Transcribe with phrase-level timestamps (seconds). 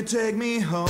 [0.00, 0.89] You take me home?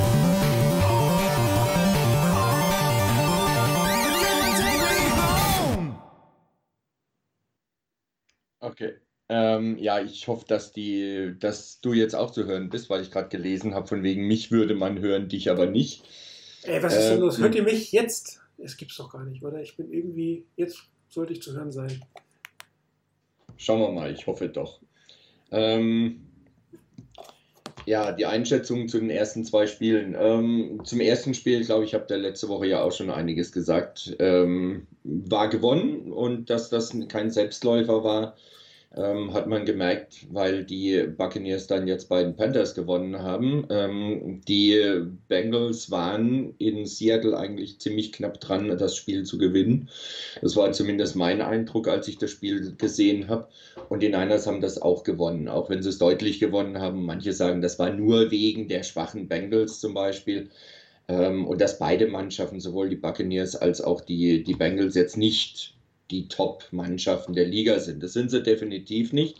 [9.61, 13.11] Ähm, ja, ich hoffe, dass die, dass du jetzt auch zu hören bist, weil ich
[13.11, 16.03] gerade gelesen habe, von wegen mich würde man hören, dich aber nicht.
[16.63, 17.37] Ey, was ist denn Ähm, los?
[17.37, 18.41] Hört ihr mich jetzt?
[18.57, 19.61] Es gibt's doch gar nicht, oder?
[19.61, 22.03] Ich bin irgendwie, jetzt sollte ich zu hören sein.
[23.57, 24.79] Schauen wir mal, ich hoffe doch.
[25.51, 26.27] Ähm,
[27.85, 30.15] ja, die Einschätzung zu den ersten zwei Spielen.
[30.17, 34.15] Ähm, zum ersten Spiel, glaube ich, habe da letzte Woche ja auch schon einiges gesagt.
[34.19, 38.35] Ähm, war gewonnen und dass das kein Selbstläufer war,
[38.95, 43.65] ähm, hat man gemerkt, weil die Buccaneers dann jetzt bei den Panthers gewonnen haben.
[43.69, 49.89] Ähm, die Bengals waren in Seattle eigentlich ziemlich knapp dran, das Spiel zu gewinnen.
[50.41, 53.47] Das war zumindest mein Eindruck, als ich das Spiel gesehen habe.
[53.87, 57.05] Und die Niners haben das auch gewonnen, auch wenn sie es deutlich gewonnen haben.
[57.05, 60.49] Manche sagen, das war nur wegen der schwachen Bengals zum Beispiel.
[61.07, 65.75] Ähm, und dass beide Mannschaften, sowohl die Buccaneers als auch die, die Bengals, jetzt nicht
[66.11, 68.03] die Top-Mannschaften der Liga sind.
[68.03, 69.37] Das sind sie definitiv nicht.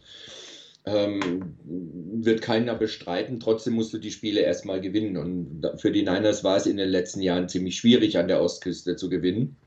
[0.86, 3.40] Ähm, wird keiner bestreiten.
[3.40, 5.18] Trotzdem musst du die Spiele erstmal gewinnen.
[5.18, 8.96] Und für die Niners war es in den letzten Jahren ziemlich schwierig, an der Ostküste
[8.96, 9.58] zu gewinnen.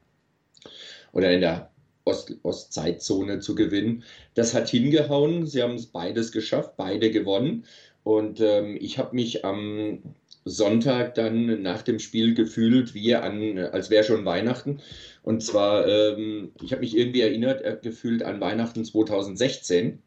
[1.13, 1.71] Oder in der
[2.05, 4.03] Ost Ostzeitzone zu gewinnen.
[4.35, 5.47] Das hat hingehauen.
[5.47, 7.65] Sie haben es beides geschafft, beide gewonnen.
[8.03, 10.03] Und ähm, ich habe mich am
[10.45, 14.81] Sonntag dann nach dem Spiel gefühlt, wie an, als wäre schon Weihnachten.
[15.23, 20.03] Und zwar, ähm, ich habe mich irgendwie erinnert, äh, gefühlt an Weihnachten 2016.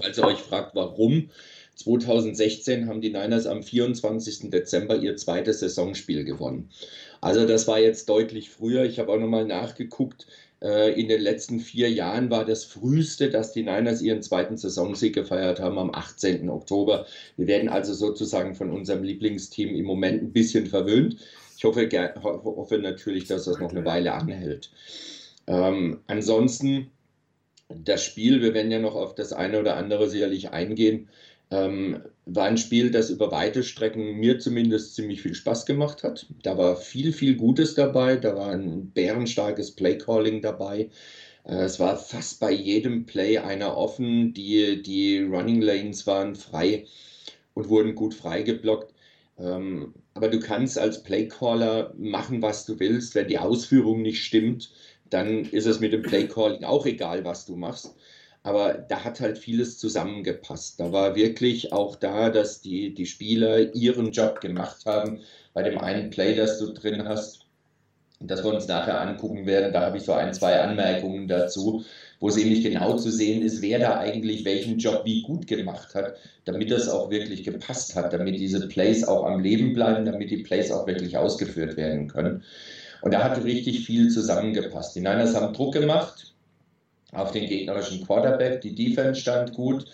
[0.00, 1.30] Falls ihr euch fragt, warum,
[1.76, 4.50] 2016 haben die Niners am 24.
[4.50, 6.70] Dezember ihr zweites Saisonspiel gewonnen.
[7.20, 8.84] Also das war jetzt deutlich früher.
[8.84, 10.26] Ich habe auch nochmal nachgeguckt.
[10.64, 15.14] Äh, In den letzten vier Jahren war das früheste, dass die Niners ihren zweiten Saisonsieg
[15.14, 16.48] gefeiert haben, am 18.
[16.48, 17.06] Oktober.
[17.36, 21.18] Wir werden also sozusagen von unserem Lieblingsteam im Moment ein bisschen verwöhnt.
[21.58, 21.88] Ich hoffe,
[22.22, 24.70] hoffe natürlich, dass das noch eine Weile anhält.
[25.46, 26.90] Ähm, ansonsten
[27.68, 31.08] das Spiel, wir werden ja noch auf das eine oder andere sicherlich eingehen,
[31.50, 36.26] ähm, war ein Spiel, das über weite Strecken mir zumindest ziemlich viel Spaß gemacht hat.
[36.42, 40.90] Da war viel, viel Gutes dabei, da war ein bärenstarkes Playcalling dabei.
[41.44, 46.86] Äh, es war fast bei jedem Play einer offen, die, die Running Lanes waren frei
[47.54, 48.94] und wurden gut freigeblockt.
[49.38, 53.14] Ähm, aber du kannst als Playcaller machen, was du willst.
[53.14, 54.70] Wenn die Ausführung nicht stimmt,
[55.10, 57.94] dann ist es mit dem Playcalling auch egal, was du machst.
[58.44, 60.78] Aber da hat halt vieles zusammengepasst.
[60.78, 65.20] Da war wirklich auch da, dass die, die Spieler ihren Job gemacht haben.
[65.54, 67.46] Bei dem einen Play, das du drin hast,
[68.20, 71.84] das wir uns nachher angucken werden, da habe ich so ein, zwei Anmerkungen dazu,
[72.20, 75.46] wo es eben nicht genau zu sehen ist, wer da eigentlich welchen Job wie gut
[75.46, 76.14] gemacht hat,
[76.44, 80.42] damit das auch wirklich gepasst hat, damit diese Plays auch am Leben bleiben, damit die
[80.42, 82.44] Plays auch wirklich ausgeführt werden können.
[83.00, 84.94] Und da hat richtig viel zusammengepasst.
[84.96, 86.33] Die Niners haben Druck gemacht
[87.14, 89.86] auf den gegnerischen Quarterback, die Defense stand gut.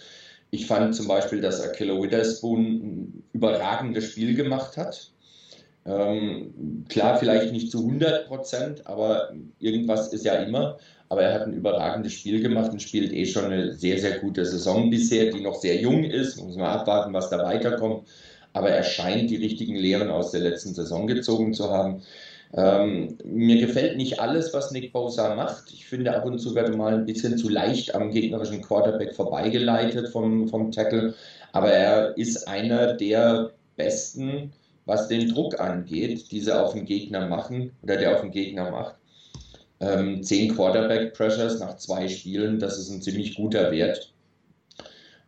[0.50, 5.10] Ich fand zum Beispiel, dass Akilla Witherspoon ein überragendes Spiel gemacht hat.
[5.86, 10.78] Ähm, klar, vielleicht nicht zu 100 Prozent, aber irgendwas ist ja immer.
[11.08, 14.44] Aber er hat ein überragendes Spiel gemacht und spielt eh schon eine sehr, sehr gute
[14.44, 16.40] Saison bisher, die noch sehr jung ist.
[16.40, 18.06] Muss man abwarten, was da weiterkommt.
[18.52, 22.02] Aber er scheint die richtigen Lehren aus der letzten Saison gezogen zu haben.
[22.56, 25.72] Ähm, mir gefällt nicht alles, was Nick Bosa macht.
[25.72, 29.14] Ich finde, ab und zu wird er mal ein bisschen zu leicht am gegnerischen Quarterback
[29.14, 31.14] vorbeigeleitet vom, vom Tackle.
[31.52, 34.52] Aber er ist einer der besten,
[34.84, 38.96] was den Druck angeht, diese auf den Gegner machen oder der auf den Gegner macht.
[39.80, 44.09] Ähm, zehn Quarterback-Pressures nach zwei Spielen, das ist ein ziemlich guter Wert.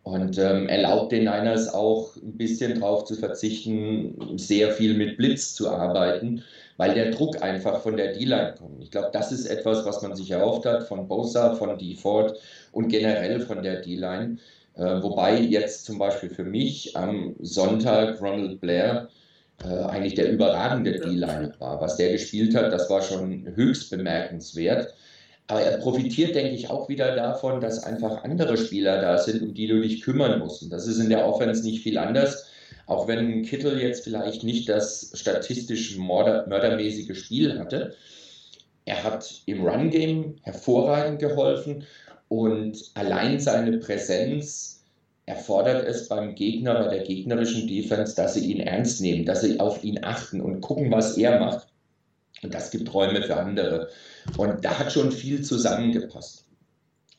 [0.03, 5.55] Und ähm, erlaubt den Niners auch ein bisschen darauf zu verzichten, sehr viel mit Blitz
[5.55, 6.43] zu arbeiten,
[6.75, 8.83] weil der Druck einfach von der D-Line kommt.
[8.83, 12.37] Ich glaube, das ist etwas, was man sich erhofft hat von Bosa, von DeFord
[12.73, 14.39] und generell von der D-Line.
[14.75, 19.07] Äh, wobei jetzt zum Beispiel für mich am Sonntag Ronald Blair
[19.63, 21.79] äh, eigentlich der überragende D-Liner war.
[21.79, 24.93] Was der gespielt hat, das war schon höchst bemerkenswert.
[25.47, 29.53] Aber er profitiert, denke ich, auch wieder davon, dass einfach andere Spieler da sind, um
[29.53, 30.63] die du dich kümmern musst.
[30.63, 32.49] Und das ist in der Offense nicht viel anders.
[32.85, 37.95] Auch wenn Kittel jetzt vielleicht nicht das statistisch mörder mördermäßige Spiel hatte,
[38.85, 41.85] er hat im Run-Game hervorragend geholfen
[42.27, 44.83] und allein seine Präsenz
[45.25, 49.59] erfordert es beim Gegner, bei der gegnerischen Defense, dass sie ihn ernst nehmen, dass sie
[49.59, 51.72] auf ihn achten und gucken, was er macht.
[52.43, 53.89] Und das gibt Räume für andere.
[54.37, 56.45] Und da hat schon viel zusammengepasst.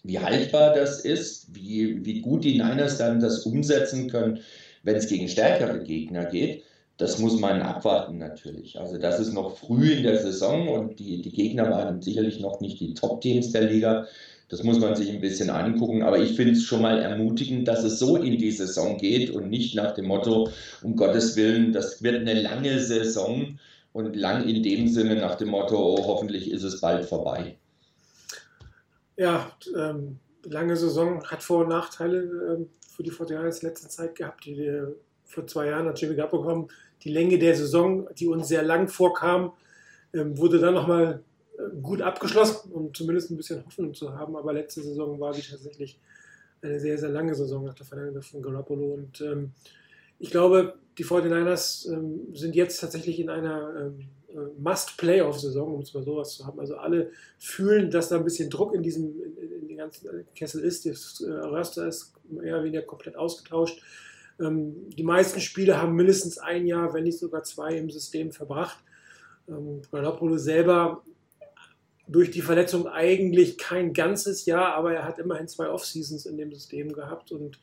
[0.03, 4.41] Wie haltbar das ist, wie, wie gut die Niners dann das umsetzen können,
[4.83, 6.63] wenn es gegen stärkere Gegner geht,
[6.99, 8.79] das muss man abwarten natürlich.
[8.79, 12.61] Also das ist noch früh in der Saison und die, die Gegner waren sicherlich noch
[12.61, 14.07] nicht die Top-Teams der Liga.
[14.49, 16.03] Das muss man sich ein bisschen angucken.
[16.03, 19.51] Aber ich finde es schon mal ermutigend, dass es so in die Saison geht und
[19.51, 20.51] nicht nach dem Motto,
[20.83, 23.59] um Gottes Willen, das wird eine lange Saison
[23.95, 27.57] und lang in dem Sinne nach dem Motto, oh, hoffentlich ist es bald vorbei.
[29.17, 34.17] Ja, ähm, lange Saison hat Vor- und Nachteile ähm, für die 49ers in letzter Zeit
[34.17, 36.69] gehabt, die wir vor zwei Jahren hat Jimmy bekommen.
[37.05, 39.53] Die Länge der Saison, die uns sehr lang vorkam,
[40.13, 41.23] ähm, wurde dann nochmal
[41.57, 44.35] äh, gut abgeschlossen, um zumindest ein bisschen Hoffnung zu haben.
[44.35, 46.01] Aber letzte Saison war wie tatsächlich
[46.63, 48.95] eine sehr, sehr lange Saison nach der Verlängerung von Garoppolo.
[48.95, 49.53] Und ähm,
[50.25, 55.93] ich glaube, die 49ers ähm, sind jetzt tatsächlich in einer ähm, äh, Must-Playoff-Saison, um es
[55.93, 56.59] mal sowas zu haben.
[56.59, 60.25] Also alle fühlen, dass da ein bisschen Druck in diesem in, in den ganzen äh,
[60.35, 60.87] Kessel ist.
[60.87, 63.83] Das äh, Röster ist mehr oder weniger komplett ausgetauscht.
[64.41, 68.79] Ähm, die meisten Spiele haben mindestens ein Jahr, wenn nicht sogar zwei im System verbracht.
[69.47, 69.83] Ähm,
[70.39, 71.03] selber
[72.09, 76.51] durch die Verletzung eigentlich kein ganzes Jahr, aber er hat immerhin zwei Off-Seasons in dem
[76.51, 77.59] System gehabt und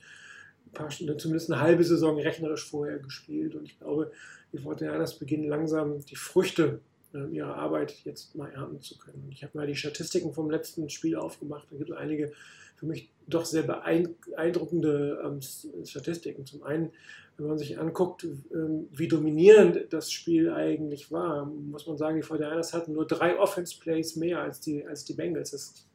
[0.73, 3.55] paar, zumindest eine halbe Saison rechnerisch vorher gespielt.
[3.55, 4.11] Und ich glaube,
[4.53, 6.79] die Fortinanders beginnen langsam die Früchte
[7.13, 9.27] äh, ihrer Arbeit jetzt mal ernten zu können.
[9.31, 11.67] Ich habe mal die Statistiken vom letzten Spiel aufgemacht.
[11.71, 12.31] Da gibt es einige
[12.75, 16.45] für mich doch sehr beeindruckende ähm, Statistiken.
[16.45, 16.91] Zum einen,
[17.37, 22.23] wenn man sich anguckt, ähm, wie dominierend das Spiel eigentlich war, muss man sagen, die
[22.23, 25.51] 49ers hatten nur drei Offense-Plays mehr als die, als die Bengals.
[25.51, 25.85] Das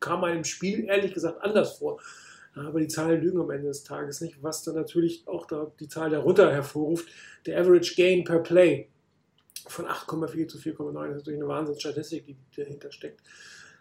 [0.00, 2.00] kam einem Spiel ehrlich gesagt anders vor.
[2.54, 5.88] Aber die Zahlen lügen am Ende des Tages nicht, was dann natürlich auch da die
[5.88, 7.08] Zahl darunter hervorruft.
[7.46, 8.88] Der Average Gain per Play
[9.68, 13.20] von 8,4 zu 4,9 ist natürlich eine Wahnsinnsstatistik, die dahinter steckt.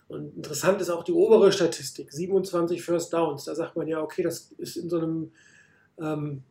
[0.07, 3.45] Und interessant ist auch die obere Statistik, 27 First Downs.
[3.45, 5.31] Da sagt man ja, okay, das ist in so einem,
[5.99, 6.43] ähm,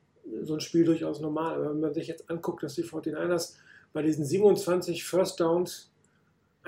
[0.42, 1.54] so einem Spiel durchaus normal.
[1.56, 3.54] Aber wenn man sich jetzt anguckt, dass die 49ers
[3.92, 5.90] bei diesen 27 First Downs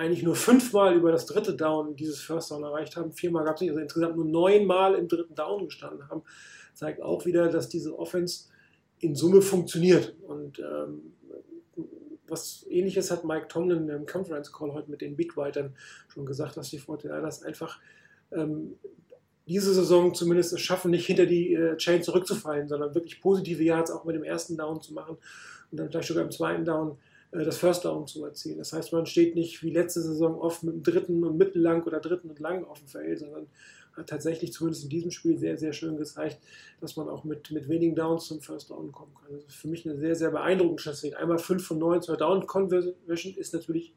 [0.01, 3.13] eigentlich nur fünfmal über das dritte Down dieses First Down erreicht haben.
[3.13, 6.23] Viermal gab es nicht, also insgesamt nur neunmal im dritten Down gestanden haben,
[6.73, 8.45] zeigt auch wieder, dass diese Offense
[8.99, 10.15] in Summe funktioniert.
[10.27, 11.13] Und ähm,
[12.27, 15.75] was ähnliches hat Mike Tomlin im Conference Call heute mit den Beatwritern
[16.07, 17.79] schon gesagt, dass die 49ers einfach
[18.31, 18.75] ähm,
[19.47, 23.91] diese Saison zumindest es schaffen, nicht hinter die äh, Chain zurückzufallen, sondern wirklich positive Yards
[23.91, 25.17] auch mit dem ersten Down zu machen
[25.71, 26.97] und dann vielleicht sogar im zweiten Down
[27.31, 28.57] das First Down zu erzielen.
[28.57, 31.99] Das heißt, man steht nicht wie letzte Saison oft mit dem dritten und mittellang oder
[31.99, 33.47] dritten und lang auf dem Feld, sondern
[33.93, 36.39] hat tatsächlich zumindest in diesem Spiel sehr, sehr schön gezeigt,
[36.79, 39.33] dass man auch mit, mit wenigen Downs zum First Down kommen kann.
[39.33, 41.17] Das ist für mich eine sehr, sehr beeindruckende Statistik.
[41.17, 43.93] Einmal 5 von 9 zur Down Conversion ist natürlich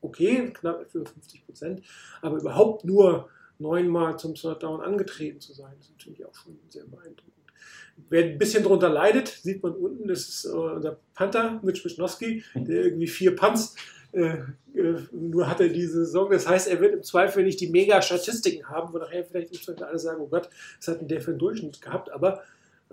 [0.00, 1.82] okay, knapp für 50 Prozent,
[2.22, 3.28] aber überhaupt nur
[3.58, 7.35] neunmal zum Third Down angetreten zu sein, ist natürlich auch schon sehr beeindruckend.
[8.08, 12.44] Wer ein bisschen drunter leidet, sieht man unten, das ist äh, der Panther Mitch Wischnowski,
[12.54, 13.74] der irgendwie vier Punts
[14.12, 14.38] äh,
[14.74, 16.30] äh, nur hat er diese Saison.
[16.30, 19.84] Das heißt, er wird im Zweifel nicht die Mega-Statistiken haben, wo nachher vielleicht im Zweifel
[19.84, 20.48] alle sagen, oh Gott,
[20.78, 22.10] was hat denn der für einen Durchschnitt gehabt?
[22.10, 22.42] Aber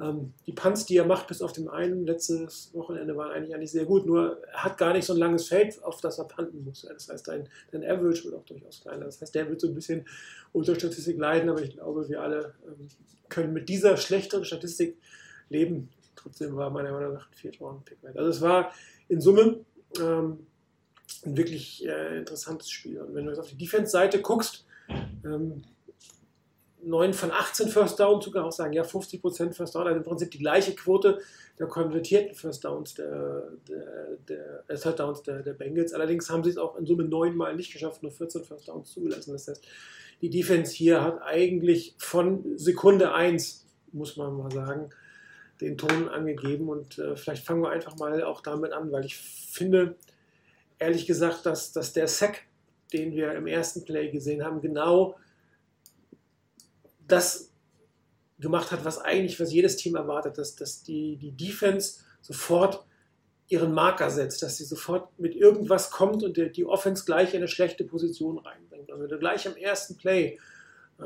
[0.01, 3.71] ähm, die Punts, die er macht, bis auf den einen letztes Wochenende, waren eigentlich, eigentlich
[3.71, 4.05] sehr gut.
[4.05, 6.81] Nur er hat gar nicht so ein langes Feld, auf das er punten muss.
[6.81, 9.05] Das heißt, dein, dein Average wird auch durchaus kleiner.
[9.05, 10.05] Das heißt, der wird so ein bisschen
[10.51, 12.87] unter Statistik leiden, aber ich glaube, wir alle ähm,
[13.29, 14.97] können mit dieser schlechteren Statistik
[15.49, 15.89] leben.
[16.15, 18.17] Trotzdem war meiner Meinung nach ein Viertrunden-Pick wert.
[18.17, 18.73] Also es war
[19.09, 19.59] in Summe
[19.99, 20.47] ähm,
[21.25, 22.99] ein wirklich äh, interessantes Spiel.
[22.99, 24.65] Und wenn du jetzt auf die Defense-Seite guckst,
[25.23, 25.63] ähm,
[26.85, 30.31] 9 von 18 First Down, sogar auch sagen, ja, 50% First Down, also im Prinzip
[30.31, 31.19] die gleiche Quote
[31.59, 35.93] der konvertierten First Downs der, der, der, äh, Third Downs der, der Bengals.
[35.93, 39.33] Allerdings haben sie es auch in Summe neunmal nicht geschafft, nur 14 First Downs zugelassen.
[39.33, 39.67] Das heißt,
[40.21, 44.89] die Defense hier hat eigentlich von Sekunde 1, muss man mal sagen,
[45.61, 46.69] den Ton angegeben.
[46.69, 49.95] Und äh, vielleicht fangen wir einfach mal auch damit an, weil ich finde,
[50.79, 52.43] ehrlich gesagt, dass, dass der Sack,
[52.93, 55.15] den wir im ersten Play gesehen haben, genau
[57.07, 57.51] das
[58.39, 62.85] gemacht hat, was eigentlich was jedes Team erwartet, dass, dass die, die Defense sofort
[63.47, 67.37] ihren Marker setzt, dass sie sofort mit irgendwas kommt und die, die Offense gleich in
[67.37, 68.91] eine schlechte Position reinbringt.
[68.91, 70.37] Also gleich am ersten Play,
[70.99, 71.03] äh,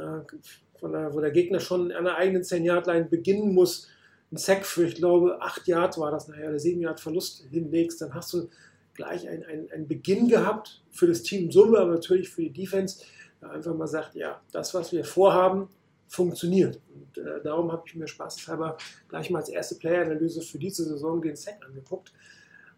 [0.82, 3.88] der, wo der Gegner schon an der eigenen 10-Yard-Line beginnen muss,
[4.32, 8.02] ein Sack für, ich glaube, 8 Yard war das nachher, der 7 Yard Verlust hinlegst,
[8.02, 8.50] dann hast du
[8.94, 13.04] gleich einen ein Beginn gehabt für das Team Summe, aber natürlich für die Defense,
[13.42, 15.70] der einfach mal sagt, ja, das, was wir vorhaben,
[16.08, 16.80] funktioniert.
[16.94, 21.22] Und äh, darum habe ich mir spaßeshalber gleich mal als erste Player-Analyse für diese Saison
[21.22, 22.14] den Sack angeguckt.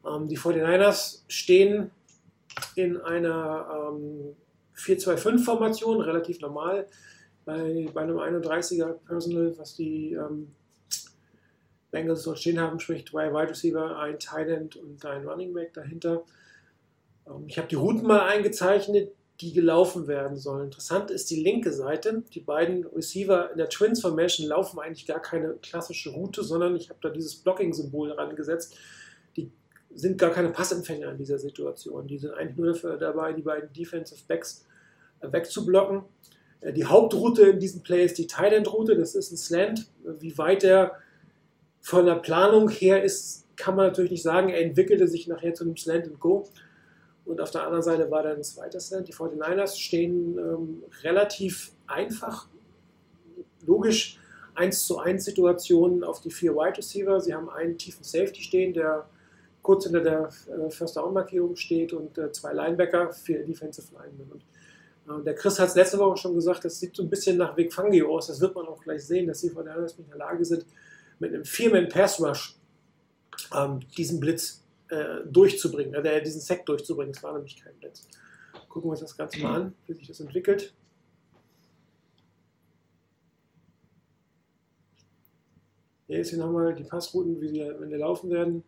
[0.06, 1.92] Ähm, die 49ers stehen
[2.76, 4.36] in einer ähm,
[4.76, 6.88] 4-2-5-Formation, relativ normal,
[7.46, 10.52] bei, bei einem 31er Personal, was die ähm,
[11.92, 15.74] Bengals dort stehen haben, sprich zwei Wide Receiver, ein Tight End und ein Running Back
[15.74, 16.24] dahinter.
[17.28, 20.66] Ähm, ich habe die Routen mal eingezeichnet, die gelaufen werden sollen.
[20.66, 22.24] Interessant ist die linke Seite.
[22.34, 26.90] Die beiden Receiver in der Twins Formation laufen eigentlich gar keine klassische Route, sondern ich
[26.90, 28.76] habe da dieses Blocking-Symbol rangesetzt.
[29.38, 29.50] Die
[29.96, 32.06] sind gar keine Passempfänger in dieser Situation.
[32.08, 34.66] Die sind eigentlich nur dafür dabei, die beiden Defensive Backs
[35.22, 36.04] äh, wegzublocken.
[36.60, 38.98] Äh, die Hauptroute in diesem Play ist die Tight End Route.
[38.98, 39.90] Das ist ein Slant.
[40.04, 40.98] Wie weit der
[41.80, 44.50] von der Planung her ist, kann man natürlich nicht sagen.
[44.50, 46.46] Er entwickelte sich nachher zu einem Slant and Go.
[47.30, 49.08] Und auf der anderen Seite war dann ein zweiter Slant.
[49.08, 52.48] Die 49ers stehen ähm, relativ einfach,
[53.68, 54.20] logisch,
[54.56, 57.22] 1 zu 1 Situationen auf die vier Wide Receiver.
[57.22, 59.08] Sie haben einen tiefen Safety stehen, der
[59.62, 64.42] kurz hinter der äh, First Down Markierung steht und äh, zwei Linebacker, vier Defensive Linemen.
[65.06, 67.38] Und, äh, der Chris hat es letzte Woche schon gesagt, das sieht so ein bisschen
[67.38, 68.26] nach Vic Fangio aus.
[68.26, 70.66] Das wird man auch gleich sehen, dass die 49ers in der Lage sind,
[71.20, 72.56] mit einem Vierman Pass Rush
[73.56, 77.14] ähm, diesen Blitz äh, durchzubringen, äh, diesen Sack durchzubringen.
[77.16, 78.08] Es war nämlich kein Blitz.
[78.68, 80.74] Gucken wir uns das Ganze mal an, wie sich das entwickelt.
[86.08, 88.64] Hier ist hier nochmal die Passrouten, wie sie wenn die laufen werden.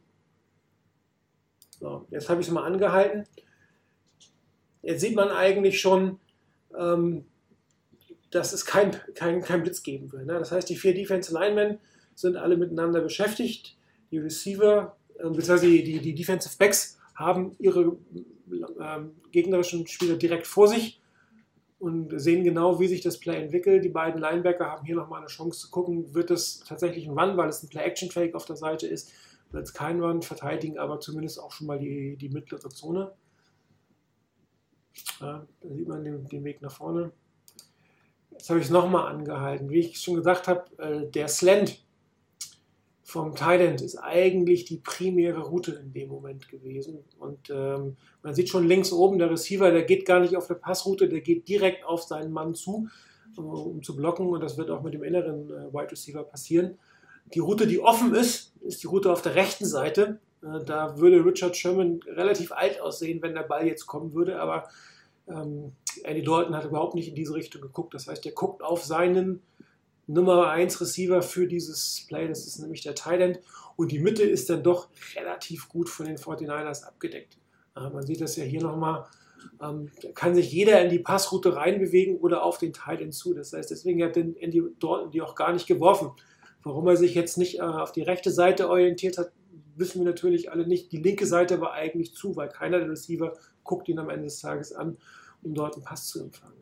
[1.79, 3.23] So, jetzt habe ich es mal angehalten.
[4.83, 6.19] Jetzt sieht man eigentlich schon,
[6.77, 7.25] ähm,
[8.29, 10.27] dass es kein, kein, kein Blitz geben wird.
[10.27, 10.33] Ne?
[10.33, 11.79] Das heißt, die vier Defense Linemen
[12.13, 13.75] sind alle miteinander beschäftigt.
[14.11, 14.95] Die Receiver,
[15.29, 17.97] beziehungsweise die, die, die Defensive Backs haben ihre
[18.81, 21.01] ähm, gegnerischen Spieler direkt vor sich
[21.79, 23.83] und sehen genau, wie sich das Play entwickelt.
[23.83, 27.37] Die beiden Linebacker haben hier nochmal eine Chance zu gucken, wird es tatsächlich ein Run,
[27.37, 29.11] weil es ein Play-Action-Fake auf der Seite ist,
[29.51, 33.11] wird es kein Run, verteidigen aber zumindest auch schon mal die, die mittlere Zone.
[35.19, 37.11] Ja, da sieht man den, den Weg nach vorne.
[38.31, 39.69] Jetzt habe ich es nochmal angehalten.
[39.69, 41.83] Wie ich schon gesagt habe, äh, der Slant
[43.03, 46.99] vom Thailand ist eigentlich die primäre Route in dem Moment gewesen.
[47.19, 50.55] Und ähm, man sieht schon links oben, der Receiver, der geht gar nicht auf der
[50.55, 52.87] Passroute, der geht direkt auf seinen Mann zu,
[53.37, 54.27] äh, um zu blocken.
[54.27, 56.77] Und das wird auch mit dem inneren äh, Wide Receiver passieren.
[57.33, 60.19] Die Route, die offen ist, ist die Route auf der rechten Seite.
[60.43, 64.39] Äh, da würde Richard Sherman relativ alt aussehen, wenn der Ball jetzt kommen würde.
[64.39, 64.69] Aber
[65.27, 67.93] ähm, Andy Dalton hat überhaupt nicht in diese Richtung geguckt.
[67.93, 69.41] Das heißt, er guckt auf seinen
[70.13, 73.39] Nummer 1 Receiver für dieses Play, das ist nämlich der Thailand.
[73.75, 77.37] Und die Mitte ist dann doch relativ gut von den 49ers abgedeckt.
[77.75, 79.05] Äh, man sieht das ja hier nochmal.
[79.61, 83.33] Ähm, kann sich jeder in die Passroute reinbewegen oder auf den Thailand zu.
[83.33, 86.11] Das heißt, deswegen hat Andy Dalton die auch gar nicht geworfen.
[86.63, 89.31] Warum er sich jetzt nicht äh, auf die rechte Seite orientiert hat,
[89.75, 90.91] wissen wir natürlich alle nicht.
[90.91, 94.39] Die linke Seite war eigentlich zu, weil keiner der Receiver guckt ihn am Ende des
[94.39, 94.97] Tages an,
[95.41, 96.57] um dort einen Pass zu empfangen.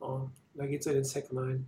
[0.00, 0.30] Ja.
[0.56, 1.66] Da geht es in den Sack rein.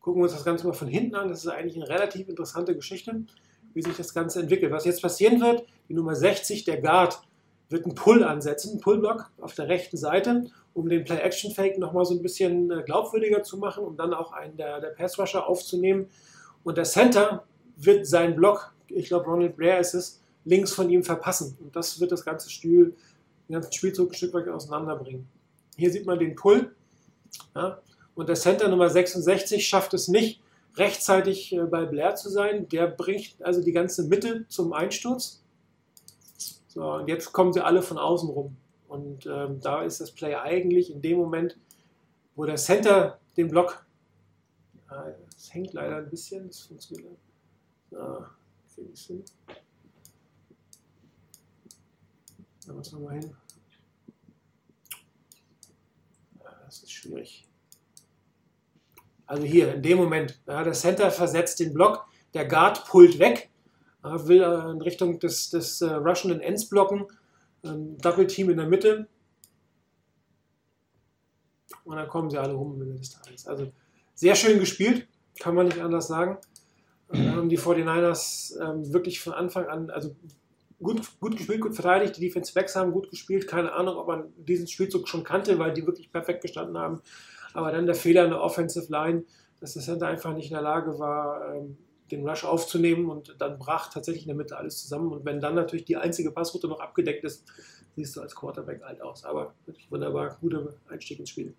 [0.00, 1.28] Gucken wir uns das Ganze mal von hinten an.
[1.28, 3.24] Das ist eigentlich eine relativ interessante Geschichte,
[3.72, 4.70] wie sich das Ganze entwickelt.
[4.70, 7.22] Was jetzt passieren wird, die Nummer 60, der Guard,
[7.70, 10.44] wird einen Pull ansetzen, einen Pullblock auf der rechten Seite,
[10.74, 14.56] um den Play-Action-Fake nochmal so ein bisschen äh, glaubwürdiger zu machen, um dann auch einen
[14.56, 16.06] der, der Pass-Rusher aufzunehmen.
[16.62, 17.44] Und der Center
[17.76, 21.56] wird seinen Block, ich glaube Ronald Blair ist es, links von ihm verpassen.
[21.60, 22.94] Und das wird das ganze Spiel
[23.48, 25.28] den ganzen Spielzug ein Stück weit auseinanderbringen.
[25.76, 26.74] Hier sieht man den Pull.
[27.54, 27.80] Ja,
[28.14, 30.40] und der Center Nummer 66 schafft es nicht,
[30.76, 32.68] rechtzeitig äh, bei Blair zu sein.
[32.68, 35.42] Der bringt also die ganze Mitte zum Einsturz.
[36.68, 38.56] So, und jetzt kommen sie alle von außen rum.
[38.88, 41.56] Und ähm, da ist das Play eigentlich in dem Moment,
[42.36, 43.84] wo der Center den Block,
[45.36, 47.16] es hängt leider ein bisschen, das funktioniert.
[47.92, 48.30] Ah.
[52.66, 53.36] Da was nochmal hin.
[56.42, 57.46] Ja, das ist schwierig.
[59.26, 63.50] Also hier, in dem Moment, ja, der Center versetzt den Block, der Guard pullt weg,
[64.02, 67.06] will äh, in Richtung des, des äh, rushenden Ends blocken,
[67.62, 69.08] ein Double-Team in der Mitte.
[71.84, 73.46] Und dann kommen sie alle rum Ende des Tages.
[73.46, 73.72] Also
[74.14, 76.38] sehr schön gespielt, kann man nicht anders sagen.
[77.08, 80.16] Da haben die 49ers ähm, wirklich von Anfang an, also
[80.84, 82.16] gut, gut gespielt, gut verteidigt.
[82.16, 83.48] Die Defense Backs haben gut gespielt.
[83.48, 87.00] Keine Ahnung, ob man diesen Spielzug schon kannte, weil die wirklich perfekt gestanden haben.
[87.54, 89.24] Aber dann der Fehler in der Offensive Line,
[89.60, 91.76] dass der Center einfach nicht in der Lage war, ähm,
[92.10, 95.10] den Rush aufzunehmen und dann brach tatsächlich in der Mitte alles zusammen.
[95.10, 97.44] Und wenn dann natürlich die einzige Passroute noch abgedeckt ist,
[97.96, 99.24] siehst du als Quarterback alt aus.
[99.24, 101.54] Aber wirklich wunderbar, guter Einstieg ins Spiel.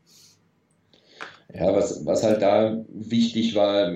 [1.53, 3.91] Ja, was, was halt da wichtig war,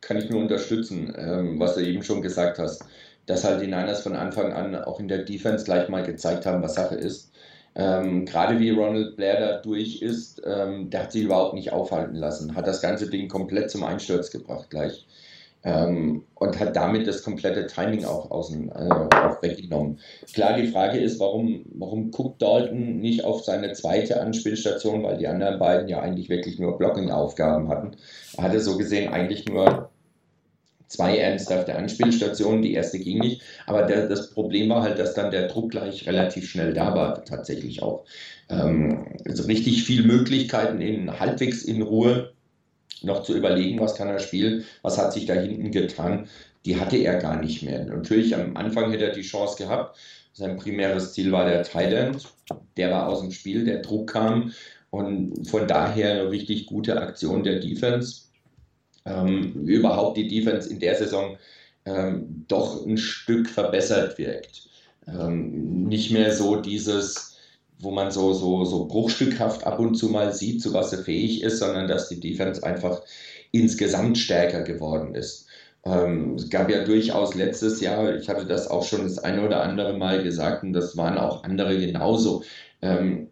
[0.00, 2.84] kann ich nur unterstützen, ähm, was du eben schon gesagt hast,
[3.26, 6.62] dass halt die Niners von Anfang an auch in der Defense gleich mal gezeigt haben,
[6.62, 7.32] was Sache ist.
[7.76, 12.14] Ähm, Gerade wie Ronald Blair da durch ist, ähm, der hat sich überhaupt nicht aufhalten
[12.14, 15.06] lassen, hat das ganze Ding komplett zum Einsturz gebracht gleich.
[15.66, 19.98] Ähm, und hat damit das komplette Timing auch außen äh, auch weggenommen.
[20.34, 25.26] Klar, die Frage ist, warum, warum guckt Dalton nicht auf seine zweite Anspielstation, weil die
[25.26, 27.92] anderen beiden ja eigentlich wirklich nur Blocking-Aufgaben hatten.
[28.36, 29.88] Er hatte so gesehen eigentlich nur
[30.88, 35.30] zwei ernsthafte Anspielstationen, die erste ging nicht, aber der, das Problem war halt, dass dann
[35.30, 38.04] der Druck gleich relativ schnell da war, tatsächlich auch.
[38.48, 42.32] Ähm, also richtig viel Möglichkeiten in halbwegs in Ruhe
[43.02, 46.28] noch zu überlegen, was kann er spielen, was hat sich da hinten getan,
[46.64, 47.84] die hatte er gar nicht mehr.
[47.84, 49.98] Natürlich am Anfang hätte er die Chance gehabt.
[50.32, 52.26] Sein primäres Ziel war der Thailand.
[52.76, 54.52] Der war aus dem Spiel, der Druck kam
[54.90, 58.23] und von daher eine richtig gute Aktion der Defense.
[59.06, 61.36] Ähm, überhaupt die Defense in der Saison
[61.84, 64.68] ähm, doch ein Stück verbessert wirkt.
[65.06, 67.36] Ähm, nicht mehr so dieses,
[67.78, 71.42] wo man so, so, so bruchstückhaft ab und zu mal sieht, zu was er fähig
[71.42, 73.02] ist, sondern dass die Defense einfach
[73.52, 75.46] insgesamt stärker geworden ist.
[75.84, 79.62] Ähm, es gab ja durchaus letztes Jahr, ich hatte das auch schon das eine oder
[79.62, 82.42] andere Mal gesagt, und das waren auch andere genauso.
[82.80, 83.30] Ähm,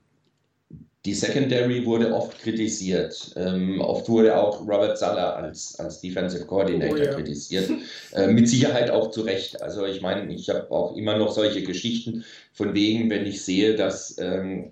[1.05, 3.33] die Secondary wurde oft kritisiert.
[3.35, 7.15] Ähm, oft wurde auch Robert Sala als, als Defensive Coordinator oh, ja.
[7.15, 7.71] kritisiert.
[8.15, 9.63] Äh, mit Sicherheit auch zu Recht.
[9.63, 13.75] Also ich meine, ich habe auch immer noch solche Geschichten von wegen, wenn ich sehe,
[13.75, 14.71] dass, ähm,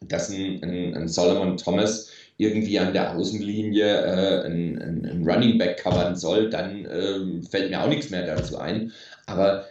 [0.00, 5.82] dass ein, ein, ein, Solomon Thomas irgendwie an der Außenlinie äh, ein, ein, Running Back
[5.82, 8.92] covern soll, dann äh, fällt mir auch nichts mehr dazu ein.
[9.26, 9.66] Aber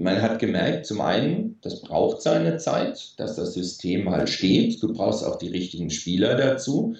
[0.00, 4.82] man hat gemerkt, zum einen, das braucht seine Zeit, dass das System halt steht.
[4.82, 6.96] Du brauchst auch die richtigen Spieler dazu.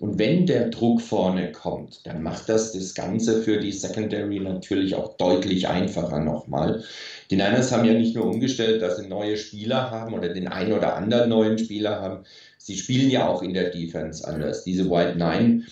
[0.00, 4.94] Und wenn der Druck vorne kommt, dann macht das das Ganze für die Secondary natürlich
[4.94, 6.84] auch deutlich einfacher nochmal.
[7.30, 10.72] Die Niners haben ja nicht nur umgestellt, dass sie neue Spieler haben oder den einen
[10.72, 12.24] oder anderen neuen Spieler haben.
[12.58, 14.62] Sie spielen ja auch in der Defense anders.
[14.62, 15.64] Diese White Nine,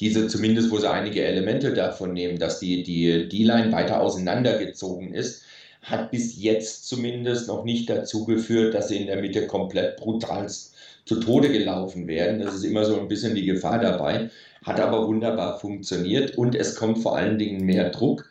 [0.00, 5.43] diese zumindest, wo sie einige Elemente davon nehmen, dass die D-Line weiter auseinandergezogen ist,
[5.84, 10.74] hat bis jetzt zumindest noch nicht dazu geführt, dass sie in der Mitte komplett brutalst
[11.04, 12.40] zu Tode gelaufen werden.
[12.40, 14.30] Das ist immer so ein bisschen die Gefahr dabei.
[14.64, 18.30] Hat aber wunderbar funktioniert und es kommt vor allen Dingen mehr Druck.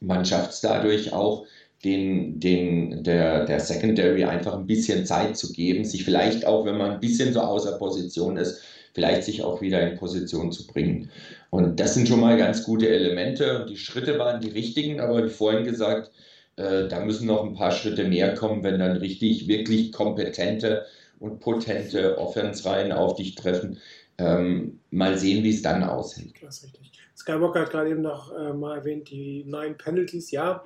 [0.00, 1.44] Man schafft es dadurch auch,
[1.84, 6.76] den, den, der, der Secondary einfach ein bisschen Zeit zu geben, sich vielleicht auch, wenn
[6.76, 8.62] man ein bisschen so außer Position ist,
[8.94, 11.10] vielleicht sich auch wieder in Position zu bringen.
[11.50, 13.64] Und das sind schon mal ganz gute Elemente.
[13.68, 16.10] Die Schritte waren die richtigen, aber wie vorhin gesagt,
[16.58, 20.86] äh, da müssen noch ein paar Schritte mehr kommen, wenn dann richtig, wirklich kompetente
[21.18, 23.78] und potente Offense-Reihen auf dich treffen.
[24.18, 26.34] Ähm, mal sehen, wie es dann aussieht.
[26.42, 26.92] Das ist richtig.
[27.16, 30.64] Skywalker hat gerade eben noch äh, mal erwähnt, die neun Penalties, ja,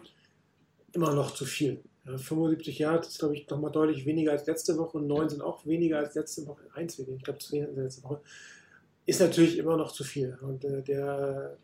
[0.93, 1.83] immer noch zu viel.
[2.05, 5.29] Ja, 75 Jahre ist, glaube ich, noch mal deutlich weniger als letzte Woche und neun
[5.29, 6.63] sind auch weniger als letzte Woche.
[6.75, 8.21] Eins weniger, ich glaube, zwei letzte Woche.
[9.07, 10.39] Ist natürlich immer noch zu viel.
[10.43, 11.57] Und äh, der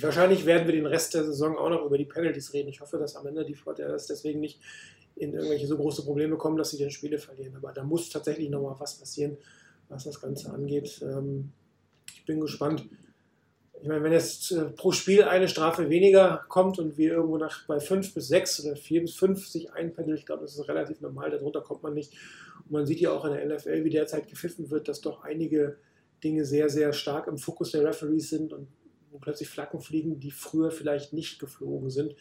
[0.00, 2.68] wahrscheinlich werden wir den Rest der Saison auch noch über die Penalties reden.
[2.68, 4.60] Ich hoffe, dass am Ende die Fortinanders deswegen nicht
[5.16, 7.56] in irgendwelche so große Probleme kommen, dass sie den Spiele verlieren.
[7.56, 9.36] Aber da muss tatsächlich noch mal was passieren,
[9.88, 11.00] was das Ganze angeht.
[11.02, 11.52] Ähm,
[12.14, 12.86] ich bin gespannt.
[13.80, 17.66] Ich meine, wenn jetzt äh, pro Spiel eine Strafe weniger kommt und wir irgendwo nach
[17.66, 21.00] bei 5 bis 6 oder 4 bis 5 sich einpendeln, ich glaube, das ist relativ
[21.00, 22.12] normal, darunter kommt man nicht.
[22.64, 25.78] Und man sieht ja auch in der NFL, wie derzeit gepfiffen wird, dass doch einige
[26.22, 28.66] Dinge sehr, sehr stark im Fokus der Referees sind und
[29.20, 32.14] plötzlich Flaggen fliegen, die früher vielleicht nicht geflogen sind.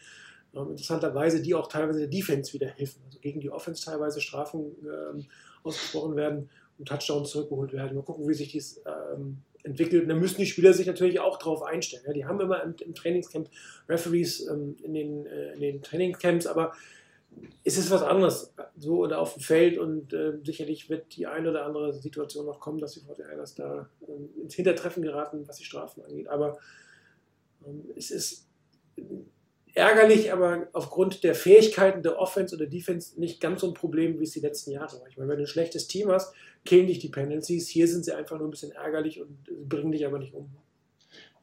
[0.55, 3.01] Ähm, interessanterweise, die auch teilweise der Defense wieder helfen.
[3.05, 5.25] Also gegen die Offense teilweise Strafen ähm,
[5.63, 7.95] ausgesprochen werden und Touchdowns zurückgeholt werden.
[7.95, 10.03] Mal gucken, wie sich dies ähm, entwickelt.
[10.03, 12.03] Und da müssen die Spieler sich natürlich auch drauf einstellen.
[12.07, 13.49] Ja, die haben immer im, im Trainingscamp
[13.89, 16.73] Referees ähm, in, den, äh, in den Trainingscamps, aber
[17.63, 21.49] es ist was anderes, so oder auf dem Feld und äh, sicherlich wird die eine
[21.49, 25.65] oder andere Situation noch kommen, dass die 49ers da äh, ins Hintertreffen geraten, was die
[25.65, 26.29] Strafen angeht.
[26.29, 26.57] Aber
[27.95, 28.47] es ist
[29.73, 34.23] ärgerlich, aber aufgrund der Fähigkeiten der Offense oder Defense nicht ganz so ein Problem, wie
[34.23, 35.07] es die letzten Jahre war.
[35.07, 36.33] Ich meine, wenn du ein schlechtes Team hast,
[36.65, 37.67] killen dich die Penalties.
[37.67, 39.37] Hier sind sie einfach nur ein bisschen ärgerlich und
[39.69, 40.49] bringen dich aber nicht um.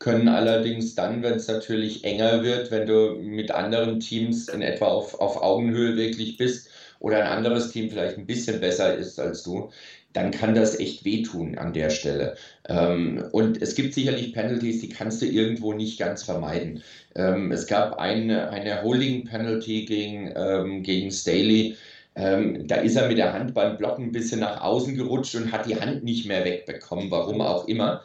[0.00, 4.88] Können allerdings dann, wenn es natürlich enger wird, wenn du mit anderen Teams in etwa
[4.88, 9.44] auf, auf Augenhöhe wirklich bist oder ein anderes Team vielleicht ein bisschen besser ist als
[9.44, 9.70] du,
[10.14, 12.36] dann kann das echt wehtun an der Stelle.
[12.68, 16.82] Ähm, und es gibt sicherlich Penalties, die kannst du irgendwo nicht ganz vermeiden.
[17.16, 21.76] Ähm, es gab eine, eine Holding Penalty gegen, ähm, gegen Staley.
[22.16, 25.50] Ähm, da ist er mit der Hand beim Blocken ein bisschen nach außen gerutscht und
[25.52, 28.04] hat die Hand nicht mehr wegbekommen, warum auch immer.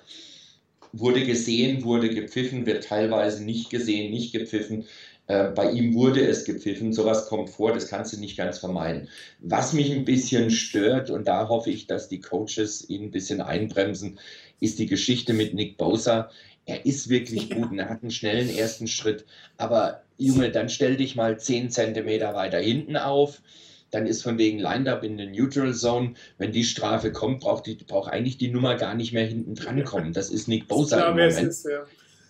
[0.92, 4.86] Wurde gesehen, wurde gepfiffen, wird teilweise nicht gesehen, nicht gepfiffen.
[5.30, 9.10] Äh, bei ihm wurde es gepfiffen, sowas kommt vor, das kannst du nicht ganz vermeiden.
[9.40, 13.40] Was mich ein bisschen stört, und da hoffe ich, dass die Coaches ihn ein bisschen
[13.40, 14.18] einbremsen,
[14.60, 16.32] ist die Geschichte mit Nick Bosa.
[16.66, 19.26] Er ist wirklich gut und er hat einen schnellen ersten Schritt.
[19.58, 23.44] Aber Junge, dann stell dich mal 10 Zentimeter weiter hinten auf.
[23.92, 26.16] Dann ist von wegen Line-Up in der Neutral Zone.
[26.40, 29.84] Wenn die Strafe kommt, braucht, die, braucht eigentlich die Nummer gar nicht mehr hinten dran
[29.84, 30.12] kommen.
[30.12, 31.52] Das ist Nick Bosa Klar, im wer es Moment.
[31.52, 31.86] ist, ja.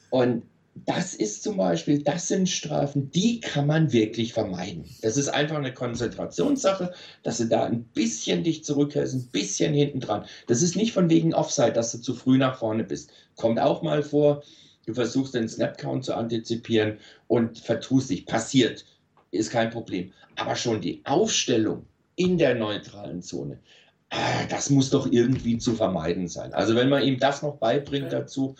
[0.09, 0.43] Und
[0.75, 4.86] das ist zum Beispiel, das sind Strafen, die kann man wirklich vermeiden.
[5.01, 9.99] Das ist einfach eine Konzentrationssache, dass du da ein bisschen dich zurückhältst, ein bisschen hinten
[9.99, 10.25] dran.
[10.47, 13.12] Das ist nicht von wegen Offside, dass du zu früh nach vorne bist.
[13.36, 14.43] Kommt auch mal vor,
[14.86, 18.25] du versuchst den Snapcount zu antizipieren und vertust dich.
[18.25, 18.86] Passiert,
[19.32, 20.12] ist kein Problem.
[20.36, 23.60] Aber schon die Aufstellung in der neutralen Zone,
[24.10, 26.53] ah, das muss doch irgendwie zu vermeiden sein.
[26.53, 28.55] Also wenn man ihm das noch beibringt dazu,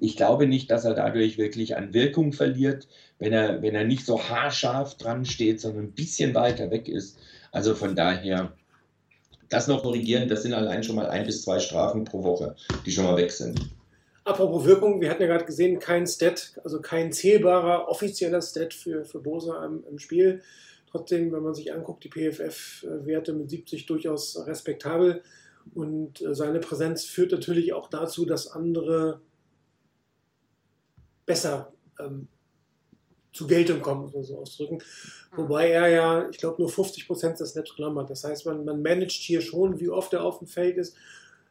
[0.00, 2.86] ich glaube nicht, dass er dadurch wirklich an Wirkung verliert,
[3.18, 7.18] wenn er, wenn er nicht so haarscharf dran steht, sondern ein bisschen weiter weg ist.
[7.50, 8.52] Also von daher,
[9.48, 12.54] das noch korrigieren, das sind allein schon mal ein bis zwei Strafen pro Woche,
[12.86, 13.60] die schon mal weg sind.
[14.24, 19.04] Apropos Wirkung, wir hatten ja gerade gesehen, kein Stat, also kein zählbarer offizieller Stat für,
[19.06, 20.42] für Bosa im, im Spiel.
[20.90, 25.22] Trotzdem, wenn man sich anguckt, die PFF-Werte mit 70 durchaus respektabel.
[25.74, 29.20] Und äh, seine Präsenz führt natürlich auch dazu, dass andere
[31.28, 32.26] besser ähm,
[33.32, 34.78] zu Geltung kommen, muss man so ausdrücken.
[35.36, 38.10] Wobei er ja, ich glaube, nur 50% des Snaps genommen hat.
[38.10, 40.96] Das heißt, man, man managt hier schon, wie oft er auf dem Feld ist.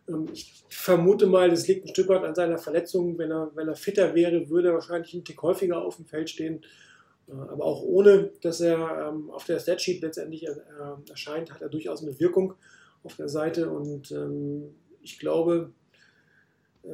[0.10, 3.18] Ähm, ich vermute mal, das liegt ein Stück weit an seiner Verletzung.
[3.18, 6.30] Wenn er, wenn er fitter wäre, würde er wahrscheinlich einen Tick häufiger auf dem Feld
[6.30, 6.66] stehen.
[7.30, 10.56] Äh, Aber auch ohne, dass er ähm, auf der Statsheet letztendlich äh,
[11.10, 12.56] erscheint, hat er durchaus eine Wirkung
[13.04, 13.70] auf der Seite.
[13.70, 15.72] Und ähm, ich glaube,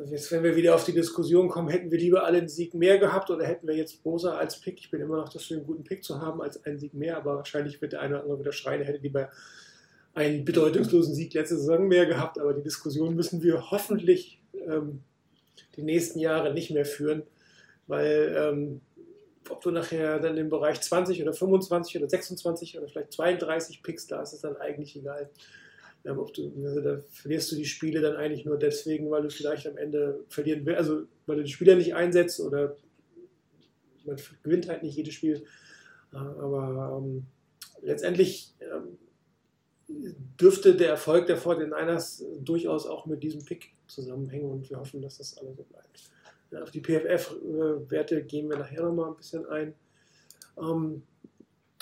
[0.10, 2.98] jetzt, wenn wir wieder auf die Diskussion kommen, hätten wir lieber alle einen Sieg mehr
[2.98, 4.80] gehabt oder hätten wir jetzt Bosa als Pick?
[4.80, 7.36] Ich bin immer noch dafür, einen guten Pick zu haben als einen Sieg mehr, aber
[7.36, 9.30] wahrscheinlich wird der eine oder andere wieder schreien, er hätte lieber
[10.14, 12.40] einen bedeutungslosen Sieg letzte Saison mehr gehabt.
[12.40, 15.02] Aber die Diskussion müssen wir hoffentlich ähm,
[15.76, 17.24] die nächsten Jahre nicht mehr führen,
[17.88, 18.82] weil ähm,
[19.50, 24.08] ob du nachher dann im Bereich 20 oder 25 oder 26 oder vielleicht 32 Picks,
[24.08, 25.30] da ist es dann eigentlich egal.
[26.06, 29.68] Ähm, du, also da verlierst du die Spiele dann eigentlich nur deswegen, weil du vielleicht
[29.68, 32.76] am Ende verlieren willst, also weil du die Spieler nicht einsetzt oder
[34.06, 35.46] man gewinnt halt nicht jedes Spiel.
[36.14, 37.26] Äh, Aber ähm,
[37.82, 38.98] letztendlich ähm,
[40.40, 45.18] dürfte der Erfolg der 49ers durchaus auch mit diesem Pick zusammenhängen und wir hoffen, dass
[45.18, 46.12] das alles so bleibt.
[46.62, 49.74] Auf die PFF-Werte gehen wir nachher nochmal ein bisschen ein.
[50.58, 51.02] Ähm,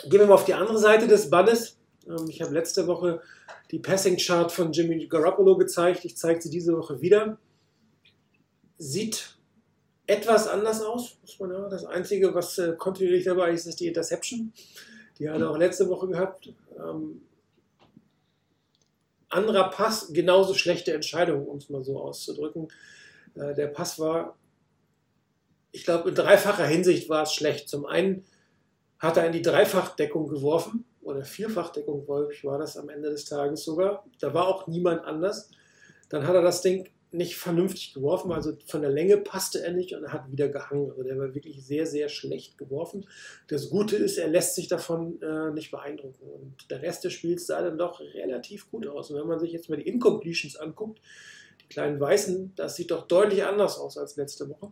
[0.04, 1.78] gehen wir mal auf die andere Seite des Bannes.
[2.08, 3.22] Ähm, ich habe letzte Woche
[3.72, 6.06] die Passing Chart von Jimmy Garoppolo gezeigt.
[6.06, 7.38] Ich zeige sie diese Woche wieder.
[8.78, 9.38] Sieht
[10.08, 11.70] etwas anders aus, muss man sagen.
[11.70, 14.52] Das Einzige, was äh, kontinuierlich dabei ist, ist die Interception.
[15.20, 16.54] Die hat er auch letzte Woche gehabt.
[16.78, 17.22] Ähm,
[19.30, 22.68] anderer Pass, genauso schlechte Entscheidung, um es mal so auszudrücken.
[23.36, 24.36] Äh, der Pass war,
[25.72, 27.70] ich glaube, in dreifacher Hinsicht war es schlecht.
[27.70, 28.26] Zum einen
[29.00, 33.26] hat er in die Dreifachdeckung geworfen, oder Vierfachdeckung, glaube ich, war das am Ende des
[33.26, 34.06] Tages sogar.
[34.20, 35.52] Da war auch niemand anders.
[36.10, 39.94] Dann hat er das Ding nicht vernünftig geworfen, also von der Länge passte er nicht
[39.94, 40.90] und er hat wieder gehangen.
[40.90, 43.06] Also der war wirklich sehr, sehr schlecht geworfen.
[43.48, 46.24] Das Gute ist, er lässt sich davon äh, nicht beeindrucken.
[46.24, 49.12] Und der Rest des Spiels sah dann doch relativ gut aus.
[49.12, 51.02] Und wenn man sich jetzt mal die Incompletions anguckt,
[51.62, 54.72] die kleinen Weißen, das sieht doch deutlich anders aus als letzte Woche.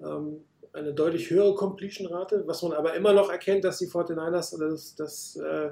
[0.00, 4.70] Ähm, eine deutlich höhere Completion-Rate, was man aber immer noch erkennt, dass die 49ers oder
[4.70, 5.70] dass, dass äh,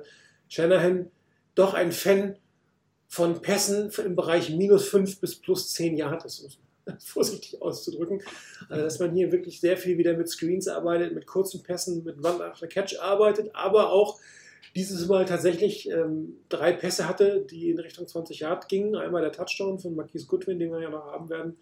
[0.49, 1.11] Shanahan
[1.55, 2.37] doch ein Fan
[3.09, 8.23] von Pässen im Bereich minus 5 bis plus 10 Yard ist, um es vorsichtig auszudrücken.
[8.69, 12.25] Also, dass man hier wirklich sehr viel wieder mit Screens arbeitet, mit kurzen Pässen, mit
[12.25, 14.21] One after Catch arbeitet, aber auch
[14.77, 18.95] dieses Mal tatsächlich ähm, drei Pässe hatte, die in Richtung 20 Yard gingen.
[18.95, 21.57] Einmal der Touchdown von Marquise Goodwin, den wir ja noch haben werden,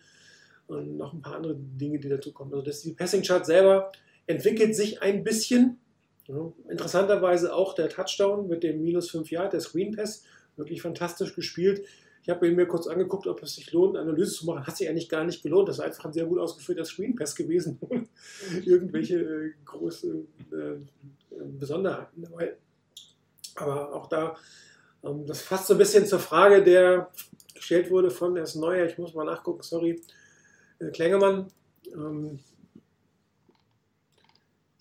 [0.68, 2.52] und noch ein paar andere Dinge, die dazu kommen.
[2.52, 3.90] Also das, die Passing Chart selber
[4.26, 5.78] entwickelt sich ein bisschen.
[6.68, 10.24] Interessanterweise auch der Touchdown mit dem minus 5 Yard, der Screen Pass,
[10.57, 11.87] wirklich fantastisch gespielt.
[12.22, 14.66] Ich habe mir kurz angeguckt, ob es sich lohnt, Analyse zu machen.
[14.66, 15.68] Hat sich eigentlich gar nicht gelohnt.
[15.68, 17.81] Das ist einfach ein sehr gut ausgeführter Screen Pass gewesen.
[18.66, 22.57] Irgendwelche äh, große äh, Besonderheiten dabei.
[23.54, 24.37] Aber auch da,
[25.02, 27.11] ähm, das fasst so ein bisschen zur Frage, der
[27.54, 29.96] gestellt wurde von, der ist neuer, ich muss mal nachgucken, sorry, äh,
[30.93, 31.49] Klengemann.
[31.93, 32.38] Ähm,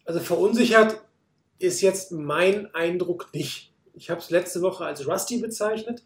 [0.05, 1.01] also verunsichert
[1.59, 3.73] ist jetzt mein Eindruck nicht.
[3.93, 6.03] Ich habe es letzte Woche als Rusty bezeichnet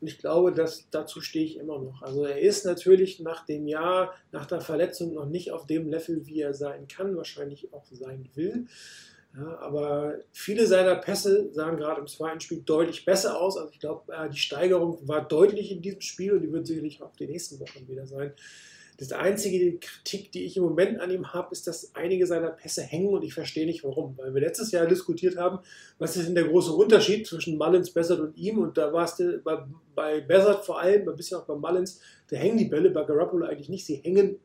[0.00, 2.02] und ich glaube, dass dazu stehe ich immer noch.
[2.02, 6.26] Also er ist natürlich nach dem Jahr, nach der Verletzung noch nicht auf dem Level,
[6.26, 8.66] wie er sein kann, wahrscheinlich auch sein will.
[9.36, 13.56] Ja, aber viele seiner Pässe sahen gerade im zweiten Spiel deutlich besser aus.
[13.56, 17.00] Also ich glaube, äh, die Steigerung war deutlich in diesem Spiel und die wird sicherlich
[17.00, 18.32] auch die nächsten Wochen wieder sein.
[19.00, 22.82] Das einzige Kritik, die ich im Moment an ihm habe, ist, dass einige seiner Pässe
[22.82, 24.14] hängen und ich verstehe nicht warum.
[24.18, 25.60] Weil wir letztes Jahr diskutiert haben,
[25.98, 29.16] was ist denn der große Unterschied zwischen Mullins, Bessert und ihm und da war es
[29.42, 33.02] bei, bei Bessert vor allem, ein bisschen auch bei Mullins, da hängen die Bälle, bei
[33.04, 33.86] Garoppolo eigentlich nicht.
[33.86, 34.38] Sie hängen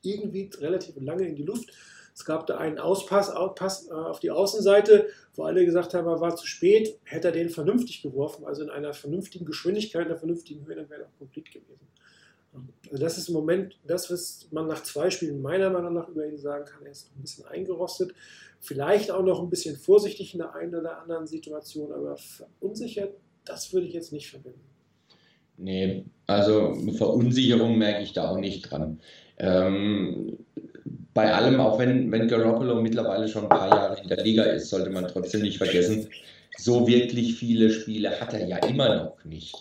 [0.00, 1.70] irgendwie relativ lange in die Luft.
[2.14, 6.22] Es gab da einen Auspass, Outpass äh, auf die Außenseite, wo alle gesagt haben, er
[6.22, 6.98] war zu spät.
[7.04, 10.88] Hätte er den vernünftig geworfen, also in einer vernünftigen Geschwindigkeit, in einer vernünftigen Höhe, dann
[10.88, 11.86] wäre er auch komplett gewesen.
[12.90, 16.26] Also das ist im Moment das, was man nach zwei Spielen meiner Meinung nach über
[16.26, 16.84] ihn sagen kann.
[16.84, 18.12] Er ist ein bisschen eingerostet,
[18.58, 23.72] vielleicht auch noch ein bisschen vorsichtig in der einen oder anderen Situation, aber verunsichert, das
[23.72, 24.60] würde ich jetzt nicht verwenden.
[25.56, 29.00] Nee, also Verunsicherung merke ich da auch nicht dran.
[29.38, 30.38] Ähm,
[31.12, 34.70] bei allem, auch wenn, wenn Garoppolo mittlerweile schon ein paar Jahre in der Liga ist,
[34.70, 36.08] sollte man trotzdem nicht vergessen,
[36.56, 39.54] so wirklich viele Spiele hat er ja immer noch nicht.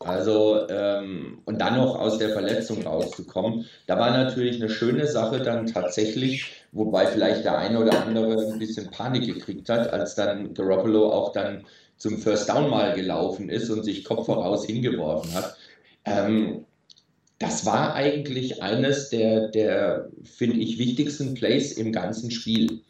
[0.00, 5.40] Also, ähm, und dann noch aus der Verletzung rauszukommen, da war natürlich eine schöne Sache
[5.40, 10.54] dann tatsächlich, wobei vielleicht der eine oder andere ein bisschen Panik gekriegt hat, als dann
[10.54, 11.64] Garoppolo auch dann
[11.96, 15.56] zum First Down mal gelaufen ist und sich Kopf voraus hingeworfen hat.
[16.04, 16.64] Ähm,
[17.40, 22.82] das war eigentlich eines der, der finde ich, wichtigsten Plays im ganzen Spiel.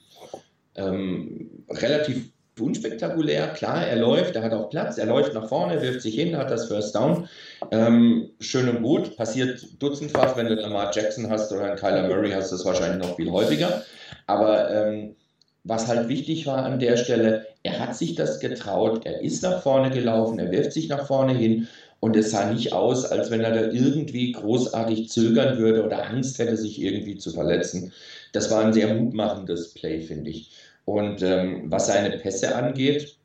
[0.74, 6.02] Ähm, relativ unspektakulär, klar, er läuft, er hat auch Platz, er läuft nach vorne, wirft
[6.02, 7.28] sich hin, hat das First Down.
[7.70, 12.08] Ähm, schön und gut, passiert dutzendfach, wenn du dann mal Jackson hast oder einen Kyler
[12.08, 13.82] Murray hast, das wahrscheinlich noch viel häufiger.
[14.26, 15.16] Aber ähm,
[15.64, 19.62] was halt wichtig war an der Stelle, er hat sich das getraut, er ist nach
[19.62, 21.68] vorne gelaufen, er wirft sich nach vorne hin
[22.00, 26.38] und es sah nicht aus, als wenn er da irgendwie großartig zögern würde oder Angst
[26.38, 27.92] hätte, sich irgendwie zu verletzen.
[28.32, 30.50] Das war ein sehr mutmachendes Play, finde ich.
[30.88, 33.18] Und ähm, was seine Pässe angeht,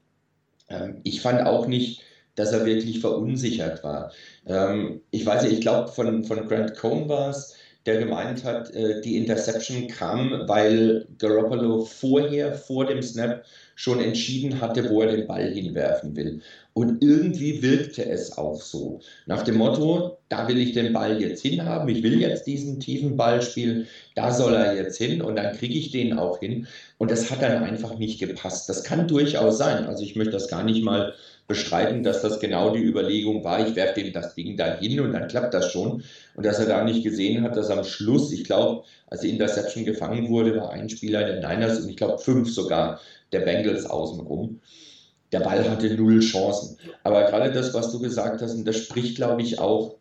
[0.69, 2.01] ähm, ich fand auch nicht,
[2.35, 4.11] dass er wirklich verunsichert war.
[4.45, 8.73] Ähm, ich weiß nicht, ich glaube, von, von Grant Cohn war es, der gemeint hat,
[8.73, 13.43] äh, die Interception kam, weil Garoppolo vorher, vor dem Snap,
[13.75, 16.41] schon entschieden hatte, wo er den Ball hinwerfen will.
[16.73, 18.99] Und irgendwie wirkte es auch so.
[19.25, 23.17] Nach dem Motto, da will ich den Ball jetzt hinhaben, ich will jetzt diesen tiefen
[23.17, 26.67] Ball spielen, da soll er jetzt hin und dann kriege ich den auch hin.
[26.97, 28.69] Und das hat dann einfach nicht gepasst.
[28.69, 29.85] Das kann durchaus sein.
[29.85, 31.13] Also ich möchte das gar nicht mal
[31.47, 35.11] bestreiten, dass das genau die Überlegung war, ich werfe dem das Ding da hin und
[35.11, 36.03] dann klappt das schon.
[36.35, 39.85] Und dass er da nicht gesehen hat, dass am Schluss, ich glaube, als die Interception
[39.85, 42.99] gefangen wurde, war ein Spieler der Niners und ich glaube fünf sogar
[43.31, 44.59] der Bengals außenrum
[45.33, 46.77] der Ball hatte null Chancen.
[47.03, 49.95] Aber gerade das, was du gesagt hast, und das spricht, glaube ich, auch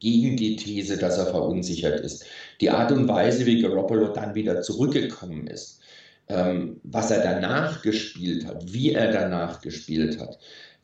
[0.00, 2.26] gegen die These, dass er verunsichert ist.
[2.60, 5.80] Die Art und Weise, wie Garoppolo dann wieder zurückgekommen ist,
[6.28, 10.38] ähm, was er danach gespielt hat, wie er danach gespielt hat,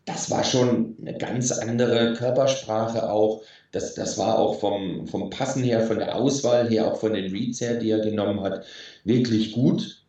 [0.04, 3.42] das war schon eine ganz andere Körpersprache auch.
[3.72, 7.30] Das, das war auch vom, vom Passen her, von der Auswahl her, auch von den
[7.30, 8.64] Reads her, die er genommen hat,
[9.04, 9.99] wirklich gut.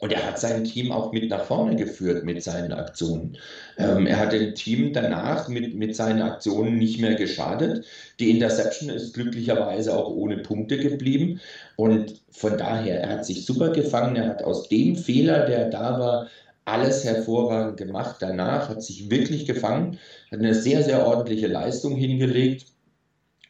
[0.00, 3.36] Und er hat sein Team auch mit nach vorne geführt mit seinen Aktionen.
[3.78, 7.84] Ähm, er hat dem Team danach mit, mit seinen Aktionen nicht mehr geschadet.
[8.18, 11.40] Die Interception ist glücklicherweise auch ohne Punkte geblieben.
[11.76, 14.16] Und von daher, er hat sich super gefangen.
[14.16, 16.28] Er hat aus dem Fehler, der da war,
[16.64, 18.16] alles hervorragend gemacht.
[18.20, 19.98] Danach hat sich wirklich gefangen,
[20.30, 22.66] hat eine sehr, sehr ordentliche Leistung hingelegt.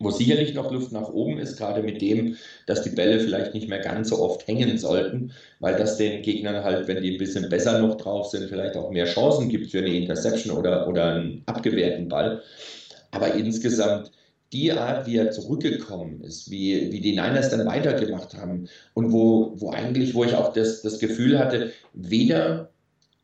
[0.00, 2.36] Wo sicherlich noch Luft nach oben ist, gerade mit dem,
[2.66, 6.64] dass die Bälle vielleicht nicht mehr ganz so oft hängen sollten, weil das den Gegnern
[6.64, 9.78] halt, wenn die ein bisschen besser noch drauf sind, vielleicht auch mehr Chancen gibt für
[9.78, 12.42] eine Interception oder, oder einen abgewehrten Ball.
[13.10, 14.10] Aber insgesamt
[14.52, 19.52] die Art, wie er zurückgekommen ist, wie, wie die Niners dann weitergemacht haben und wo,
[19.56, 22.70] wo eigentlich, wo ich auch das, das Gefühl hatte, weder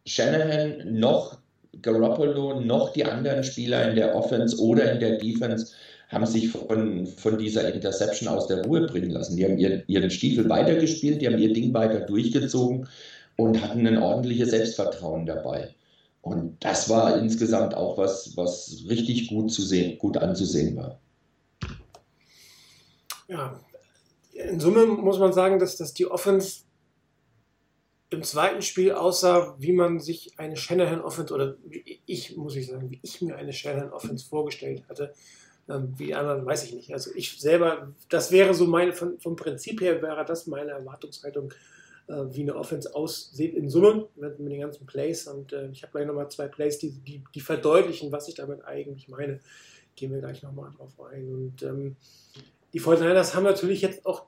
[0.05, 1.39] Shanahan noch
[1.83, 5.73] Garoppolo noch die anderen Spieler in der Offense oder in der Defense
[6.09, 9.37] haben sich von, von dieser Interception aus der Ruhe bringen lassen.
[9.37, 12.89] Die haben ihren, ihren Stiefel weitergespielt, die haben ihr Ding weiter durchgezogen
[13.37, 15.75] und hatten ein ordentliches Selbstvertrauen dabei.
[16.23, 21.01] Und das war insgesamt auch was, was richtig gut zu sehen, gut anzusehen war.
[23.29, 23.61] Ja,
[24.33, 26.63] in Summe muss man sagen, dass, dass die Offense
[28.11, 31.57] im zweiten Spiel aussah, wie man sich eine Shanahan Offense oder
[32.07, 35.13] ich, muss ich sagen, wie ich mir eine Shanahan Offense vorgestellt hatte.
[35.69, 36.93] Ähm, wie die anderen, weiß ich nicht.
[36.93, 41.53] Also ich selber, das wäre so meine, von, vom Prinzip her wäre das meine Erwartungshaltung,
[42.07, 45.27] äh, wie eine Offense aussieht in Summe mit, mit den ganzen Plays.
[45.27, 48.65] Und äh, ich habe gleich nochmal zwei Plays, die, die, die verdeutlichen, was ich damit
[48.65, 49.41] eigentlich meine.
[49.97, 51.33] Gehen wir gleich nochmal drauf ein.
[51.33, 51.97] Und ähm,
[52.73, 54.27] die 49ers haben natürlich jetzt auch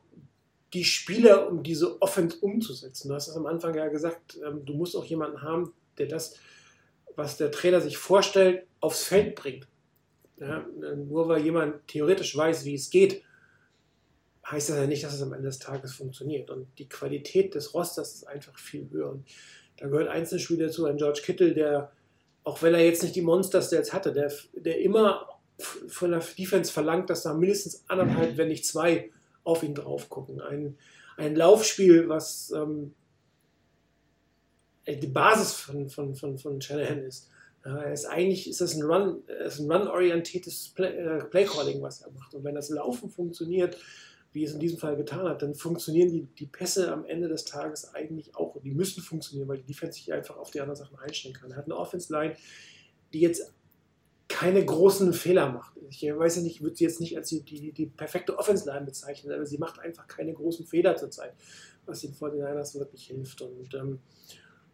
[0.72, 3.08] die Spieler, um diese Offense umzusetzen.
[3.08, 6.34] Du hast es am Anfang ja gesagt, ähm, du musst auch jemanden haben, der das,
[7.14, 9.68] was der Trainer sich vorstellt, aufs Feld bringt.
[10.40, 13.22] Ja, nur weil jemand theoretisch weiß, wie es geht,
[14.50, 16.50] heißt das ja nicht, dass es am Ende des Tages funktioniert.
[16.50, 19.10] Und die Qualität des Rosters ist einfach viel höher.
[19.10, 19.26] Und
[19.78, 21.92] da gehört Einzelspieler dazu, ein George Kittle, der,
[22.44, 25.38] auch wenn er jetzt nicht die Monsters jetzt hatte, der, der immer
[25.88, 29.10] von der Defense verlangt, dass da mindestens anderthalb, wenn nicht zwei
[29.44, 30.40] auf ihn drauf gucken.
[30.40, 30.78] Ein,
[31.16, 32.94] ein Laufspiel, was ähm,
[34.86, 37.28] die Basis von, von, von, von Shanahan ist.
[37.68, 42.10] Ja, ist eigentlich ist das ein Run, ist ein Run-orientiertes Play, äh, Playcalling, was er
[42.12, 42.34] macht.
[42.34, 43.76] Und wenn das Laufen funktioniert,
[44.32, 47.44] wie es in diesem Fall getan hat, dann funktionieren die, die Pässe am Ende des
[47.44, 48.56] Tages eigentlich auch.
[48.62, 51.50] Die müssen funktionieren, weil die Defense sich einfach auf die anderen Sachen einstellen kann.
[51.50, 52.36] Er hat eine Offense-Line,
[53.12, 53.52] die jetzt
[54.28, 55.74] keine großen Fehler macht.
[55.90, 58.86] Ich weiß ja nicht, ich würde sie jetzt nicht als die, die, die perfekte Offense-Line
[58.86, 61.34] bezeichnen, aber sie macht einfach keine großen Fehler zurzeit,
[61.84, 63.42] was den 49ers wirklich hilft.
[63.42, 63.98] Und ähm,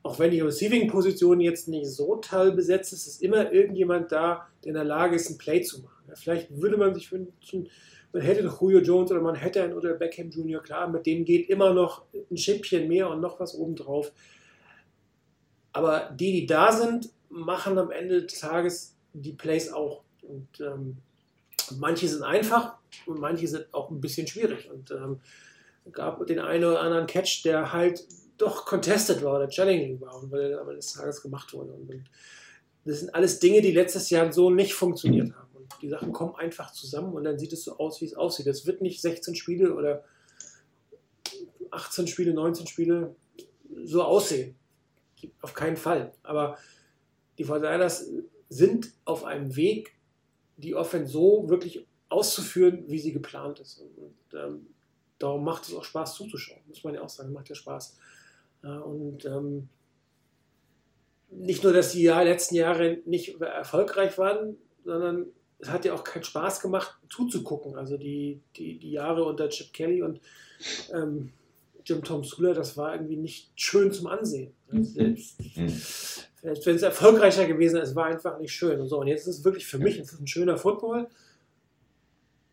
[0.05, 4.69] auch wenn die Receiving-Position jetzt nicht so toll besetzt ist, ist immer irgendjemand da, der
[4.69, 6.05] in der Lage ist, ein Play zu machen.
[6.15, 7.71] Vielleicht würde man sich wünschen,
[8.13, 11.25] man hätte noch Julio Jones oder man hätte einen oder Beckham Jr., klar, mit dem
[11.25, 14.13] geht immer noch ein Schippchen mehr und noch was obendrauf.
[15.73, 20.03] Aber die, die da sind, machen am Ende des Tages die Plays auch.
[20.23, 20.99] Und ähm,
[21.79, 22.77] manche sind einfach
[23.07, 24.71] und manche sind auch ein bisschen schwierig.
[24.71, 25.21] Und ähm,
[25.93, 28.05] gab den einen oder anderen Catch, der halt
[28.45, 31.73] doch contested war oder challenging war und weil er am Ende des Tages gemacht wurde.
[31.73, 32.05] Und,
[32.87, 35.49] das sind alles Dinge, die letztes Jahr so nicht funktioniert haben.
[35.55, 38.47] Und die Sachen kommen einfach zusammen und dann sieht es so aus, wie es aussieht.
[38.47, 40.05] Es wird nicht 16 Spiele oder
[41.71, 43.17] 18 Spiele, 19 Spiele
[43.85, 44.55] so aussehen.
[45.41, 46.13] Auf keinen Fall.
[46.23, 46.59] Aber
[47.39, 48.11] die Fortinanders
[48.51, 49.97] sind auf einem Weg,
[50.57, 53.81] die Offense so wirklich auszuführen, wie sie geplant ist.
[53.81, 54.67] Und ähm,
[55.19, 57.97] darum macht es auch Spaß zuzuschauen, muss man ja auch sagen, macht ja Spaß.
[58.65, 59.69] Äh, und ähm,
[61.31, 65.27] nicht nur, dass die letzten Jahre nicht erfolgreich waren, sondern
[65.59, 67.77] es hat ja auch keinen Spaß gemacht, zuzugucken.
[67.77, 70.21] Also die, die, die Jahre unter Chip Kelly und
[70.93, 71.33] ähm,
[71.85, 74.53] Jim Tom Sula, das war irgendwie nicht schön zum Ansehen.
[74.71, 75.03] Also
[76.45, 78.81] selbst, wenn es erfolgreicher gewesen ist, war einfach nicht schön.
[78.81, 81.09] Und so, und jetzt ist es wirklich für mich ist ein schöner Football,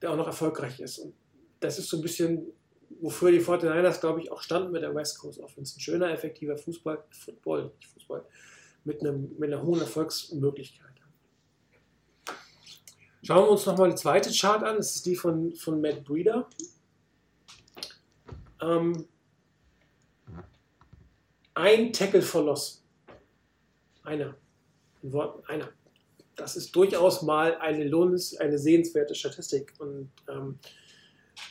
[0.02, 1.00] der auch noch erfolgreich ist.
[1.00, 1.14] Und
[1.60, 2.46] das ist so ein bisschen,
[3.00, 5.78] wofür die 49ers, glaube ich, auch standen mit der West Coast Offense.
[5.78, 8.26] Ein schöner, effektiver Fußball, Football, nicht Fußball,
[8.84, 10.92] mit, einem, mit einer hohen Erfolgsmöglichkeit.
[13.24, 14.78] Schauen wir uns nochmal die zweite Chart an.
[14.78, 16.50] Das ist die von, von Matt Breeder.
[18.62, 19.06] Ähm,
[21.54, 22.84] ein Tackle for Loss.
[24.04, 24.36] Einer.
[25.04, 25.70] Ein Wort, einer.
[26.36, 29.74] Das ist durchaus mal eine lohnens, eine sehenswerte Statistik.
[29.78, 30.81] Und ähm, äh,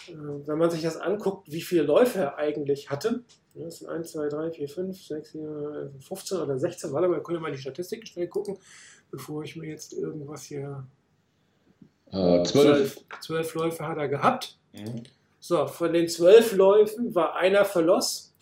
[0.08, 3.22] wenn man sich das anguckt, wie viele Läufe er eigentlich hatte,
[3.54, 7.22] ne, das sind 1, 2, 3, 4, 5, 6, 7, 15 oder 16, warte mal,
[7.22, 8.58] können wir mal die Statistiken schnell gucken,
[9.10, 10.84] bevor ich mir jetzt irgendwas hier.
[12.10, 13.04] Äh, zwölf.
[13.20, 14.58] zwölf Läufe hat er gehabt.
[14.72, 15.04] Mhm.
[15.38, 18.34] So, von den zwölf Läufen war einer verlost.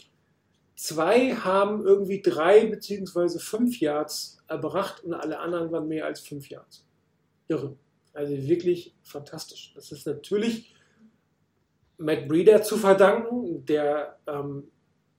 [0.74, 6.48] Zwei haben irgendwie drei beziehungsweise fünf Yards erbracht und alle anderen waren mehr als fünf
[6.48, 6.84] Yards.
[7.48, 7.76] Irre.
[8.12, 9.72] Also wirklich fantastisch.
[9.74, 10.74] Das ist natürlich
[11.98, 14.64] Matt Breeder zu verdanken, der ähm,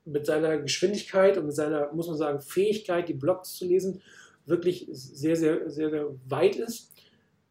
[0.06, 4.02] mit seiner Geschwindigkeit und mit seiner, muss man sagen, Fähigkeit, die Blocks zu lesen,
[4.46, 6.92] wirklich sehr, sehr, sehr, sehr weit ist.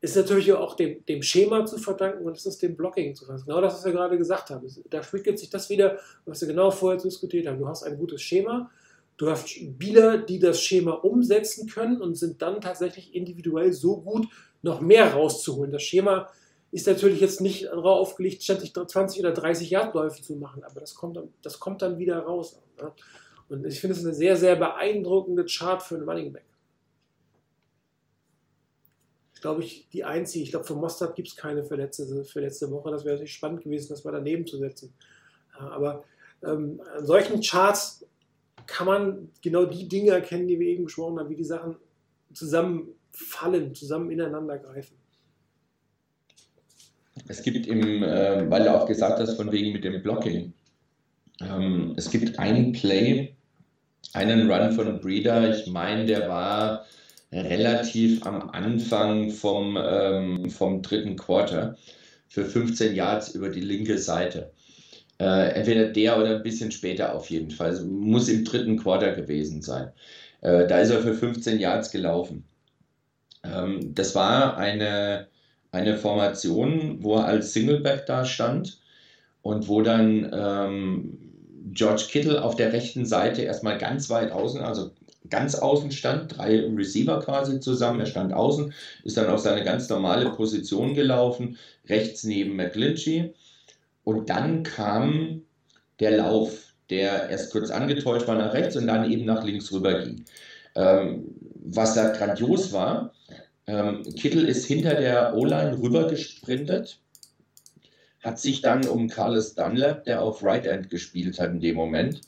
[0.01, 3.49] ist natürlich auch dem, dem Schema zu verdanken und es ist dem Blocking zu verdanken.
[3.49, 4.67] Genau das, was wir gerade gesagt haben.
[4.91, 7.59] Da spiegelt sich das wieder, was wir genau vorher diskutiert haben.
[7.59, 8.71] Du hast ein gutes Schema,
[9.17, 14.27] du hast Spieler, die das Schema umsetzen können und sind dann tatsächlich individuell so gut,
[14.63, 15.71] noch mehr rauszuholen.
[15.71, 16.29] Das Schema
[16.71, 20.95] ist natürlich jetzt nicht darauf aufgelegt, ständig 20 oder 30 Yardläufe zu machen, aber das
[20.95, 22.61] kommt, dann, das kommt dann wieder raus.
[22.81, 22.93] Ne?
[23.49, 26.45] Und ich finde es eine sehr, sehr beeindruckende Chart für einen Running Back.
[29.35, 32.41] Ich glaube, ich die einzige, ich glaube, von Mostard gibt es keine für letzte, für
[32.41, 32.91] letzte Woche.
[32.91, 34.93] Das wäre natürlich spannend gewesen, das mal daneben zu setzen.
[35.57, 36.05] Aber
[36.43, 38.05] ähm, an solchen Charts
[38.67, 41.77] kann man genau die Dinge erkennen, die wir eben besprochen haben, wie die Sachen
[42.33, 44.97] zusammenfallen, zusammen ineinander greifen.
[47.27, 50.53] Es gibt im, äh, weil du auch gesagt hast, von wegen mit dem Blocking.
[51.41, 53.35] Ähm, es gibt einen Play,
[54.13, 56.85] einen Run von Breeder, ich meine, der war
[57.33, 61.77] relativ am Anfang vom, ähm, vom dritten Quarter
[62.29, 64.53] für 15 Yards über die linke Seite.
[65.21, 67.69] Äh, entweder der oder ein bisschen später auf jeden Fall.
[67.71, 69.93] Also muss im dritten Quarter gewesen sein.
[70.43, 72.45] Äh, da ist er für 15 Yards gelaufen.
[73.45, 75.29] Ähm, das war eine,
[75.71, 78.79] eine Formation, wo er als Singleback da stand
[79.43, 81.19] und wo dann ähm,
[81.73, 84.91] George Kittle auf der rechten Seite erstmal ganz weit außen, also
[85.31, 88.01] ganz außen stand, drei Receiver quasi zusammen.
[88.01, 88.73] Er stand außen,
[89.05, 91.59] ist dann auf seine ganz normale Position gelaufen,
[91.89, 93.35] rechts neben McGlinchey.
[94.05, 95.43] Und dann kam
[96.01, 100.03] der Lauf, der erst kurz angetäuscht war nach rechts und dann eben nach links rüber
[100.03, 100.25] ging.
[100.75, 103.13] Ähm, was da grandios war,
[103.69, 106.99] ähm, Kittel ist hinter der O-Line rüber gesprintet,
[108.25, 112.23] hat sich dann um Carlos Dunlap, der auf Right End gespielt hat in dem Moment,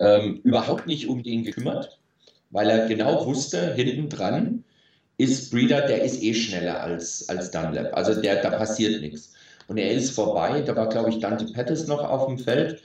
[0.00, 2.00] ähm, überhaupt nicht um den gekümmert
[2.50, 4.64] weil er genau wusste, hinten dran
[5.18, 7.94] ist Breeder, der ist eh schneller als, als Dunlap.
[7.96, 9.34] Also der, da passiert nichts.
[9.68, 12.80] Und er ist vorbei, da war, glaube ich, Dante Pettis noch auf dem Feld.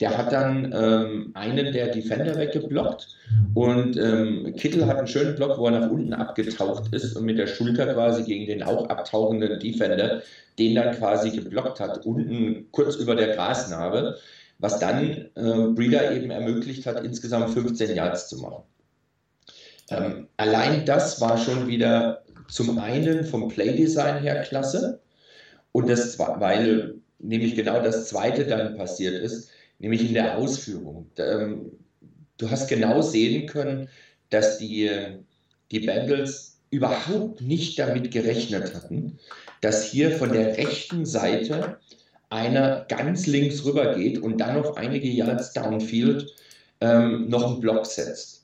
[0.00, 3.16] Der hat dann ähm, einen der Defender weggeblockt
[3.54, 7.38] und ähm, Kittel hat einen schönen Block, wo er nach unten abgetaucht ist und mit
[7.38, 10.20] der Schulter quasi gegen den auch abtauchenden Defender
[10.58, 14.16] den dann quasi geblockt hat, unten kurz über der Grasnarbe,
[14.58, 18.62] was dann äh, Breeder eben ermöglicht hat, insgesamt 15 Yards zu machen.
[19.90, 25.00] Ähm, allein das war schon wieder zum einen vom Playdesign her klasse
[25.72, 31.10] und das, weil nämlich genau das zweite dann passiert ist, nämlich in der Ausführung.
[31.18, 31.72] Ähm,
[32.38, 33.88] du hast genau sehen können,
[34.30, 34.90] dass die,
[35.70, 39.18] die Bengals überhaupt nicht damit gerechnet hatten,
[39.60, 41.78] dass hier von der rechten Seite
[42.28, 46.34] einer ganz links rüber geht und dann noch einige Yards downfield
[46.80, 48.35] ähm, noch einen Block setzt.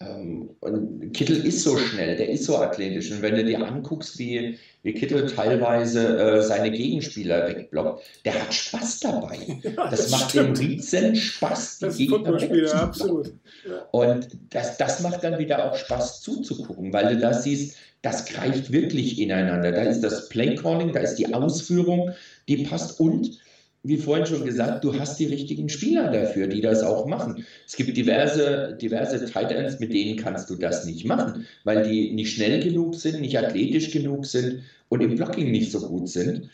[0.00, 3.10] Ähm, und Kittel ist so schnell, der ist so athletisch.
[3.10, 8.54] Und wenn du dir anguckst, wie, wie Kittel teilweise äh, seine Gegenspieler wegblockt, der hat
[8.54, 9.38] Spaß dabei.
[9.76, 10.58] Ja, das, macht stimmt.
[10.58, 13.32] den riesen Spaß, die Das Gegner absolut.
[13.90, 18.70] Und das, das macht dann wieder auch Spaß zuzugucken, weil du da siehst, das greift
[18.70, 19.72] wirklich ineinander.
[19.72, 22.12] Da ist das Playcalling, da ist die Ausführung,
[22.46, 23.38] die passt und
[23.82, 27.44] wie vorhin schon gesagt, du hast die richtigen Spieler dafür, die das auch machen.
[27.66, 32.12] Es gibt diverse, diverse Tight Ends, mit denen kannst du das nicht machen, weil die
[32.12, 36.50] nicht schnell genug sind, nicht athletisch genug sind und im Blocking nicht so gut sind.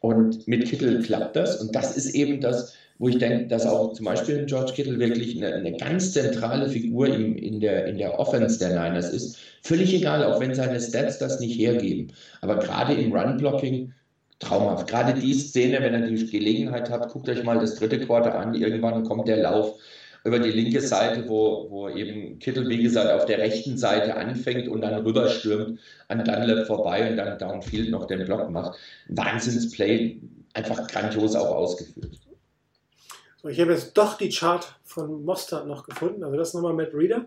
[0.00, 1.60] Und mit Kittel klappt das.
[1.60, 5.36] Und das ist eben das, wo ich denke, dass auch zum Beispiel George Kittle wirklich
[5.36, 9.38] eine, eine ganz zentrale Figur im, in, der, in der Offense der Niners ist.
[9.62, 12.12] Völlig egal, auch wenn seine Stats das nicht hergeben.
[12.42, 13.92] Aber gerade im Run-Blocking
[14.38, 14.88] traumhaft.
[14.88, 18.54] Gerade die Szene, wenn ihr die Gelegenheit habt, guckt euch mal das dritte Quarter an.
[18.54, 19.78] Irgendwann kommt der Lauf
[20.24, 24.66] über die linke Seite, wo, wo eben Kittel, wie gesagt, auf der rechten Seite anfängt
[24.68, 25.78] und dann rüberstürmt
[26.08, 28.76] an Dunlap vorbei und dann downfield noch den Block macht.
[29.08, 30.20] Wahnsinnsplay,
[30.52, 32.18] einfach grandios auch ausgeführt.
[33.40, 36.24] So, ich habe jetzt doch die Chart von Mostert noch gefunden.
[36.24, 37.26] Also das nochmal Matt Reader.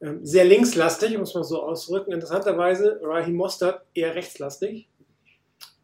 [0.00, 2.12] Ähm, sehr linkslastig, muss man so ausdrücken.
[2.12, 4.86] Interessanterweise Raheem Mostert eher rechtslastig.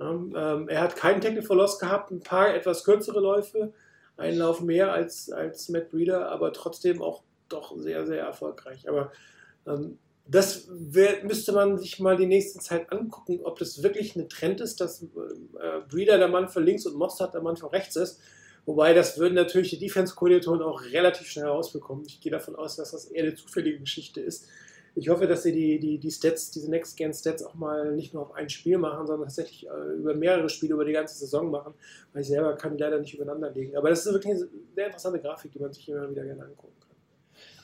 [0.01, 3.73] Ähm, ähm, er hat keinen Tackle for Loss gehabt, ein paar etwas kürzere Läufe,
[4.17, 8.89] einen Lauf mehr als, als Matt Breeder, aber trotzdem auch doch sehr, sehr erfolgreich.
[8.89, 9.13] Aber
[9.67, 14.29] ähm, das wär, müsste man sich mal die nächste Zeit angucken, ob das wirklich ein
[14.29, 15.07] Trend ist, dass äh,
[15.89, 18.21] Breeder der Mann für links und Mostert der Mann für rechts ist.
[18.65, 22.05] Wobei das würden natürlich die Defense-Koordinatoren auch relativ schnell rausbekommen.
[22.05, 24.49] Ich gehe davon aus, dass das eher eine zufällige Geschichte ist.
[24.99, 28.35] Ich hoffe, dass sie die, die, die Stats, diese Next-Gen-Stats auch mal nicht nur auf
[28.35, 31.75] ein Spiel machen, sondern tatsächlich äh, über mehrere Spiele über die ganze Saison machen,
[32.13, 33.77] weil ich selber kann die leider nicht übereinander legen.
[33.77, 36.73] Aber das ist wirklich eine sehr interessante Grafik, die man sich immer wieder gerne angucken
[36.81, 36.97] kann.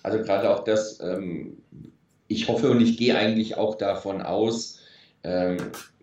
[0.02, 1.56] Also gerade auch das, ähm,
[2.28, 4.80] ich hoffe und ich gehe eigentlich auch davon aus,
[5.24, 5.56] ähm,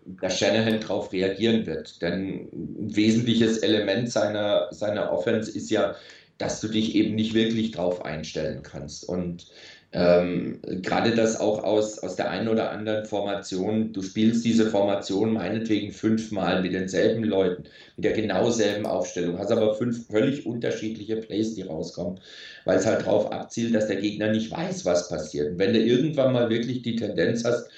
[0.04, 2.02] dass Shanahan darauf reagieren wird.
[2.02, 5.94] Denn ein wesentliches Element seiner, seiner Offense ist ja,
[6.38, 9.08] dass du dich eben nicht wirklich drauf einstellen kannst.
[9.08, 9.46] Und
[9.92, 15.32] ähm, gerade das auch aus, aus der einen oder anderen Formation, du spielst diese Formation
[15.32, 17.64] meinetwegen fünfmal mit denselben Leuten,
[17.96, 22.20] mit der genau selben Aufstellung, hast aber fünf völlig unterschiedliche Plays, die rauskommen,
[22.64, 25.52] weil es halt darauf abzielt, dass der Gegner nicht weiß, was passiert.
[25.52, 27.68] Und wenn du irgendwann mal wirklich die Tendenz hast,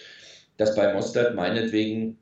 [0.59, 2.19] dass bei Mostert meinetwegen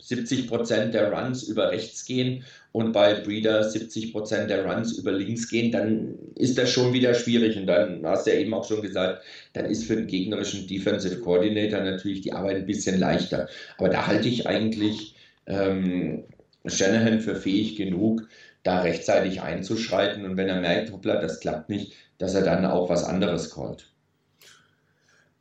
[0.00, 5.12] 70 Prozent der Runs über rechts gehen und bei Breeder 70 Prozent der Runs über
[5.12, 7.56] links gehen, dann ist das schon wieder schwierig.
[7.56, 9.22] Und dann hast du ja eben auch schon gesagt,
[9.52, 13.48] dann ist für den gegnerischen Defensive Coordinator natürlich die Arbeit ein bisschen leichter.
[13.78, 15.14] Aber da halte ich eigentlich
[15.46, 16.24] ähm,
[16.66, 18.28] Shanahan für fähig genug,
[18.62, 22.90] da rechtzeitig einzuschreiten und wenn er merkt, hoppla, das klappt nicht, dass er dann auch
[22.90, 23.89] was anderes callt.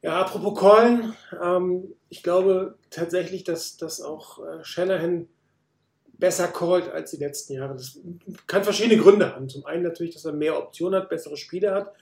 [0.01, 5.27] Ja, apropos Callen, ähm, ich glaube tatsächlich, dass, dass auch äh, Shanahan
[6.13, 7.73] besser callt als die letzten Jahre.
[7.73, 7.99] Das
[8.47, 9.49] kann verschiedene Gründe haben.
[9.49, 11.93] Zum einen natürlich, dass er mehr Optionen hat, bessere Spieler hat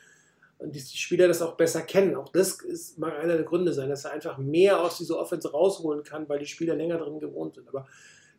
[0.59, 2.15] und die Spieler das auch besser kennen.
[2.15, 5.51] Auch das ist, mag einer der Gründe sein, dass er einfach mehr aus dieser Offense
[5.51, 7.67] rausholen kann, weil die Spieler länger drin gewohnt sind.
[7.67, 7.87] Aber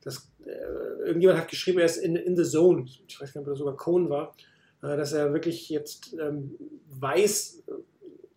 [0.03, 2.87] das, äh, irgendjemand hat geschrieben, er ist in, in the zone.
[3.07, 4.35] Ich weiß gar nicht, ob das sogar Cohn war,
[4.83, 6.57] äh, dass er wirklich jetzt ähm,
[6.91, 7.63] weiß,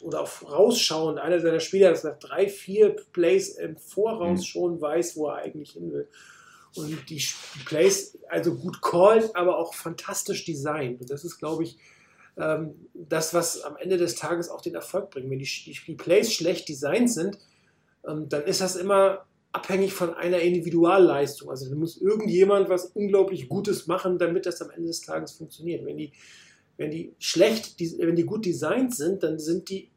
[0.04, 4.44] oder auch rausschauend, einer seiner Spieler, das nach drei, vier Plays im Voraus Mhm.
[4.44, 6.08] schon weiß, wo er eigentlich hin will.
[6.76, 7.22] Und die
[7.66, 11.02] Plays, also gut called, aber auch fantastisch designt.
[11.02, 11.78] Und das ist, glaube ich,
[12.38, 15.30] ähm, das, was am Ende des Tages auch den Erfolg bringt.
[15.30, 17.38] Wenn die, die, die Plays schlecht designt sind,
[18.08, 21.50] ähm, dann ist das immer abhängig von einer Individualleistung.
[21.50, 25.86] Also da muss irgendjemand was unglaublich Gutes machen, damit das am Ende des Tages funktioniert.
[25.86, 26.14] Wenn die,
[26.82, 29.92] wenn die schlecht, wenn die gut designt sind, dann sind die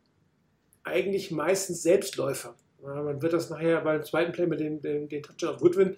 [0.83, 2.55] eigentlich meistens Selbstläufer.
[2.83, 5.97] Man wird das nachher beim zweiten Play mit dem, dem, dem Touchdown auf Goodwin.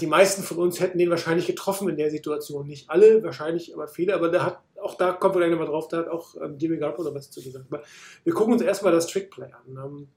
[0.00, 2.66] Die meisten von uns hätten den wahrscheinlich getroffen in der Situation.
[2.66, 4.14] Nicht alle, wahrscheinlich, aber viele.
[4.14, 6.76] Aber da hat, auch da kommt wir gleich nochmal drauf, da hat auch ähm, Jimmy
[6.78, 7.66] Garoppolo was zu gesagt.
[7.70, 7.84] Aber
[8.24, 9.68] wir gucken uns erstmal das Trickplay an.
[9.68, 10.08] Ähm,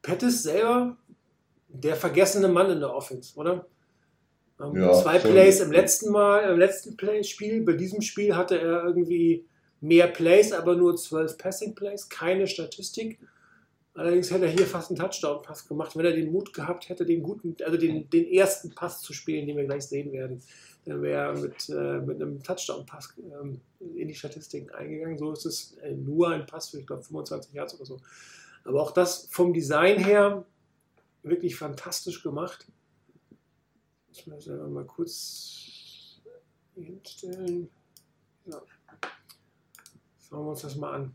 [0.00, 0.96] Pettis selber,
[1.68, 3.66] der vergessene Mann in der Offense, oder?
[4.60, 5.18] Ähm, Ja, zwei.
[5.18, 7.62] Plays im letzten Mal, im letzten Play Spiel.
[7.62, 9.46] Bei diesem Spiel hatte er irgendwie
[9.80, 13.18] mehr Plays, aber nur zwölf Passing Plays, keine Statistik.
[13.94, 17.22] Allerdings hätte er hier fast einen Touchdown-Pass gemacht, wenn er den Mut gehabt hätte, den
[17.22, 20.42] guten, also den, den ersten Pass zu spielen, den wir gleich sehen werden.
[20.84, 25.18] Dann wäre er mit, äh, mit einem Touchdown-Pass ähm, in die Statistiken eingegangen.
[25.18, 28.00] So ist es äh, nur ein Pass für, ich glaube, 25 Yards oder so.
[28.64, 30.44] Aber auch das vom Design her
[31.22, 32.66] wirklich fantastisch gemacht.
[34.16, 36.20] Ich muss selber mal kurz
[36.74, 37.68] hinstellen.
[38.46, 38.62] Ja.
[40.18, 41.14] Schauen wir uns das mal an.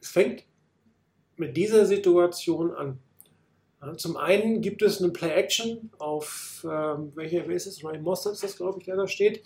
[0.00, 0.44] Es fängt
[1.36, 3.00] mit dieser Situation an.
[3.96, 7.82] Zum einen gibt es eine Play-Action auf, ähm, welcher wer ist es?
[7.82, 9.42] Ryan Mossad ist das, glaube ich, der da steht,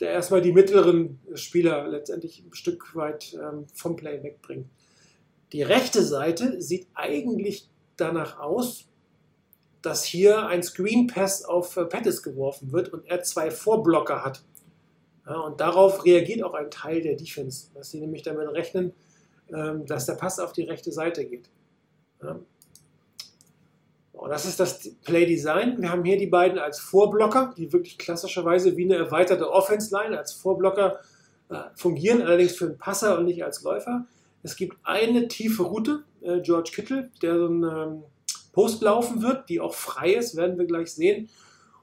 [0.00, 4.68] der erstmal die mittleren Spieler letztendlich ein Stück weit ähm, vom Play wegbringt.
[5.52, 8.88] Die rechte Seite sieht eigentlich danach aus,
[9.82, 14.42] dass hier ein Screen Pass auf äh, Pettis geworfen wird und er zwei Vorblocker hat.
[15.26, 18.92] Ja, und darauf reagiert auch ein Teil der Defense, dass sie nämlich damit rechnen,
[19.52, 21.48] ähm, dass der Pass auf die rechte Seite geht.
[22.22, 22.38] Ja.
[24.28, 25.80] Das ist das Play Design.
[25.80, 30.18] Wir haben hier die beiden als Vorblocker, die wirklich klassischerweise wie eine erweiterte Offense Line
[30.18, 30.98] als Vorblocker
[31.50, 34.06] äh, fungieren, allerdings für einen Passer und nicht als Läufer.
[34.42, 38.02] Es gibt eine tiefe Route, äh, George Kittle, der so einen ähm,
[38.52, 41.28] Post laufen wird, die auch frei ist, werden wir gleich sehen.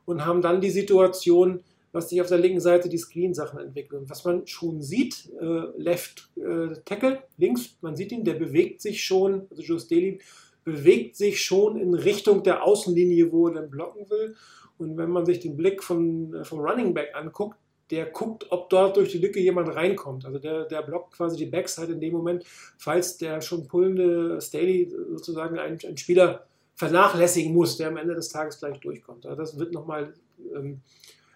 [0.05, 4.05] Und haben dann die Situation, was sich auf der linken Seite die Screen-Sachen entwickeln.
[4.07, 9.03] Was man schon sieht, äh, Left äh, Tackle, links, man sieht ihn, der bewegt sich
[9.03, 10.19] schon, also Joe Staley
[10.65, 14.35] bewegt sich schon in Richtung der Außenlinie, wo er dann blocken will.
[14.77, 17.57] Und wenn man sich den Blick von, äh, vom Running Back anguckt,
[17.91, 20.25] der guckt, ob dort durch die Lücke jemand reinkommt.
[20.25, 22.43] Also der, der blockt quasi die Backside in dem Moment,
[22.77, 28.29] falls der schon pullende Staley sozusagen einen, einen Spieler vernachlässigen muss, der am Ende des
[28.29, 29.25] Tages gleich durchkommt.
[29.25, 30.13] Also das wird nochmal
[30.55, 30.81] ähm,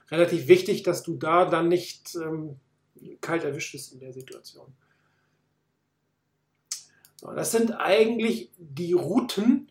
[0.09, 2.57] relativ wichtig, dass du da dann nicht ähm,
[3.21, 4.73] kalt erwischt bist in der Situation.
[7.15, 9.68] So, das sind eigentlich die Routen,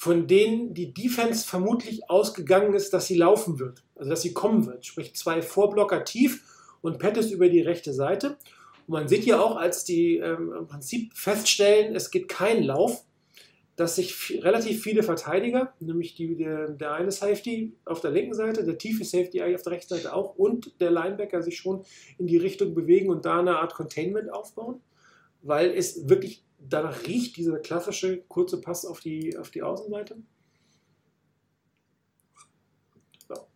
[0.00, 4.64] von denen die Defense vermutlich ausgegangen ist, dass sie laufen wird, also dass sie kommen
[4.64, 4.86] wird.
[4.86, 6.44] Sprich zwei Vorblocker tief
[6.82, 8.36] und Pettis über die rechte Seite.
[8.86, 13.04] Und man sieht ja auch, als die ähm, im Prinzip feststellen, es gibt keinen Lauf,
[13.74, 18.64] dass sich relativ viele Verteidiger, nämlich die, der, der eine Safety auf der linken Seite,
[18.64, 21.82] der tiefe Safety auf der rechten Seite auch und der Linebacker sich schon
[22.18, 24.80] in die Richtung bewegen und da eine Art Containment aufbauen,
[25.42, 30.16] weil es wirklich danach riecht, dieser klassische kurze Pass auf die, auf die Außenseite.
[33.28, 33.46] So.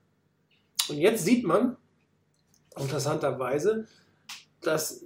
[0.88, 1.76] Und jetzt sieht man
[2.76, 3.86] interessanterweise,
[4.60, 5.04] dass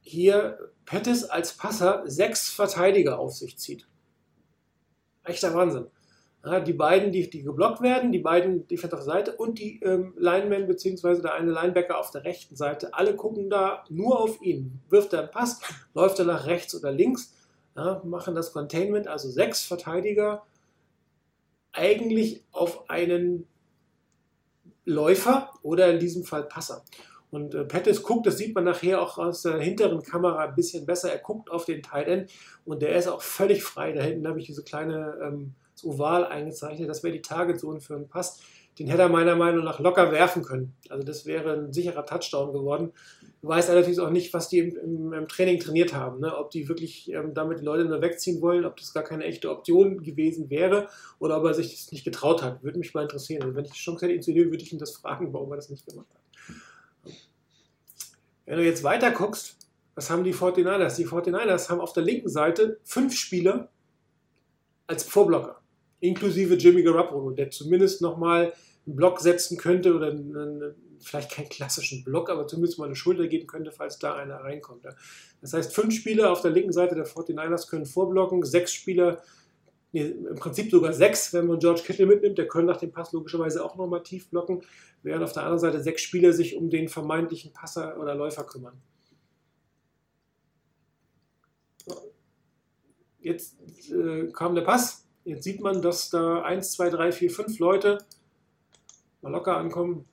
[0.00, 3.88] hier Pettis als Passer sechs Verteidiger auf sich zieht.
[5.24, 5.86] Echter Wahnsinn.
[6.46, 9.80] Ja, die beiden, die, die geblockt werden, die beiden Defender auf der Seite und die
[9.80, 11.20] ähm, Linemen bzw.
[11.20, 14.80] der eine Linebacker auf der rechten Seite, alle gucken da nur auf ihn.
[14.88, 15.60] Wirft er einen Pass,
[15.92, 17.34] läuft er nach rechts oder links,
[17.74, 20.44] ja, machen das Containment, also sechs Verteidiger
[21.72, 23.48] eigentlich auf einen
[24.84, 26.84] Läufer oder in diesem Fall Passer.
[27.32, 30.86] Und äh, Pettis guckt, das sieht man nachher auch aus der hinteren Kamera ein bisschen
[30.86, 31.10] besser.
[31.10, 32.30] Er guckt auf den Tight End
[32.64, 33.90] und der ist auch völlig frei.
[33.90, 36.88] Da hinten habe ich diese kleine ähm, das Oval eingezeichnet.
[36.88, 38.40] Das wäre die Target Zone für einen Pass.
[38.78, 40.74] Den hätte er meiner Meinung nach locker werfen können.
[40.90, 42.92] Also das wäre ein sicherer Touchdown geworden.
[43.40, 46.20] Du weißt allerdings auch nicht, was die im, im, im Training trainiert haben.
[46.20, 46.36] Ne?
[46.36, 50.02] Ob die wirklich ähm, damit Leute nur wegziehen wollen, ob das gar keine echte Option
[50.02, 52.62] gewesen wäre oder ob er sich das nicht getraut hat.
[52.62, 53.42] Würde mich mal interessieren.
[53.42, 55.50] Also wenn ich die Chance hätte, ihn zu nehmen, würde ich ihn das fragen, warum
[55.52, 56.20] er das nicht gemacht hat.
[58.44, 59.56] Wenn du jetzt weiter guckst,
[59.94, 60.96] was haben die 49ers?
[60.96, 63.70] Die 49ers haben auf der linken Seite fünf Spieler
[64.86, 65.60] als Vorblocker,
[66.00, 68.52] inklusive Jimmy Garoppolo, der zumindest nochmal
[68.86, 73.26] einen Block setzen könnte oder einen, vielleicht keinen klassischen Block, aber zumindest mal eine Schulter
[73.26, 74.84] geben könnte, falls da einer reinkommt.
[75.40, 79.22] Das heißt, fünf Spieler auf der linken Seite der 49ers können vorblocken, sechs Spieler,
[79.92, 83.12] nee, im Prinzip sogar sechs, wenn man George Kittle mitnimmt, der können nach dem Pass
[83.12, 84.62] logischerweise auch nochmal tief blocken,
[85.02, 88.80] während auf der anderen Seite sechs Spieler sich um den vermeintlichen Passer oder Läufer kümmern.
[93.20, 93.56] Jetzt
[93.90, 95.05] äh, kam der Pass.
[95.26, 97.98] Jetzt sieht man, dass da 1, 2, 3, 4, 5 Leute
[99.22, 100.04] mal locker ankommen.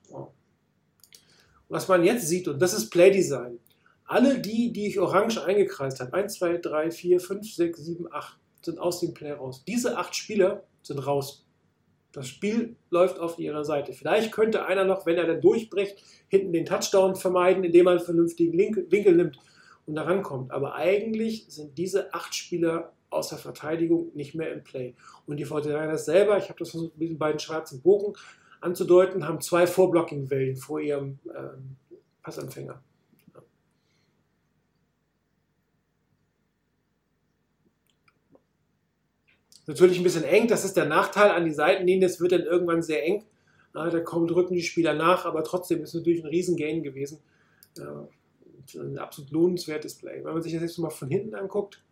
[1.70, 3.60] Was man jetzt sieht, und das ist Playdesign.
[4.06, 8.40] Alle die, die ich orange eingekreist habe, 1, 2, 3, 4, 5, 6, 7, 8,
[8.64, 9.64] sind aus dem Play raus.
[9.68, 11.46] Diese acht Spieler sind raus.
[12.12, 13.94] Das Spiel läuft auf ihrer Seite.
[13.94, 15.96] Vielleicht könnte einer noch, wenn er dann durchbricht,
[16.28, 19.38] hinten den Touchdown vermeiden, indem er einen vernünftigen Winkel nimmt
[19.86, 20.52] und da rankommt.
[20.52, 24.96] Aber eigentlich sind diese acht Spieler aus der Verteidigung nicht mehr im Play.
[25.26, 28.14] Und die 49ers selber, ich habe das versucht mit den beiden schwarzen Bogen
[28.62, 31.78] anzudeuten, haben zwei Vorblocking-Wellen vor ihrem ähm,
[32.22, 32.82] Passempfänger.
[39.66, 42.82] Natürlich ein bisschen eng, das ist der Nachteil an die Seitenlinien, das wird dann irgendwann
[42.82, 43.24] sehr eng.
[43.74, 47.20] Ja, da kommen, drücken die Spieler nach, aber trotzdem ist es natürlich ein Riesengain gewesen.
[47.78, 48.08] Ja,
[48.76, 50.24] ein absolut lohnenswertes Play.
[50.24, 51.84] Wenn man sich das jetzt mal von hinten anguckt,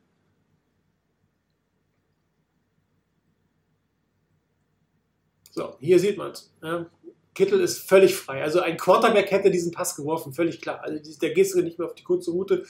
[5.52, 6.52] So, hier sieht man es.
[6.64, 6.90] Ja.
[7.34, 8.42] Kittel ist völlig frei.
[8.42, 10.82] Also ein Quarterback hätte diesen Pass geworfen, völlig klar.
[10.84, 12.66] Also der gehst du nicht mehr auf die kurze Route.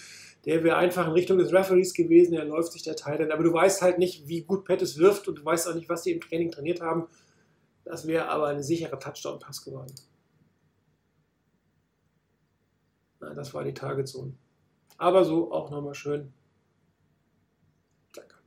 [0.45, 3.31] Der wäre einfach in Richtung des Referees gewesen, der läuft sich der Teil dann.
[3.31, 6.03] Aber du weißt halt nicht, wie gut Pettis wirft und du weißt auch nicht, was
[6.03, 7.07] die im Training trainiert haben.
[7.85, 9.93] Das wäre aber ein sicherer Touchdown-Pass geworden.
[13.19, 14.33] Na, das war die Targetzone.
[14.97, 16.33] Aber so auch nochmal schön.
[18.13, 18.39] Zack.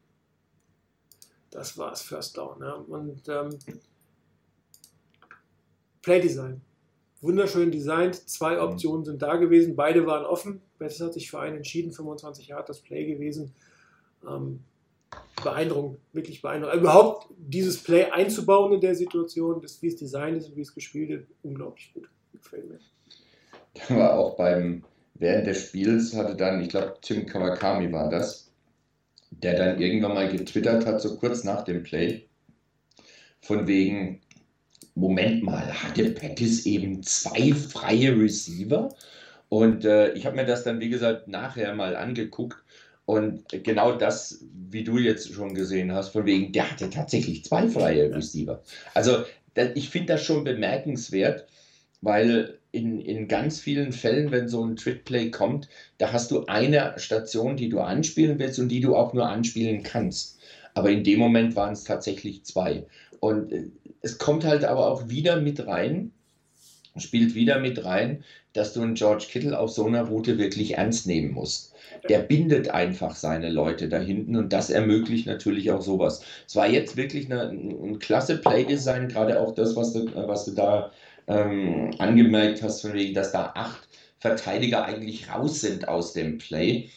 [1.51, 2.61] Das war's, First Down.
[2.61, 2.75] Ja.
[2.75, 3.59] Und ähm,
[6.05, 6.61] Playdesign.
[7.23, 8.29] Wunderschön designt.
[8.29, 9.75] Zwei Optionen sind da gewesen.
[9.75, 10.61] Beide waren offen.
[10.79, 11.93] Bettis hat sich für einen entschieden.
[11.93, 13.55] 25 Yard das Play gewesen.
[14.29, 14.61] Ähm,
[15.43, 16.75] beeindruckend, wirklich beeindruckend.
[16.75, 20.63] Also überhaupt dieses Play einzubauen in der Situation, das, wie es designt ist und wie
[20.63, 22.09] es gespielt wird, unglaublich gut.
[22.33, 22.79] Gefällt mir.
[23.89, 24.85] Da war auch beim,
[25.15, 28.51] während des Spiels hatte dann, ich glaube, Tim Kawakami war das,
[29.31, 32.29] der dann irgendwann mal getwittert hat, so kurz nach dem Play,
[33.41, 34.21] von wegen,
[34.95, 38.95] Moment mal, hatte Pettis eben zwei freie Receiver?
[39.49, 42.59] Und äh, ich habe mir das dann, wie gesagt, nachher mal angeguckt.
[43.07, 47.69] Und genau das, wie du jetzt schon gesehen hast, von wegen, der hatte tatsächlich zwei
[47.69, 48.63] freie Receiver.
[48.95, 49.25] Also
[49.55, 51.47] das, ich finde das schon bemerkenswert,
[52.01, 55.69] weil in, in ganz vielen Fällen, wenn so ein Trick-Play kommt,
[55.99, 59.83] da hast du eine Station, die du anspielen willst und die du auch nur anspielen
[59.83, 60.39] kannst.
[60.75, 62.85] Aber in dem Moment waren es tatsächlich zwei.
[63.21, 63.71] Und äh,
[64.05, 66.13] es kommt halt aber auch wieder mit rein,
[66.97, 71.07] spielt wieder mit rein, dass du einen George Kittle auf so einer Route wirklich ernst
[71.07, 71.73] nehmen musst.
[72.09, 76.23] Der bindet einfach seine Leute da hinten und das ermöglicht natürlich auch sowas.
[76.47, 80.53] Es war jetzt wirklich eine, ein klasse Playdesign, gerade auch das, was du, was du
[80.53, 80.93] da
[81.27, 83.89] ähm, angemerkt hast, von wegen, dass da acht
[84.19, 86.91] Verteidiger eigentlich raus sind aus dem Play.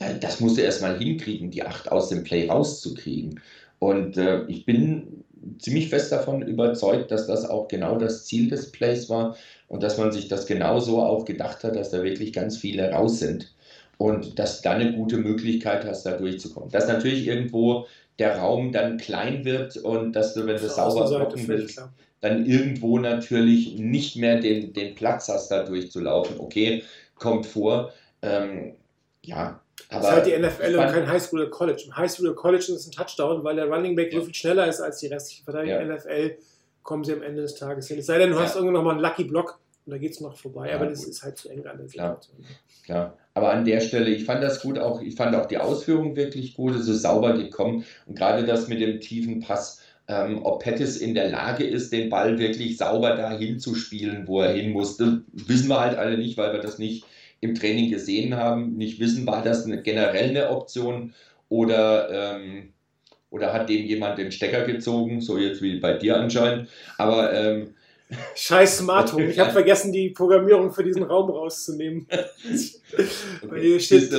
[0.00, 3.40] äh, das musst du erstmal hinkriegen, die acht aus dem Play rauszukriegen.
[3.78, 5.21] Und äh, ich bin
[5.58, 9.36] ziemlich fest davon überzeugt, dass das auch genau das Ziel des Plays war
[9.68, 12.90] und dass man sich das genau so auch gedacht hat, dass da wirklich ganz viele
[12.90, 13.52] raus sind
[13.98, 16.70] und dass da eine gute Möglichkeit hast, da durchzukommen.
[16.70, 17.86] Dass natürlich irgendwo
[18.18, 21.92] der Raum dann klein wird und dass du, wenn du sauber blocken willst, klar.
[22.20, 26.38] dann irgendwo natürlich nicht mehr den, den Platz hast, da durchzulaufen.
[26.38, 26.82] Okay,
[27.16, 27.92] kommt vor.
[28.22, 28.74] Ähm,
[29.24, 29.60] ja,
[29.92, 30.38] Das aber ist halt die
[30.70, 31.82] NFL und kein Highschool oder College.
[31.86, 34.24] Im Highschool oder College ist es ein Touchdown, weil der Running Back so Ja.
[34.24, 35.80] viel schneller ist als die restlichen Verteidiger.
[35.80, 35.94] Ja.
[35.96, 36.36] NFL
[36.82, 37.98] kommen sie am Ende des Tages hin.
[37.98, 38.42] Es sei denn, du Ja.
[38.42, 40.70] hast irgendwo nochmal einen Lucky Block und da geht es noch vorbei.
[40.70, 41.08] Ja, aber das gut.
[41.10, 42.18] ist halt zu eng an der Klar.
[42.20, 42.46] Situation.
[42.84, 46.16] Klar, aber an der Stelle, ich fand das gut, auch ich fand auch die Ausführung
[46.16, 50.62] wirklich gut, es ist sauber gekommen und gerade das mit dem tiefen Pass, ähm, ob
[50.64, 54.70] Pettis in der Lage ist, den Ball wirklich sauber dahin zu spielen, wo er hin
[54.72, 57.04] musste, wissen wir halt alle nicht, weil wir das nicht
[57.42, 61.12] im Training gesehen haben, nicht wissen, war das eine, generell eine Option
[61.48, 62.72] oder, ähm,
[63.30, 67.74] oder hat dem jemand den Stecker gezogen, so jetzt wie bei dir anscheinend, aber ähm,
[68.34, 69.26] Scheiß Smart Home.
[69.30, 72.06] Ich habe vergessen, die Programmierung für diesen Raum rauszunehmen.
[73.42, 74.12] Weil hier steht,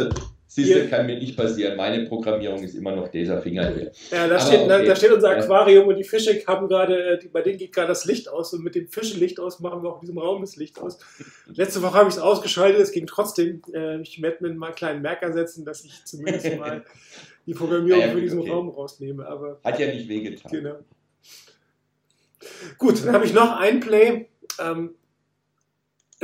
[0.56, 1.76] Hier- kann mir nicht passieren.
[1.76, 3.92] Meine Programmierung ist immer noch dieser Finger hier.
[4.12, 4.86] ja, da, steht, okay.
[4.86, 5.44] da steht unser Ja.
[5.44, 8.64] Aquarium und die Fische haben gerade, äh, bei denen geht gerade das Licht aus und
[8.64, 11.00] mit dem Fischelicht aus machen wir auch in diesem Raum das Licht aus.
[11.48, 13.62] Letzte Woche habe ich es ausgeschaltet, es ging trotzdem.
[13.74, 16.84] Äh, ich werde mir mal einen kleinen Merker setzen, dass ich zumindest mal
[17.46, 18.50] die Programmierung Ah ja, für diesen okay.
[18.52, 19.26] Raum rausnehme.
[19.26, 20.52] Aber Hat ja nicht wehgetan.
[20.52, 20.76] Genau.
[22.78, 24.28] Gut, dann habe ich noch ein Play.
[24.60, 24.92] Ähm,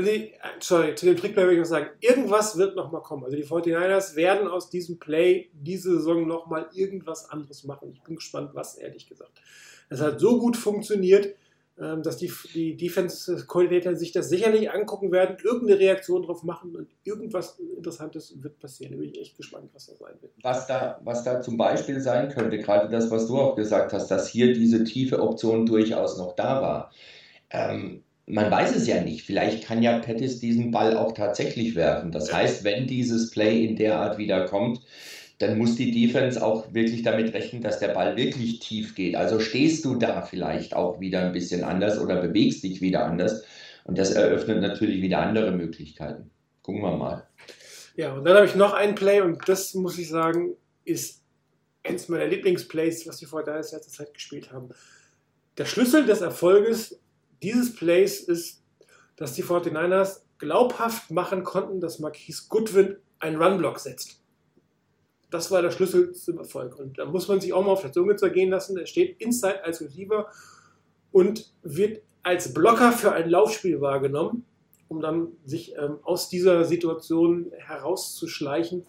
[0.01, 3.23] die, sorry, zu dem Trickplay will ich noch sagen, irgendwas wird nochmal kommen.
[3.23, 7.91] Also die 49ers werden aus diesem Play diese Saison nochmal irgendwas anderes machen.
[7.93, 9.41] Ich bin gespannt, was, ehrlich gesagt.
[9.89, 11.35] Es hat so gut funktioniert,
[11.81, 16.89] ähm, dass die, die Defense-Koordinator sich das sicherlich angucken werden, irgendeine Reaktion drauf machen und
[17.05, 18.91] irgendwas Interessantes wird passieren.
[18.91, 20.33] Da bin ich echt gespannt, was das sein wird.
[20.41, 24.11] Was da, was da zum Beispiel sein könnte, gerade das, was du auch gesagt hast,
[24.11, 26.91] dass hier diese tiefe Option durchaus noch da war.
[27.49, 29.23] Ähm, man weiß es ja nicht.
[29.23, 32.11] Vielleicht kann ja Pettis diesen Ball auch tatsächlich werfen.
[32.11, 34.81] Das heißt, wenn dieses Play in der Art wieder kommt,
[35.39, 39.15] dann muss die Defense auch wirklich damit rechnen, dass der Ball wirklich tief geht.
[39.15, 43.43] Also stehst du da vielleicht auch wieder ein bisschen anders oder bewegst dich wieder anders.
[43.85, 46.29] Und das eröffnet natürlich wieder andere Möglichkeiten.
[46.61, 47.27] Gucken wir mal.
[47.95, 50.55] Ja, und dann habe ich noch einen Play und das muss ich sagen,
[50.85, 51.23] ist
[51.83, 54.69] eins meiner Lieblingsplays, was die Fortinanders letzte Zeit gespielt haben.
[55.57, 56.99] Der Schlüssel des Erfolges
[57.41, 58.63] dieses Plays ist,
[59.15, 64.21] dass die 49ers glaubhaft machen konnten, dass Marquise Goodwin einen Runblock setzt.
[65.29, 66.79] Das war der Schlüssel zum Erfolg.
[66.79, 68.77] Und da muss man sich auch mal auf der Zunge zergehen lassen.
[68.77, 70.27] Er steht inside als Receiver
[71.11, 74.45] und wird als Blocker für ein Laufspiel wahrgenommen,
[74.87, 78.85] um dann sich ähm, aus dieser Situation herauszuschleichen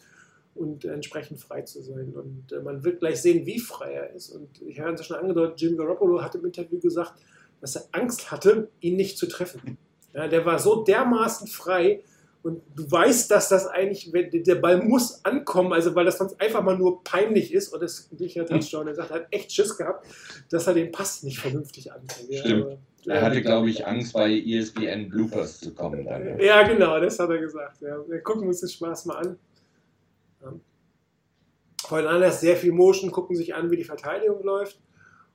[0.54, 2.14] und entsprechend frei zu sein.
[2.14, 4.30] Und äh, man wird gleich sehen, wie frei er ist.
[4.30, 7.14] Und ich habe es ja schon angedeutet, Jim Garoppolo hat im Interview gesagt,
[7.60, 9.76] dass er Angst hatte, ihn nicht zu treffen.
[10.14, 12.02] Ja, der war so dermaßen frei
[12.42, 16.62] und du weißt, dass das eigentlich, der Ball muss ankommen, also weil das sonst einfach
[16.62, 18.88] mal nur peinlich ist und es nicht ein Touchdown.
[18.88, 20.06] Er sagt, er hat echt Schiss gehabt,
[20.50, 21.84] dass er den Pass nicht vernünftig.
[21.86, 22.00] Ja,
[22.40, 22.62] Stimmt.
[22.64, 26.04] aber- Er hatte, glaube ich, Angst, bei ESPN Bloopers zu kommen.
[26.06, 26.38] Dann.
[26.40, 27.80] Ja, genau, das hat er gesagt.
[27.82, 27.96] Ja.
[28.08, 29.38] Wir gucken uns den Spaß mal an.
[30.42, 30.52] Ja.
[31.82, 34.78] Voneinander sehr viel Motion, gucken sich an, wie die Verteidigung läuft.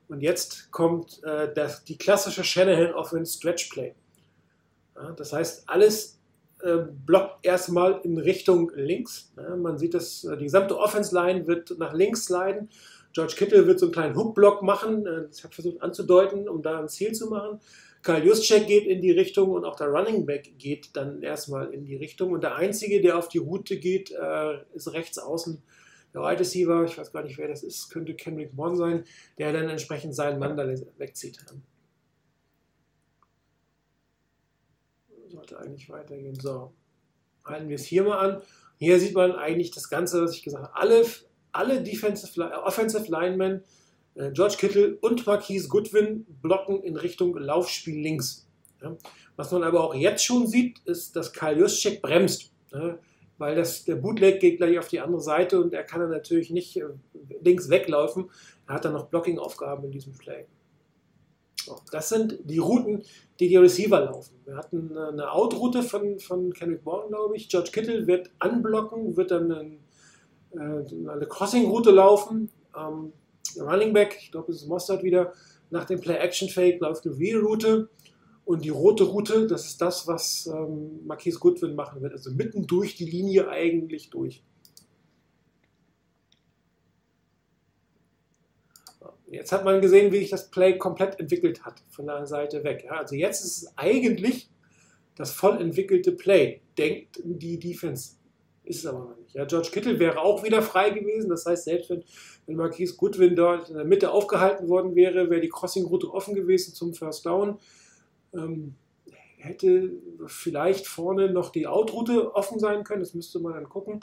[0.08, 3.96] Und jetzt kommt äh, das, die klassische Shanahan Offense Stretch Play.
[4.96, 6.20] Ja, das heißt, alles
[6.62, 9.32] äh, blockt erstmal in Richtung links.
[9.38, 12.70] Ja, man sieht, dass äh, die gesamte Offense Line wird nach links sliden.
[13.14, 15.06] George Kittle wird so einen kleinen Hook-Block machen.
[15.06, 17.60] Äh, das hat versucht anzudeuten, um da ein Ziel zu machen.
[18.04, 21.86] Karl Juszczyk geht in die Richtung und auch der Running Back geht dann erstmal in
[21.86, 22.32] die Richtung.
[22.32, 25.62] Und der Einzige, der auf die Route geht, äh, ist rechts außen
[26.16, 26.86] der Wide Receiver.
[26.86, 27.90] Ich weiß gar nicht, wer das ist.
[27.90, 29.04] Könnte Kendrick Bourne sein,
[29.38, 31.46] der dann entsprechend seinen Mann da wegzieht.
[35.28, 36.40] Sollte eigentlich weitergehen.
[36.40, 36.74] So,
[37.44, 38.42] halten wir es hier mal an.
[38.78, 40.76] Hier sieht man eigentlich das Ganze, was ich gesagt habe.
[40.76, 41.06] Alle,
[41.52, 43.64] alle Defensive, Li- Offensive Linemen
[44.16, 48.48] äh, George Kittle und Marquise Goodwin blocken in Richtung Laufspiel links.
[49.36, 52.52] Was man aber auch jetzt schon sieht, ist, dass Karl Juszczyk bremst.
[53.38, 56.52] Weil das, der Bootleg geht gleich auf die andere Seite und er kann dann natürlich
[56.52, 56.86] nicht äh,
[57.42, 58.30] links weglaufen.
[58.68, 60.46] Er hat dann noch Blocking-Aufgaben in diesem Play.
[61.66, 63.04] So, das sind die Routen,
[63.40, 64.36] die die Receiver laufen.
[64.46, 67.50] Wir hatten äh, eine Out-Route von, von Kendrick Bourne, glaube ich.
[67.50, 69.80] George Kittle wird anblocken, wird dann ein,
[70.52, 72.52] äh, eine Crossing-Route laufen.
[72.78, 73.12] Ähm,
[73.60, 75.34] Running Back, ich glaube, es ist Mostert wieder,
[75.72, 77.90] nach dem Play-Action-Fake läuft eine Wheel-Route
[78.46, 82.14] und die rote Route, das ist das, was ähm, Marquise Goodwin machen wird.
[82.14, 84.44] Also mitten durch die Linie eigentlich durch.
[89.28, 92.84] Jetzt hat man gesehen, wie sich das Play komplett entwickelt hat, von der Seite weg.
[92.86, 94.50] Ja, also jetzt ist es eigentlich
[95.16, 98.18] das voll entwickelte Play, denkt die Defense.
[98.64, 99.34] Ist es aber noch nicht.
[99.34, 101.30] Ja, George Kittle wäre auch wieder frei gewesen.
[101.30, 102.04] Das heißt, selbst wenn,
[102.46, 106.74] wenn Marquise Goodwin dort in der Mitte aufgehalten worden wäre, wäre die Crossing-Route offen gewesen
[106.74, 107.60] zum First Down.
[108.38, 108.76] Ähm,
[109.46, 109.92] hätte
[110.28, 113.02] vielleicht vorne noch die Out-Route offen sein können.
[113.02, 114.00] Das müsste man dann gucken.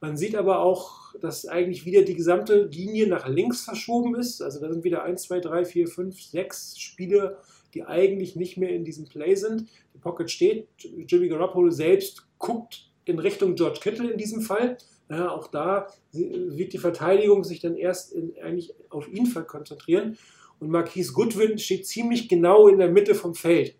[0.00, 4.42] Man sieht aber auch, dass eigentlich wieder die gesamte Linie nach links verschoben ist.
[4.42, 7.38] Also da sind wieder 1, 2, 3, 4, 5, 6 Spieler,
[7.74, 9.68] die eigentlich nicht mehr in diesem Play sind.
[9.94, 10.68] Die Pocket steht.
[10.78, 14.78] Jimmy Garoppolo selbst guckt in Richtung George Kittle in diesem Fall.
[15.10, 20.16] Ja, auch da wird die Verteidigung sich dann erst in, eigentlich auf ihn konzentrieren.
[20.64, 23.76] Und Marquise Goodwin steht ziemlich genau in der Mitte vom Feld.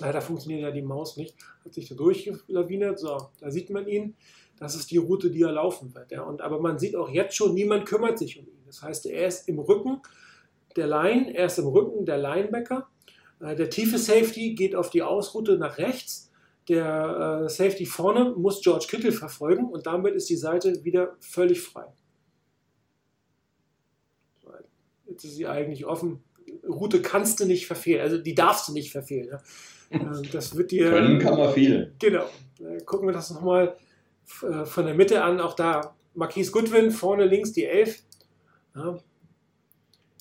[0.00, 1.34] Leider funktioniert ja die Maus nicht.
[1.64, 2.98] Hat sich da durchgelawinert.
[2.98, 4.14] So, da sieht man ihn.
[4.58, 6.12] Das ist die Route, die er laufen wird.
[6.12, 6.24] Ja.
[6.24, 8.62] Und, aber man sieht auch jetzt schon, niemand kümmert sich um ihn.
[8.66, 10.02] Das heißt, er ist im Rücken
[10.76, 12.86] der Line, er ist im Rücken der Linebacker.
[13.40, 16.30] Äh, der tiefe Safety geht auf die Ausroute nach rechts.
[16.68, 21.62] Der äh, Safety vorne muss George Kittle verfolgen und damit ist die Seite wieder völlig
[21.62, 21.86] frei.
[25.14, 26.24] Jetzt ist sie eigentlich offen.
[26.68, 29.28] Route kannst du nicht verfehlen, also die darfst du nicht verfehlen.
[29.30, 29.40] Ja.
[29.90, 30.90] Äh, das wird dir.
[30.90, 31.92] Können kann man viel.
[32.00, 32.24] Genau.
[32.58, 33.76] Äh, gucken wir das nochmal
[34.42, 35.40] äh, von der Mitte an.
[35.40, 38.02] Auch da Marquise Goodwin, vorne links die 11.
[38.74, 38.98] Ja.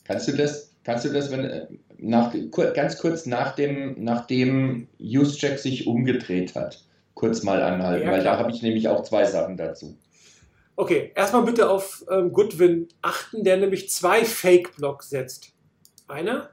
[0.03, 2.35] Kannst du das, kannst du das, wenn nach,
[2.75, 6.83] ganz kurz nach dem, nachdem Juszczyk sich umgedreht hat,
[7.15, 9.97] kurz mal anhalten, Ja, weil da habe ich nämlich auch zwei Sachen dazu.
[10.75, 15.53] Okay, erstmal bitte auf ähm, Goodwin achten, der nämlich zwei Fake-Blocks setzt.
[16.07, 16.49] Einer.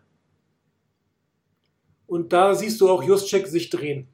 [2.07, 4.09] Und da siehst du auch Juszczyk sich drehen.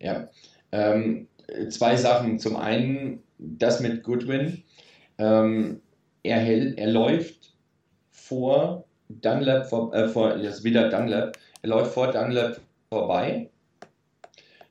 [0.00, 0.30] Ja,
[0.72, 1.28] ähm,
[1.70, 2.38] zwei Sachen.
[2.38, 4.62] Zum einen das mit Goodwin.
[5.18, 5.82] Ähm,
[6.22, 7.54] er, hält, er läuft
[8.10, 13.50] vor Dunlap, vor, äh, vor, jetzt wieder Dunlap, er läuft vor Dunlap vorbei.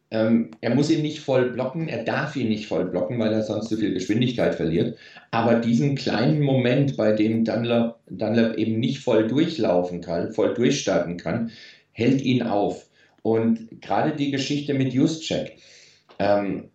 [0.09, 3.43] Ähm, er muss ihn nicht voll blocken, er darf ihn nicht voll blocken, weil er
[3.43, 4.97] sonst zu viel Geschwindigkeit verliert.
[5.31, 11.17] Aber diesen kleinen Moment, bei dem Dunlap, Dunlap eben nicht voll durchlaufen kann, voll durchstarten
[11.17, 11.51] kann,
[11.91, 12.87] hält ihn auf.
[13.21, 15.57] Und gerade die Geschichte mit Juszczyk,
[16.19, 16.69] ähm,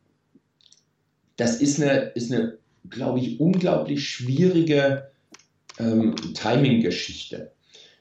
[1.37, 2.59] das ist eine, ist eine
[2.89, 5.11] glaube ich, unglaublich schwierige
[5.79, 7.53] ähm, Timing-Geschichte.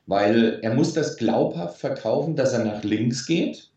[0.07, 3.70] Weil er muss das glaubhaft verkaufen, dass er nach links geht,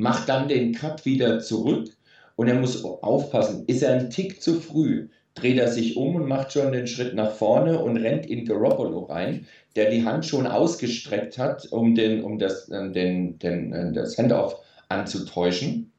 [0.00, 1.88] macht dann den Cut wieder zurück
[2.36, 6.26] und er muss aufpassen, ist er ein Tick zu früh, dreht er sich um und
[6.26, 9.46] macht schon den Schritt nach vorne und rennt in Garoppolo rein,
[9.76, 14.18] der die Hand schon ausgestreckt hat, um, den, um das, äh, den, den, äh, das
[14.18, 14.56] Handoff
[14.88, 15.92] anzutäuschen.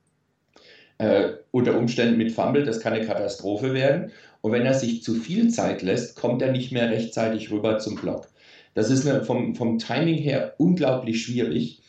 [0.98, 4.12] Äh, unter Umständen mit Fumble, das kann eine Katastrophe werden.
[4.42, 7.96] Und wenn er sich zu viel Zeit lässt, kommt er nicht mehr rechtzeitig rüber zum
[7.96, 8.28] Block.
[8.74, 11.82] Das ist eine, vom, vom Timing her unglaublich schwierig.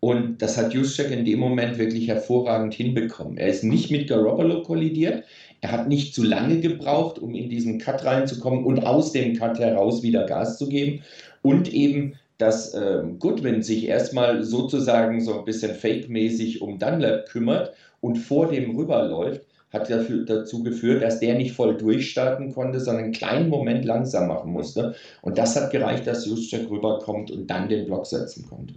[0.00, 3.36] Und das hat Juszczyk in dem Moment wirklich hervorragend hinbekommen.
[3.36, 5.24] Er ist nicht mit Garoppolo kollidiert.
[5.60, 9.58] Er hat nicht zu lange gebraucht, um in diesen Cut reinzukommen und aus dem Cut
[9.58, 11.02] heraus wieder Gas zu geben.
[11.42, 17.74] Und eben, dass ähm, Goodwin sich erstmal sozusagen so ein bisschen fake-mäßig um Dunlap kümmert
[18.00, 23.04] und vor dem rüberläuft, hat dafür, dazu geführt, dass der nicht voll durchstarten konnte, sondern
[23.04, 24.94] einen kleinen Moment langsam machen musste.
[25.20, 28.74] Und das hat gereicht, dass Juszczyk rüberkommt und dann den Block setzen konnte.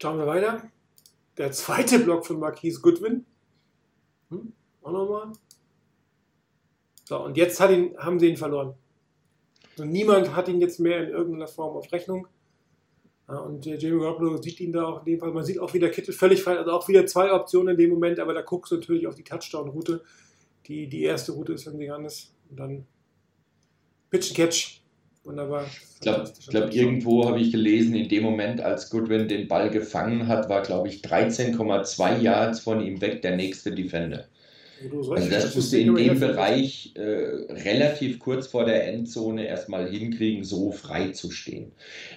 [0.00, 0.70] Schauen wir weiter.
[1.36, 3.26] Der zweite Block von Marquise Goodwin.
[4.30, 5.32] Hm, auch nochmal.
[7.04, 8.74] So, und jetzt ihn, haben sie ihn verloren.
[9.70, 12.26] Also niemand hat ihn jetzt mehr in irgendeiner Form auf Rechnung.
[13.28, 15.32] Ja, und äh, Jamie Garoppolo sieht ihn da auch in dem Fall.
[15.32, 16.58] Man sieht auch wieder Kittel völlig frei.
[16.58, 19.24] Also auch wieder zwei Optionen in dem Moment, aber da guckst du natürlich auf die
[19.24, 20.02] Touchdown-Route.
[20.66, 22.34] Die, die erste Route ist, wenn sie an ist.
[22.50, 22.86] Und dann
[24.10, 24.80] Pitch and Catch.
[25.28, 25.66] Wunderbar.
[25.94, 30.26] Ich glaube, glaub, irgendwo habe ich gelesen, in dem Moment, als Goodwin den Ball gefangen
[30.26, 34.24] hat, war, glaube ich, 13,2 Yards von ihm weg der nächste Defender.
[34.82, 37.02] Also das musst du in dem Bereich äh,
[37.50, 41.72] relativ kurz vor der Endzone erstmal hinkriegen, so frei zu stehen.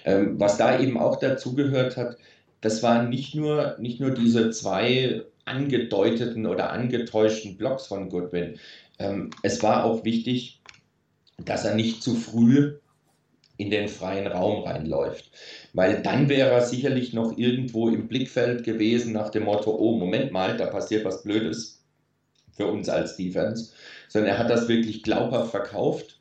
[0.06, 2.16] Ähm, was da eben auch dazugehört hat,
[2.62, 8.58] das waren nicht nur, nicht nur diese zwei angedeuteten oder angetäuschten Blocks von Goodwin.
[8.98, 10.62] Ähm, es war auch wichtig,
[11.44, 12.76] dass er nicht zu früh
[13.62, 15.30] in den freien Raum reinläuft.
[15.72, 20.32] Weil dann wäre er sicherlich noch irgendwo im Blickfeld gewesen nach dem Motto, oh, Moment
[20.32, 21.82] mal, da passiert was Blödes
[22.52, 23.72] für uns als Defense,
[24.08, 26.18] sondern er hat das wirklich glaubhaft verkauft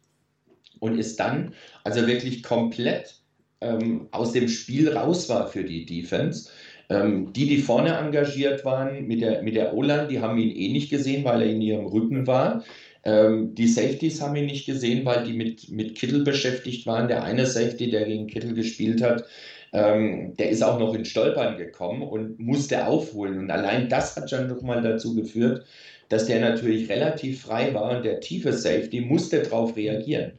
[0.80, 3.16] und ist dann, also wirklich komplett
[3.60, 6.50] ähm, aus dem Spiel raus war für die Defense.
[6.90, 10.72] Ähm, die, die vorne engagiert waren mit der, mit der O-Line, die haben ihn eh
[10.72, 12.64] nicht gesehen, weil er in ihrem Rücken war.
[13.04, 17.08] Ähm, die Safeties haben ihn nicht gesehen, weil die mit, mit Kittel beschäftigt waren.
[17.08, 19.26] Der eine Safety, der gegen Kittel gespielt hat,
[19.74, 23.40] ähm, der ist auch noch in Stolpern gekommen und musste aufholen.
[23.40, 25.66] Und allein das hat schon nochmal dazu geführt,
[26.10, 30.34] dass der natürlich relativ frei war und der tiefe Safety musste darauf reagieren.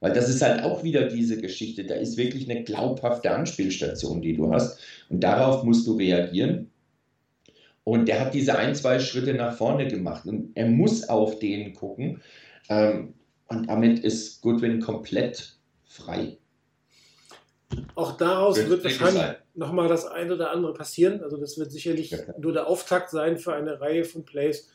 [0.00, 1.84] Weil das ist halt auch wieder diese Geschichte.
[1.84, 4.78] Da ist wirklich eine glaubhafte Anspielstation, die du hast.
[5.08, 6.70] Und darauf musst du reagieren.
[7.88, 10.26] Und der hat diese ein, zwei Schritte nach vorne gemacht.
[10.26, 12.20] Und er muss auf den gucken.
[12.68, 13.14] Ähm,
[13.46, 16.38] und damit ist Goodwin komplett frei.
[17.94, 21.22] Auch daraus Wird wird wahrscheinlich nochmal das eine oder andere passieren.
[21.22, 24.68] Also das wird sicherlich Ja, nur der Auftakt sein für eine Reihe von Plays.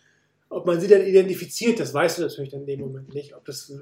[0.47, 3.36] Ob man sie dann identifiziert, das weißt du natürlich dann in dem Moment nicht.
[3.36, 3.76] Ob das, äh,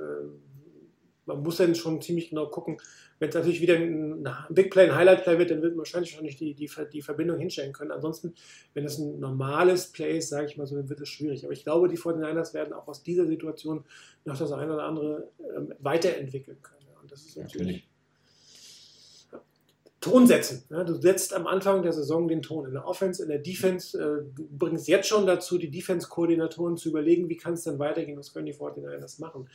[1.30, 2.78] man muss dann schon ziemlich genau gucken.
[3.20, 6.12] Wenn es natürlich wieder ein, Big Play, ein Highlight Play wird, dann wird man wahrscheinlich
[6.12, 7.92] schon nicht die, die, die Verbindung hinstellen können.
[7.92, 8.34] Ansonsten,
[8.74, 11.44] wenn es ein normales Play ist, sage ich mal so, dann wird es schwierig.
[11.44, 13.84] Aber ich glaube, die 49ers werden auch aus dieser Situation
[14.26, 16.88] noch das eine oder andere ähm, weiterentwickeln können.
[17.02, 17.90] Und das ist natürlich Natürlich.
[20.02, 20.64] Ton setzen.
[20.70, 23.98] Ja, du setzt am Anfang der Saison den Ton in der Offense, in der Defense.
[23.98, 28.18] Äh, du bringst jetzt schon dazu, die Defense-Koordinatoren zu überlegen, wie kann es denn weitergehen,
[28.18, 29.50] was können die 49ers machen.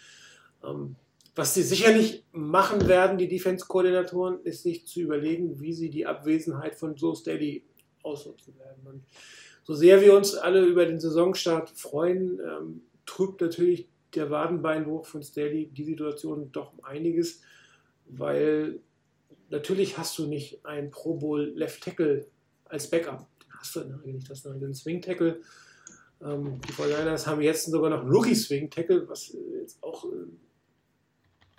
[1.37, 6.77] Was sie sicherlich machen werden, die Defense-Koordinatoren, ist sich zu überlegen, wie sie die Abwesenheit
[6.77, 7.65] von Joe Steady
[8.03, 8.87] ausnutzen werden.
[8.87, 9.05] Und
[9.65, 15.23] so sehr wir uns alle über den Saisonstart freuen, ähm, trübt natürlich der Wadenbeinbruch von
[15.23, 17.41] Steady die Situation doch um einiges,
[18.07, 18.79] weil
[19.51, 22.27] natürlich hast du nicht einen Pro Bowl Left Tackle
[22.67, 23.27] als Backup.
[23.41, 24.31] Den hast du nicht.
[24.31, 25.41] Das ist einen Swing Tackle.
[26.23, 30.05] Ähm, die 49ers haben jetzt sogar noch einen Rookie Swing Tackle, was äh, jetzt auch
[30.05, 30.27] äh,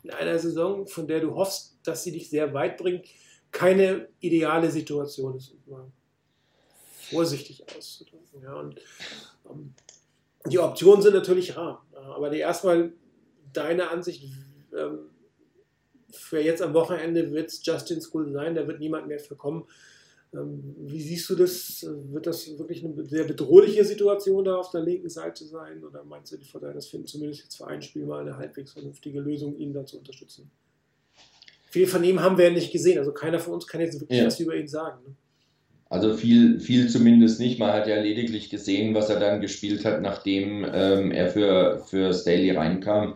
[0.05, 3.07] in einer Saison, von der du hoffst, dass sie dich sehr weit bringt,
[3.51, 5.91] keine ideale Situation ist, um mal
[7.09, 8.43] vorsichtig auszudrücken.
[8.43, 8.75] Ja, und
[9.49, 9.73] ähm,
[10.45, 11.85] die Optionen sind natürlich rar.
[11.93, 12.93] Aber die erstmal
[13.51, 14.31] deine Ansicht,
[14.77, 15.09] ähm,
[16.11, 19.65] für jetzt am Wochenende wird es Justin School sein, da wird niemand mehr für kommen.
[20.35, 21.85] Ähm, wie siehst du das?
[22.11, 25.83] Wird das wirklich eine sehr bedrohliche Situation da auf der linken Seite sein?
[25.83, 29.19] Oder meinst du, die Fortiners finden zumindest jetzt für ein Spiel mal eine halbwegs vernünftige
[29.19, 30.51] Lösung, ihn da zu unterstützen?
[31.69, 32.99] Viel von ihm haben wir ja nicht gesehen.
[32.99, 34.25] Also keiner von uns kann jetzt wirklich Ja.
[34.25, 34.99] was über ihn sagen.
[35.05, 35.15] Ne?
[35.89, 37.59] Also viel, viel zumindest nicht.
[37.59, 42.13] Man hat ja lediglich gesehen, was er dann gespielt hat, nachdem ähm, er für, für
[42.13, 43.15] Staley reinkam.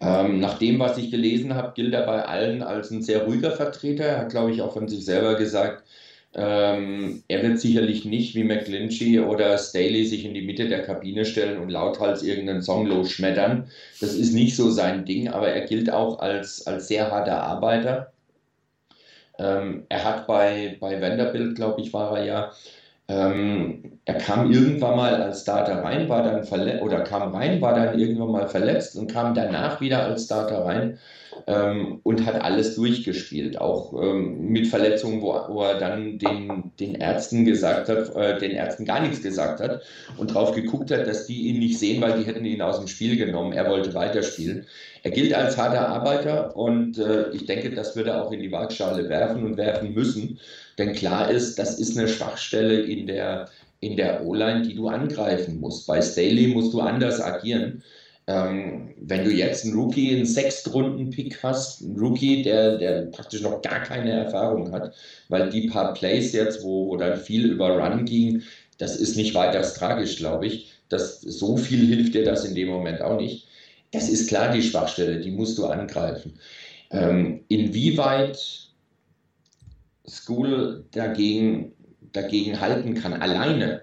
[0.00, 3.52] Ähm, nach dem, was ich gelesen habe, gilt er bei allen als ein sehr ruhiger
[3.52, 4.04] Vertreter.
[4.04, 5.84] Er hat, glaube ich, auch von sich selber gesagt,
[6.34, 11.24] ähm, er wird sicherlich nicht wie McGlinchey oder Staley sich in die Mitte der Kabine
[11.26, 13.68] stellen und lauthals irgendeinen Song losschmettern.
[14.00, 18.12] Das ist nicht so sein Ding, aber er gilt auch als, als sehr harter Arbeiter.
[19.38, 22.52] Ähm, er hat bei, bei Vanderbilt, glaube ich, war er ja,
[23.08, 27.74] ähm, er kam irgendwann mal als Starter rein, war dann verletzt oder kam rein, war
[27.74, 30.98] dann irgendwann mal verletzt und kam danach wieder als Starter rein
[31.46, 36.94] ähm, und hat alles durchgespielt, auch ähm, mit Verletzungen, wo, wo er dann den, den
[36.94, 39.82] Ärzten gesagt hat, äh, den Ärzten gar nichts gesagt hat
[40.16, 42.88] und drauf geguckt hat, dass die ihn nicht sehen, weil die hätten ihn aus dem
[42.88, 43.52] Spiel genommen.
[43.52, 44.66] Er wollte weiterspielen.
[45.02, 48.52] Er gilt als harter Arbeiter und äh, ich denke, das wird er auch in die
[48.52, 50.38] Waagschale werfen und werfen müssen.
[50.78, 53.48] Denn klar ist, das ist eine Schwachstelle in der,
[53.80, 55.86] in der O-Line, die du angreifen musst.
[55.86, 57.82] Bei Staley musst du anders agieren.
[58.32, 63.60] Ähm, wenn du jetzt einen Rookie, einen Sechstrunden-Pick hast, einen Rookie, der, der praktisch noch
[63.60, 64.94] gar keine Erfahrung hat,
[65.28, 68.42] weil die paar Plays jetzt, wo, wo dann viel über Run ging,
[68.78, 70.72] das ist nicht weiter tragisch, glaube ich.
[70.88, 73.48] Das, so viel hilft dir das in dem Moment auch nicht.
[73.90, 76.38] Das ist klar die Schwachstelle, die musst du angreifen.
[76.90, 78.38] Ähm, inwieweit
[80.08, 81.72] School dagegen,
[82.12, 83.82] dagegen halten kann, alleine,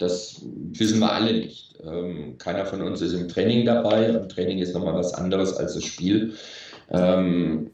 [0.00, 0.42] das
[0.72, 1.74] wissen wir alle nicht.
[1.84, 5.74] Ähm, keiner von uns ist im Training dabei und Training ist nochmal was anderes als
[5.74, 6.34] das Spiel.
[6.90, 7.70] Ähm,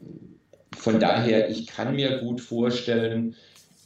[0.77, 3.35] von daher, ich kann mir gut vorstellen,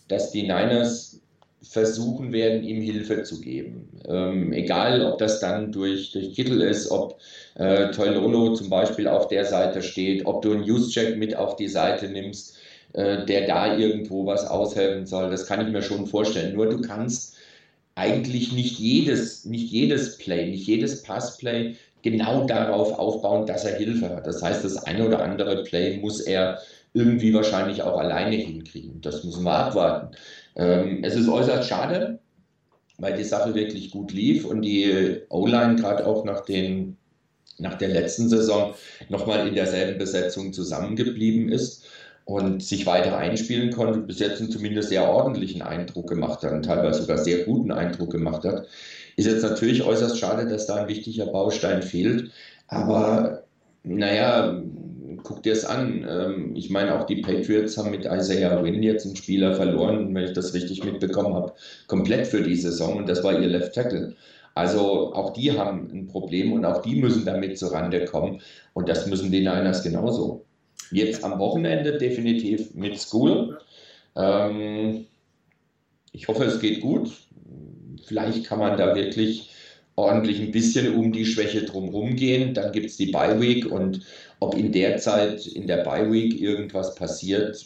[0.08, 1.22] dass die Niners
[1.62, 3.88] versuchen werden, ihm Hilfe zu geben.
[4.08, 7.20] Ähm, egal, ob das dann durch, durch Kittel ist, ob
[7.56, 11.68] äh, Toilolo zum Beispiel auf der Seite steht, ob du einen Use-Check mit auf die
[11.68, 12.58] Seite nimmst,
[12.94, 15.30] äh, der da irgendwo was aushelfen soll.
[15.30, 16.56] Das kann ich mir schon vorstellen.
[16.56, 17.36] Nur du kannst
[17.96, 24.10] eigentlich nicht jedes, nicht jedes Play, nicht jedes Passplay genau darauf aufbauen, dass er Hilfe
[24.10, 24.26] hat.
[24.26, 26.60] Das heißt, das eine oder andere Play muss er
[26.94, 29.02] irgendwie wahrscheinlich auch alleine hinkriegen.
[29.02, 30.16] Das müssen wir abwarten.
[30.56, 32.20] Ähm, es ist äußerst schade,
[32.98, 36.98] weil die Sache wirklich gut lief und die O-Line gerade auch nach, den,
[37.58, 38.74] nach der letzten Saison
[39.10, 41.86] nochmal in derselben Besetzung zusammengeblieben ist
[42.32, 46.64] und sich weiter einspielen konnte, bis jetzt einen zumindest sehr ordentlichen Eindruck gemacht hat und
[46.64, 48.68] teilweise sogar sehr guten Eindruck gemacht hat.
[49.18, 52.32] Ist jetzt natürlich äußerst schade, dass da ein wichtiger Baustein fehlt,
[52.68, 53.44] aber
[53.84, 54.62] naja,
[55.24, 56.06] guck dir es an.
[56.10, 60.24] Ähm, ich meine, auch die Patriots haben mit Isaiah Wynn jetzt einen Spieler verloren, wenn
[60.24, 61.54] ich das richtig mitbekommen habe,
[61.88, 64.16] komplett für die Saison und das war ihr Left Tackle.
[64.56, 68.42] Also auch die haben ein Problem und auch die müssen damit zurande kommen
[68.74, 70.46] und das müssen die Niners genauso.
[70.92, 73.60] Jetzt am Wochenende definitiv mit School.
[74.16, 75.08] Ähm,
[76.12, 77.12] ich hoffe, es geht gut.
[78.06, 79.52] Vielleicht kann man da wirklich
[79.96, 82.54] ordentlich ein bisschen um die Schwäche drumherum gehen.
[82.54, 84.06] Dann gibt es die Bye Week und
[84.40, 87.64] ob in der Zeit, in der Bye Week irgendwas passiert,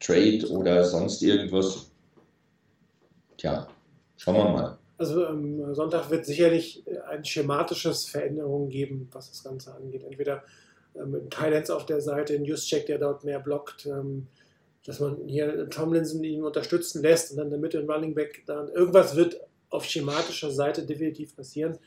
[0.00, 1.90] Trade oder sonst irgendwas,
[3.36, 3.66] tja,
[4.16, 4.78] schauen wir mal.
[4.98, 10.02] Also am Sonntag wird sicherlich ein schematisches Veränderung geben, was das Ganze angeht.
[10.04, 10.42] Entweder ähm,
[11.06, 14.26] mit Thailands auf der Seite, ein Juszczyk, der dort mehr blockt, ähm,
[14.84, 18.42] dass man hier Tomlinson ihn unterstützen lässt und dann in der Mitte ein Running Back.
[18.46, 19.40] Dann irgendwas wird
[19.70, 21.78] auf schematischer Seite definitiv passieren.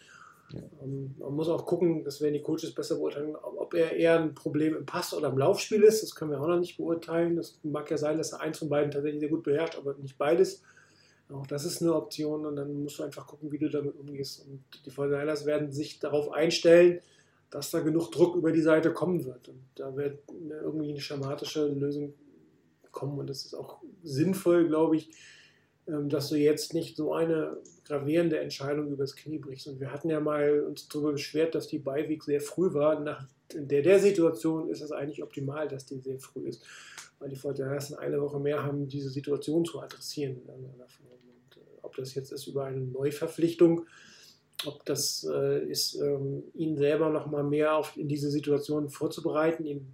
[0.83, 4.35] Ähm, man muss auch gucken, das werden die Coaches besser beurteilen, ob er eher ein
[4.35, 6.03] Problem im Pass oder im Laufspiel ist.
[6.03, 7.35] Das können wir auch noch nicht beurteilen.
[7.35, 10.17] Das mag ja sein, dass er eins von beiden tatsächlich sehr gut beherrscht, aber nicht
[10.17, 10.61] beides.
[11.33, 14.45] Auch das ist eine Option und dann musst du einfach gucken, wie du damit umgehst.
[14.45, 16.99] Und die 49ers werden sich darauf einstellen,
[17.51, 19.49] dass da genug Druck über die Seite kommen wird.
[19.49, 22.13] Und da wird irgendwie eine schematische Lösung
[22.91, 23.19] kommen.
[23.19, 25.11] Und das ist auch sinnvoll, glaube ich,
[25.87, 29.67] ähm, dass du jetzt nicht so eine gravierende Entscheidung übers Knie brichst.
[29.67, 32.99] Und wir hatten ja mal uns darüber beschwert, dass die Beiweg sehr früh war.
[32.99, 36.63] Nach in der, der Situation ist es eigentlich optimal, dass die sehr früh ist,
[37.19, 40.37] weil die Fortinanders eine Woche mehr haben, diese Situation zu adressieren.
[40.47, 43.85] Und, äh, ob das jetzt ist über eine Neuverpflichtung,
[44.65, 49.65] ob das äh, ist, ähm, ihn selber noch mal mehr auf, in diese Situation vorzubereiten,
[49.65, 49.87] ihn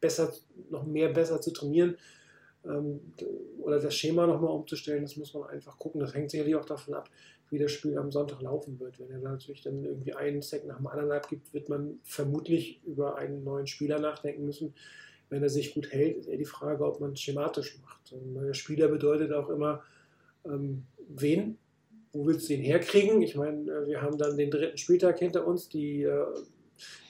[0.00, 0.32] besser,
[0.70, 1.96] noch mehr besser zu trainieren
[2.64, 3.00] ähm,
[3.58, 6.00] oder das Schema nochmal umzustellen, das muss man einfach gucken.
[6.00, 7.08] Das hängt sicherlich auch davon ab,
[7.50, 8.98] wie das Spiel am Sonntag laufen wird.
[8.98, 13.16] Wenn er natürlich dann irgendwie einen Sack nach dem anderen abgibt, wird man vermutlich über
[13.16, 14.74] einen neuen Spieler nachdenken müssen.
[15.28, 18.12] Wenn er sich gut hält, ist eher die Frage, ob man es schematisch macht.
[18.12, 19.82] Ein neuer Spieler bedeutet auch immer,
[20.44, 21.58] ähm, wen,
[22.12, 23.22] wo willst du ihn herkriegen?
[23.22, 26.26] Ich meine, äh, wir haben dann den dritten Spieltag hinter uns, die äh,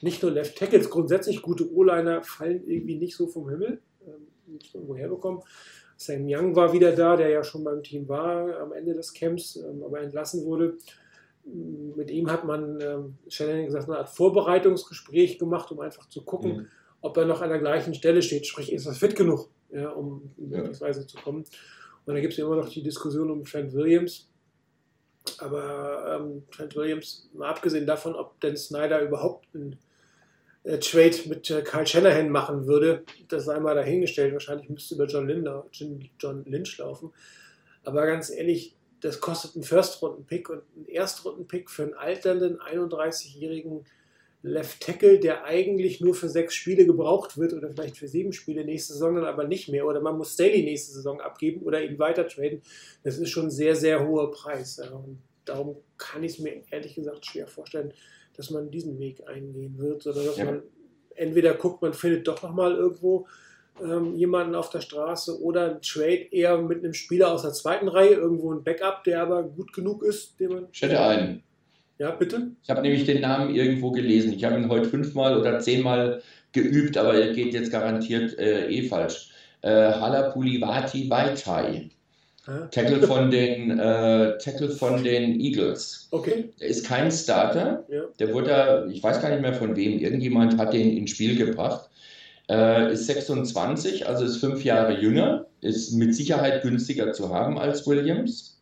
[0.02, 3.80] nicht nur Left Tackles, grundsätzlich gute O-Liner fallen irgendwie nicht so vom Himmel.
[4.06, 4.26] Ähm,
[4.74, 5.42] irgendwo herbekommen.
[5.96, 9.56] Sam Young war wieder da, der ja schon beim Team war am Ende des Camps,
[9.56, 10.78] ähm, aber entlassen wurde.
[11.44, 16.52] Mit ihm hat man, ähm, Shannon gesagt, eine Art Vorbereitungsgespräch gemacht, um einfach zu gucken,
[16.52, 16.66] mhm.
[17.00, 18.46] ob er noch an der gleichen Stelle steht.
[18.46, 21.06] Sprich, ist er fit genug, ja, um möglicherweise ja.
[21.06, 21.44] zu kommen.
[22.06, 24.29] Und da gibt es ja immer noch die Diskussion um Trent Williams.
[25.38, 29.78] Aber ähm, Trent Williams, mal abgesehen davon, ob denn Snyder überhaupt ein
[30.64, 34.32] äh, Trade mit äh, Kyle Shanahan machen würde, das sei mal dahingestellt.
[34.32, 37.12] Wahrscheinlich müsste über John, Linder, John Lynch laufen.
[37.84, 43.86] Aber ganz ehrlich, das kostet einen First-Runden-Pick und einen Erstrunden-Pick für einen alternden 31-jährigen
[44.42, 48.64] Left Tackle, der eigentlich nur für sechs Spiele gebraucht wird oder vielleicht für sieben Spiele
[48.64, 49.86] nächste Saison dann aber nicht mehr.
[49.86, 52.62] Oder man muss Staley nächste Saison abgeben oder ihn weiter traden.
[53.02, 54.78] Das ist schon ein sehr, sehr hoher Preis.
[54.78, 57.92] Und darum kann ich es mir ehrlich gesagt schwer vorstellen,
[58.36, 60.46] dass man diesen Weg eingehen wird, sondern dass ja.
[60.46, 60.62] man
[61.16, 63.26] entweder guckt, man findet doch nochmal irgendwo
[63.82, 67.88] ähm, jemanden auf der Straße oder ein Trade eher mit einem Spieler aus der zweiten
[67.88, 70.68] Reihe, irgendwo ein Backup, der aber gut genug ist, den man.
[70.72, 71.42] Ich hätte einen.
[72.00, 72.52] Ja, bitte?
[72.62, 74.32] Ich habe nämlich den Namen irgendwo gelesen.
[74.32, 76.22] Ich habe ihn heute fünfmal oder zehnmal
[76.52, 79.32] geübt, aber er geht jetzt garantiert äh, eh falsch.
[79.60, 81.90] Äh, Halapulivati Vaitai.
[82.70, 86.08] Tackle von den äh, Tackle von den Eagles.
[86.10, 86.48] Okay.
[86.58, 87.84] Der ist kein Starter.
[87.88, 88.04] Ja.
[88.18, 91.90] Der wurde, ich weiß gar nicht mehr von wem, irgendjemand hat den ins Spiel gebracht.
[92.48, 97.86] Äh, ist 26, also ist fünf Jahre jünger, ist mit Sicherheit günstiger zu haben als
[97.86, 98.59] Williams.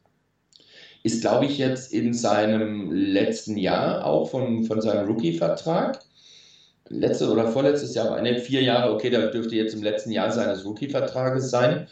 [1.09, 6.01] Ist, glaube ich, jetzt in seinem letzten Jahr auch von, von seinem Rookie-Vertrag.
[6.91, 10.31] Letzte oder vorletztes Jahr, aber ne, vier Jahre, okay, da dürfte jetzt im letzten Jahr
[10.31, 11.87] seines Rookie-Vertrages sein.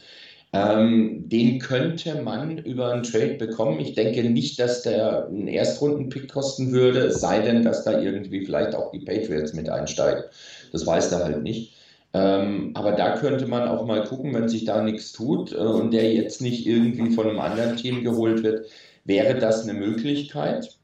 [0.52, 3.80] Ähm, den könnte man über einen Trade bekommen.
[3.80, 8.74] Ich denke nicht, dass der einen Erstrunden-Pick kosten würde, sei denn, dass da irgendwie vielleicht
[8.74, 10.24] auch die Patriots mit einsteigen.
[10.72, 11.72] Das weiß er halt nicht.
[12.12, 15.92] Ähm, aber da könnte man auch mal gucken, wenn sich da nichts tut äh, und
[15.94, 18.66] der jetzt nicht irgendwie von einem anderen Team geholt wird,
[19.06, 20.76] wäre das eine Möglichkeit.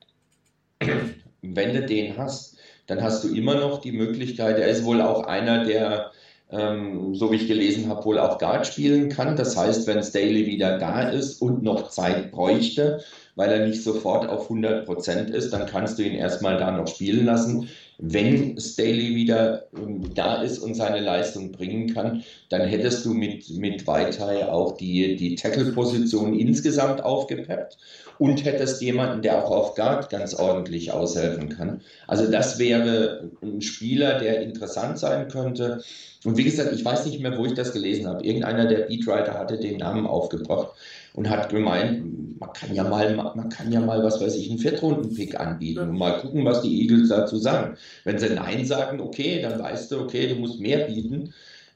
[1.43, 5.24] Wenn du den hast, dann hast du immer noch die Möglichkeit, er ist wohl auch
[5.24, 6.12] einer der
[6.53, 9.36] ähm, so wie ich gelesen habe, wohl auch Guard spielen kann.
[9.36, 13.03] Das heißt, wenn Staley wieder da ist und noch Zeit bräuchte,
[13.35, 17.24] weil er nicht sofort auf 100% ist, dann kannst du ihn erstmal da noch spielen
[17.24, 17.69] lassen.
[17.98, 23.48] Wenn Staley wieder ähm, da ist und seine Leistung bringen kann, dann hättest du mit,
[23.51, 27.77] mit Weitei auch die, die Tackle-Position insgesamt aufgepeppt
[28.19, 31.81] und hättest jemanden, der auch auf Guard ganz ordentlich aushelfen kann.
[32.06, 35.82] Also das wäre ein Spieler, der interessant sein könnte.
[36.24, 38.24] Und wie gesagt, ich weiß nicht mehr, wo ich das gelesen habe.
[38.24, 40.73] Irgendeiner der Beatwriter hatte den Namen aufgebracht
[41.14, 44.59] und hat gemeint, man kann ja mal, man kann ja mal, was weiß ich, einen
[44.59, 47.76] Viertrunden-Pick anbieten und mal gucken, was die Eagles dazu sagen.
[48.05, 51.32] Wenn sie Nein sagen, okay, dann weißt du, okay, du musst mehr bieten.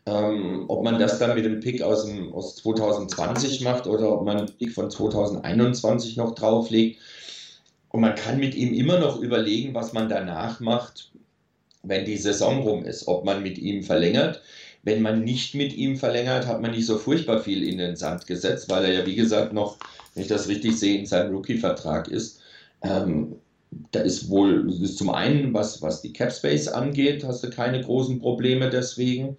[0.06, 4.24] Ähm, ob man das dann mit dem Pick aus, dem, aus 2020 macht oder ob
[4.24, 7.00] man einen Pick von 2021 noch drauflegt.
[7.90, 11.10] Und man kann mit ihm immer noch überlegen, was man danach macht,
[11.82, 14.42] wenn die Saison rum ist, ob man mit ihm verlängert.
[14.86, 18.28] Wenn man nicht mit ihm verlängert, hat man nicht so furchtbar viel in den Sand
[18.28, 19.78] gesetzt, weil er ja, wie gesagt, noch,
[20.14, 22.40] wenn ich das richtig sehe, in seinem Rookie-Vertrag ist.
[22.82, 23.34] Ähm,
[23.90, 27.80] da ist wohl, ist zum einen, was, was die Cap Space angeht, hast du keine
[27.80, 29.36] großen Probleme deswegen.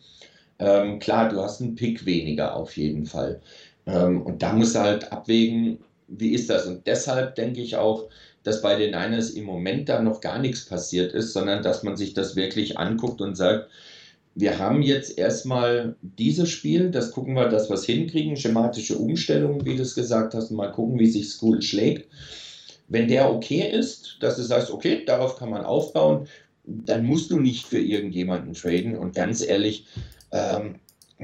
[0.59, 3.39] Ähm, klar, du hast einen Pick weniger auf jeden Fall.
[3.85, 5.79] Ähm, und da musst du halt abwägen,
[6.09, 6.65] wie ist das?
[6.65, 8.09] Und deshalb denke ich auch,
[8.43, 11.95] dass bei den Niners im Moment da noch gar nichts passiert ist, sondern dass man
[11.95, 13.69] sich das wirklich anguckt und sagt,
[14.39, 19.65] wir haben jetzt erstmal dieses Spiel, das gucken wir, dass wir es hinkriegen, schematische Umstellungen,
[19.65, 22.07] wie du es gesagt hast, mal gucken, wie sich School schlägt.
[22.87, 26.27] Wenn der okay ist, dass du sagst, okay, darauf kann man aufbauen,
[26.65, 28.95] dann musst du nicht für irgendjemanden traden.
[28.95, 29.87] Und ganz ehrlich,
[30.31, 30.75] ähm,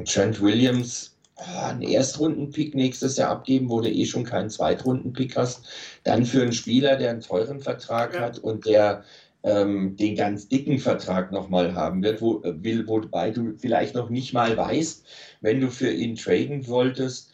[0.06, 5.65] Trent Williams Ah, einen Erstrundenpick nächstes Jahr abgeben, wo du eh schon keinen Zweitrundenpick hast.
[6.03, 8.22] Dann für einen Spieler, der einen teuren Vertrag ja.
[8.22, 9.03] hat und der
[9.44, 14.10] ähm, den ganz dicken Vertrag nochmal haben wird, wo, äh, will, wobei du vielleicht noch
[14.10, 15.06] nicht mal weißt,
[15.41, 17.32] wenn du für ihn traden wolltest,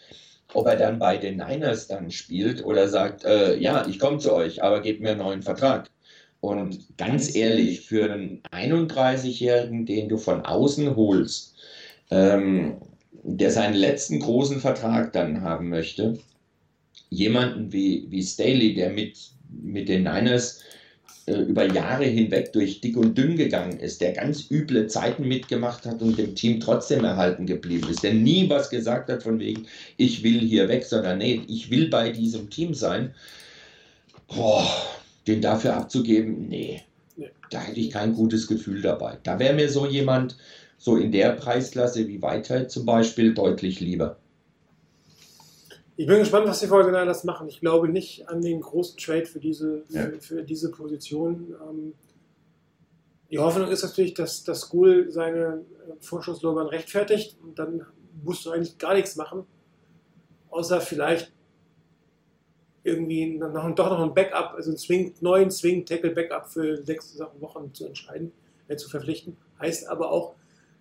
[0.53, 4.33] ob er dann bei den Niners dann spielt oder sagt, äh, ja, ich komme zu
[4.33, 5.89] euch, aber gebt mir einen neuen Vertrag.
[6.41, 11.55] Und ganz ehrlich, für einen 31-Jährigen, den du von außen holst,
[12.09, 12.77] ähm,
[13.11, 16.17] der seinen letzten großen Vertrag dann haben möchte,
[17.09, 19.17] jemanden wie, wie Staley, der mit,
[19.49, 20.63] mit den Niners
[21.29, 25.85] äh, über Jahre hinweg durch dick und dünn gegangen ist, der ganz üble Zeiten mitgemacht
[25.85, 29.67] hat und dem Team trotzdem erhalten geblieben ist, der nie was gesagt hat von wegen,
[29.97, 33.13] ich will hier weg, sondern nee, ich will bei diesem Team sein.
[34.27, 34.67] Boah,
[35.27, 36.81] den dafür abzugeben, nee,
[37.51, 39.17] da hätte ich kein gutes Gefühl dabei.
[39.23, 40.35] Da wäre mir so jemand,
[40.77, 44.17] so in der Preisklasse wie Weitheit zum Beispiel deutlich lieber.
[45.99, 47.49] Ich bin gespannt, was die Fortinanders machen.
[47.49, 50.03] Ich glaube nicht an den großen Trade für diese, ja.
[50.03, 51.53] für, für, diese Position.
[51.61, 51.93] Ähm,
[53.29, 57.85] die Hoffnung ist natürlich, dass das School seine äh, Vorschusslorbeeren rechtfertigt und dann
[58.23, 59.43] musst du eigentlich gar nichts machen,
[60.51, 61.33] außer vielleicht
[62.83, 67.85] irgendwie noch, doch noch ein Backup, also einen Swing, neuen Swing-Tackle-Backup für sechs Wochen zu
[67.85, 68.31] entscheiden,
[68.69, 69.35] äh, zu verpflichten.
[69.59, 70.35] Heißt aber auch,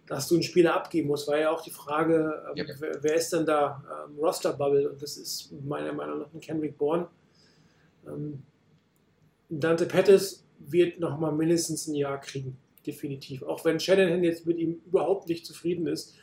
[0.09, 2.65] dass du einen Spieler abgeben musst, war ja auch die Frage, ähm, ja.
[2.79, 4.91] wer, wer, ist denn da ähm, Roster-Bubble?
[4.91, 7.09] Und das ist meiner Meinung nach ein Kendrick Bourne.
[8.07, 8.43] Ähm,
[9.51, 12.57] Dante Pettis wird noch mal mindestens ein Jahr kriegen,
[12.87, 13.43] definitiv.
[13.43, 16.15] Auch wenn Shanahan jetzt mit ihm überhaupt nicht zufrieden ist.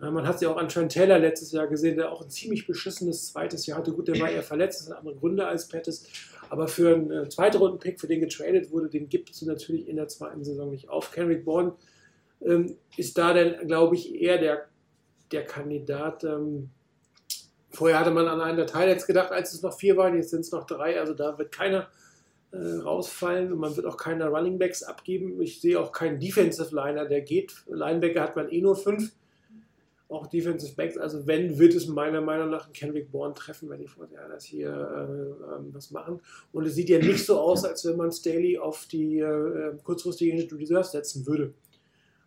[0.00, 2.30] Äh, man hat es ja auch an Trent Taylor letztes Jahr gesehen, der auch ein
[2.30, 3.92] ziemlich beschissenes zweites Jahr hatte.
[3.92, 6.06] Gut, der war eher verletzt, das sind andere Gründe als Pettis.
[6.48, 9.96] Aber für einen äh, zweiten Runden-Pick, für den getradet wurde, den gibt es natürlich in
[9.96, 11.12] der zweiten Saison nicht auf.
[11.12, 11.74] Kendrick Bourne
[12.40, 14.66] ähm, ist da dann, glaube ich, eher der,
[15.32, 16.24] der Kandidat.
[16.24, 16.70] Ähm,
[17.70, 20.40] vorher hatte man an einen Datei jetzt gedacht, als es noch vier waren, jetzt sind
[20.40, 21.88] es noch drei, also da wird keiner
[22.52, 25.40] äh, rausfallen und man wird auch keine Running Backs abgeben.
[25.40, 27.52] Ich sehe auch keinen Defensive Liner, der geht.
[27.66, 29.12] Linebacker hat man eh nur fünf.
[30.08, 33.80] Auch Defensive Backs, also wenn, wird es meiner Meinung nach ein Kendrick Bourne treffen, wenn
[33.80, 36.20] die Vorteile hier äh, ähm, was machen.
[36.52, 40.30] Und es sieht ja nicht so aus, als wenn man Staley auf die äh, kurzfristige
[40.30, 41.52] Injury Reserve setzen würde.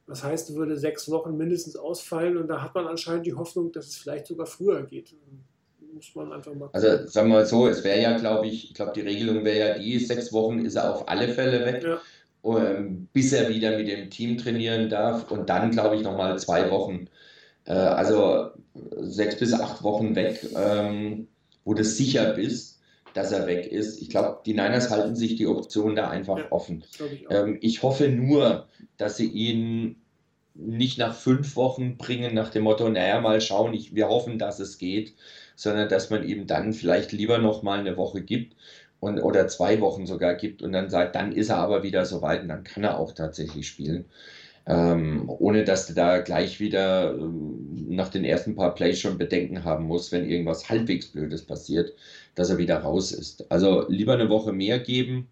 [0.10, 3.88] Das heißt, würde sechs Wochen mindestens ausfallen und da hat man anscheinend die Hoffnung, dass
[3.88, 5.16] es vielleicht sogar früher geht.
[5.94, 6.70] Muss man einfach mal.
[6.74, 9.60] Also sagen wir mal so, es wäre ja, glaube ich, ich glaube, die Regelung wäre
[9.60, 11.84] ja die, sechs Wochen ist er auf alle Fälle weg.
[11.84, 12.02] Ja.
[12.44, 16.72] Ähm, bis er wieder mit dem Team trainieren darf und dann, glaube ich, nochmal zwei
[16.72, 17.08] Wochen,
[17.66, 18.52] äh, also
[19.02, 21.28] sechs bis acht Wochen weg, ähm,
[21.66, 22.79] wo du sicher bist,
[23.14, 24.02] dass er weg ist.
[24.02, 26.84] Ich glaube, die Niners halten sich die Option da einfach ja, offen.
[27.12, 28.68] Ich, ähm, ich, hoffe nur,
[28.98, 29.96] dass sie ihn
[30.54, 34.60] nicht nach fünf Wochen bringen, nach dem Motto, naja, mal schauen, ich, wir hoffen, dass
[34.60, 35.14] es geht,
[35.56, 38.56] sondern dass man ihm dann vielleicht lieber noch mal eine Woche gibt
[39.00, 42.22] und, oder zwei Wochen sogar gibt und dann sagt, dann ist er aber wieder so
[42.22, 44.06] weit und dann kann er auch tatsächlich spielen.
[44.70, 49.64] Ähm, ohne dass du da gleich wieder ähm, nach den ersten paar Plays schon Bedenken
[49.64, 51.94] haben musst, wenn irgendwas halbwegs Blödes passiert,
[52.36, 53.52] dass er wieder raus ist.
[53.52, 55.28] Also lieber eine Woche mehr geben.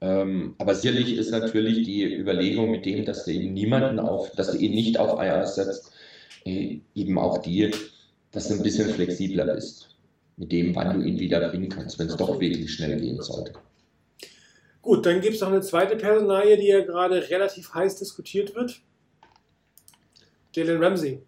[0.00, 4.52] Ähm, aber sicherlich ist natürlich die Überlegung mit dem, dass du eben niemanden auf, dass
[4.52, 5.92] du ihn nicht auf IR setzt,
[6.44, 7.72] äh, eben auch die,
[8.30, 9.90] dass du ein bisschen flexibler bist
[10.36, 13.52] mit dem, wann du ihn wieder bringen kannst, wenn es doch wirklich schnell gehen sollte.
[14.82, 18.82] Gut, dann gibt es noch eine zweite Personalie, die ja gerade relativ heiß diskutiert wird.
[20.52, 21.22] Jalen Ramsey.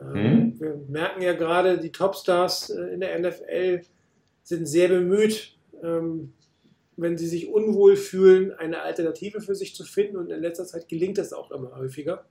[0.00, 0.60] Ähm, Hm?
[0.60, 3.82] Wir merken ja gerade, die Topstars äh, in der NFL
[4.42, 6.32] sind sehr bemüht, ähm,
[6.96, 10.16] wenn sie sich unwohl fühlen, eine Alternative für sich zu finden.
[10.16, 12.24] Und in letzter Zeit gelingt das auch immer häufiger.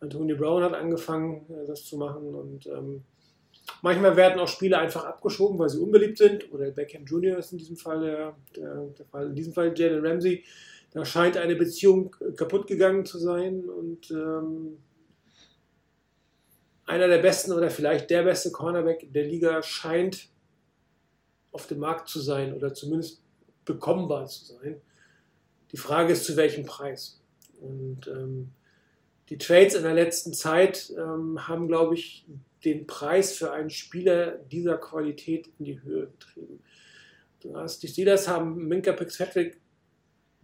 [0.00, 2.34] Anthony Brown hat angefangen, äh, das zu machen.
[2.34, 3.04] Und ähm,
[3.82, 6.52] manchmal werden auch Spiele einfach abgeschoben, weil sie unbeliebt sind.
[6.52, 7.38] Oder Beckham Jr.
[7.38, 9.26] ist in diesem Fall der, der, der Fall.
[9.26, 10.44] In diesem Fall Jalen Ramsey.
[10.92, 13.68] Da scheint eine Beziehung kaputt gegangen zu sein.
[13.68, 14.78] Und ähm,
[16.86, 20.28] einer der besten oder vielleicht der beste Cornerback der Liga scheint
[21.52, 23.22] auf dem Markt zu sein oder zumindest
[23.64, 24.80] bekommbar zu sein.
[25.72, 27.20] Die Frage ist, zu welchem Preis.
[27.60, 28.52] Und ähm,
[29.28, 32.26] die Trades in der letzten Zeit ähm, haben, glaube ich,
[32.64, 36.60] den Preis für einen Spieler dieser Qualität in die Höhe getrieben.
[37.40, 39.60] Du hast, die Steelers haben Minka Fitzpatrick,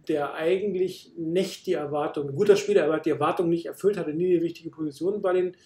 [0.07, 4.33] der eigentlich nicht die Erwartung, ein guter Spieler, aber die Erwartung nicht erfüllt hatte, nie
[4.33, 5.57] eine wichtige Position bei den,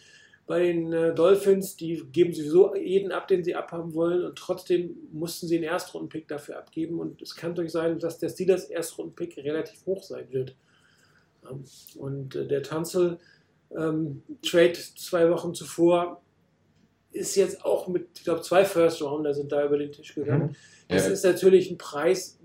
[0.48, 1.76] bei den äh, Dolphins.
[1.76, 6.28] Die geben sowieso jeden ab, den sie abhaben wollen und trotzdem mussten sie einen Erstrundenpick
[6.28, 10.56] dafür abgeben und es kann durchaus sein, dass der Steelers Erstrundenpick relativ hoch sein wird.
[11.48, 11.64] Ähm,
[11.96, 13.20] Und äh, der Tanzel
[13.76, 16.24] ähm, zwei Wochen zuvor
[17.12, 20.56] ist jetzt auch mit, ich glaube, zwei First Rounder sind da über den Tisch gegangen.
[20.88, 21.12] Das Ja.
[21.14, 22.38] ist natürlich ein Preis,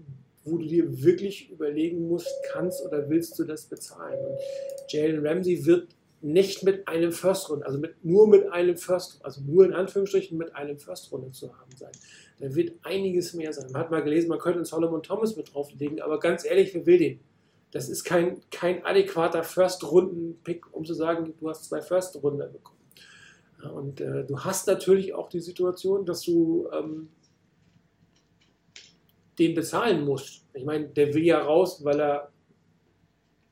[0.45, 4.19] wo du dir wirklich überlegen musst, kannst oder willst du das bezahlen.
[4.25, 4.39] Und
[4.93, 5.89] Jalen Ramsey wird
[6.21, 10.39] nicht mit einem First Runde, also mit, nur mit einem First, also nur in Anführungsstrichen
[10.39, 11.93] mit einem First Runde zu haben sein.
[12.41, 13.71] Da wird einiges mehr sein.
[13.73, 16.87] Man hat mal gelesen, man könnte einen Solomon Thomas mit drauflegen, aber ganz ehrlich, wer
[16.87, 17.21] will den?
[17.73, 22.79] Das ist kein, kein adäquater First-Runden-Pick, um zu sagen, du hast zwei First-Runden bekommen.
[23.73, 27.09] Und äh, du hast natürlich auch die Situation, dass du ähm,
[29.39, 30.45] den bezahlen musst.
[30.53, 32.33] Ich meine, der will ja raus, weil er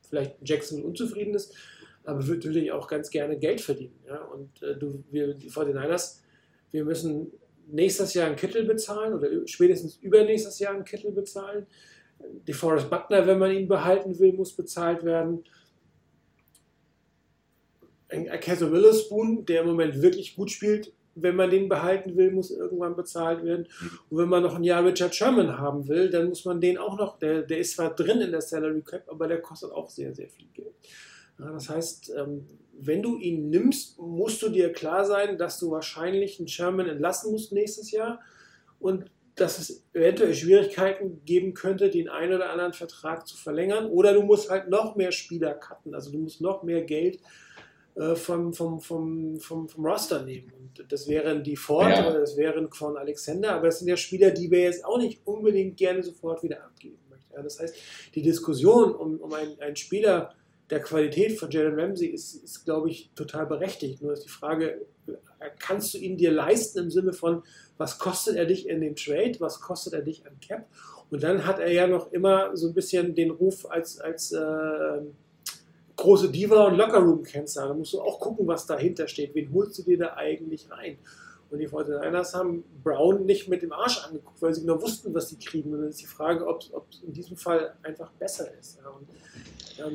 [0.09, 1.55] vielleicht Jackson unzufrieden ist,
[2.03, 3.99] aber wird natürlich auch ganz gerne Geld verdienen.
[4.07, 4.23] Ja?
[4.25, 6.19] Und äh, du, wir, die 49ers,
[6.71, 7.31] wir müssen
[7.67, 11.65] nächstes Jahr einen Kittel bezahlen oder spätestens übernächstes Jahr einen Kittel bezahlen.
[12.47, 15.43] Die Forrest Buckner, wenn man ihn behalten will, muss bezahlt werden.
[18.13, 22.51] Ein Akeso Witherspoon, der im Moment wirklich gut spielt, wenn man den behalten will, muss
[22.51, 23.67] irgendwann bezahlt werden.
[24.09, 26.97] Und wenn man noch ein Jahr Richard Sherman haben will, dann muss man den auch
[26.97, 30.13] noch, der, der ist zwar drin in der Salary Cap, aber der kostet auch sehr,
[30.13, 30.73] sehr viel Geld.
[31.39, 32.45] Ja, das heißt, ähm,
[32.79, 37.31] wenn du ihn nimmst, musst du dir klar sein, dass du wahrscheinlich einen Sherman entlassen
[37.31, 38.19] musst nächstes Jahr
[38.79, 43.87] und dass es eventuell Schwierigkeiten geben könnte, den einen oder anderen Vertrag zu verlängern.
[43.87, 47.42] Oder du musst halt noch mehr Spieler cutten, also du musst noch mehr Geld äh,
[47.95, 50.51] vom, vom, vom, vom, vom Roster nehmen.
[50.59, 52.09] Und das wären die Ford Ja.
[52.09, 55.21] oder das wären Quan Alexander, aber das sind ja Spieler, die wir jetzt auch nicht
[55.25, 57.33] unbedingt gerne sofort wieder abgeben möchten.
[57.35, 57.75] Ja, das heißt,
[58.15, 60.33] die Diskussion um, um einen, einen Spieler
[60.69, 64.01] der Qualität von Jalen Ramsey ist, ist glaube ich, total berechtigt.
[64.01, 64.85] Nur ist die Frage,
[65.59, 67.43] kannst du ihn dir leisten im Sinne von,
[67.77, 70.65] was kostet er dich in dem Trade, was kostet er dich an Cap?
[71.11, 75.01] Und dann hat er ja noch immer so ein bisschen den Ruf als, als äh,
[75.95, 77.67] große Diva und Lockerroom-Cancer.
[77.67, 79.33] Da musst du auch gucken, was dahinter steht.
[79.35, 80.97] Wen holst du dir da eigentlich rein?
[81.49, 85.29] Und die 49ers haben Brown nicht mit dem Arsch angeguckt, weil sie genau wussten, was
[85.29, 85.71] sie kriegen.
[85.71, 88.79] Und dann ist die Frage, ob es in diesem Fall einfach besser ist.
[88.81, 89.07] Ja, und,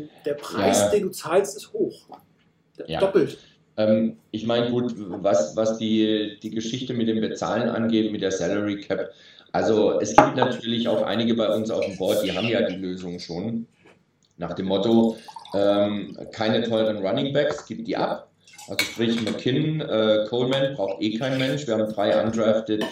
[0.02, 0.90] ähm, der Preis, Ja.
[0.90, 2.06] den du zahlst, ist hoch.
[2.86, 3.00] Ja.
[3.00, 3.38] Doppelt.
[3.76, 8.30] Ähm, ich meine, gut, was, was die, die Geschichte mit dem Bezahlen angeht, mit der
[8.30, 9.10] Salary Cap,
[9.50, 12.76] also es gibt natürlich auch einige bei uns auf dem Board, die haben ja die
[12.76, 13.66] Lösung schon.
[14.36, 15.16] Nach dem Motto,
[15.54, 18.30] ähm, keine teuren Running Backs, gib die ab.
[18.68, 21.66] Also sprich McKinnon, äh, Coleman braucht eh kein Mensch.
[21.66, 22.84] Wir haben drei undrafted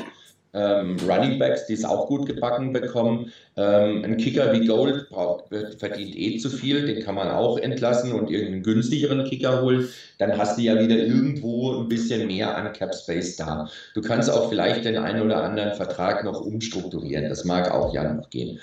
[0.57, 3.31] ähm, Running Backs, die es auch gut gebacken bekommen.
[3.57, 5.45] Ähm, ein Kicker wie Gold braucht,
[5.78, 9.89] verdient eh zu viel, den kann man auch entlassen und irgendeinen günstigeren Kicker holen.
[10.19, 13.69] Dann hast du ja wieder irgendwo ein bisschen mehr an Cap Space da.
[13.95, 17.28] Du kannst auch vielleicht den einen oder anderen Vertrag noch umstrukturieren.
[17.28, 18.59] Das mag auch ja noch gehen.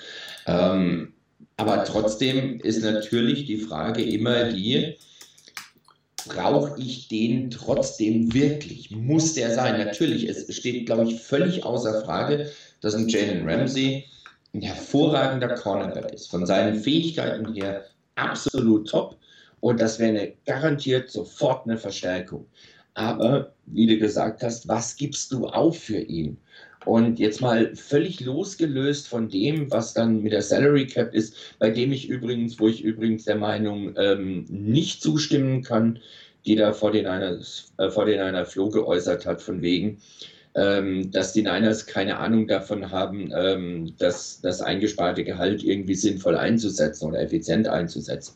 [0.46, 1.12] Ähm,
[1.56, 4.96] aber trotzdem ist natürlich die Frage immer die,
[6.26, 8.90] brauche ich den trotzdem wirklich?
[8.90, 9.84] Muss der sein?
[9.84, 12.50] Natürlich, es steht, glaube ich, völlig außer Frage,
[12.80, 14.04] dass ein Jalen Ramsey
[14.52, 16.30] ein hervorragender Cornerback ist.
[16.30, 17.84] Von seinen Fähigkeiten her
[18.14, 19.16] absolut top
[19.60, 22.46] und das wäre garantiert sofort eine Verstärkung.
[22.94, 26.38] Aber wie du gesagt hast, was gibst du auf für ihn?
[26.84, 31.70] Und jetzt mal völlig losgelöst von dem, was dann mit der Salary Cap ist, bei
[31.70, 35.98] dem ich übrigens, wo ich übrigens der Meinung ähm, nicht zustimmen kann,
[36.46, 37.38] die da vor den einer,
[37.78, 39.98] äh, vor den einer Flo geäußert hat, von wegen,
[40.54, 46.36] ähm, dass die Niners keine Ahnung davon haben, ähm, dass das eingesparte Gehalt irgendwie sinnvoll
[46.36, 48.34] einzusetzen oder effizient einzusetzen.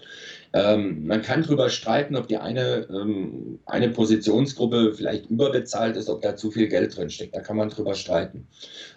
[0.55, 6.23] Ähm, man kann darüber streiten, ob die eine, ähm, eine Positionsgruppe vielleicht überbezahlt ist, ob
[6.23, 7.37] da zu viel Geld drin steckt.
[7.37, 8.47] Da kann man drüber streiten.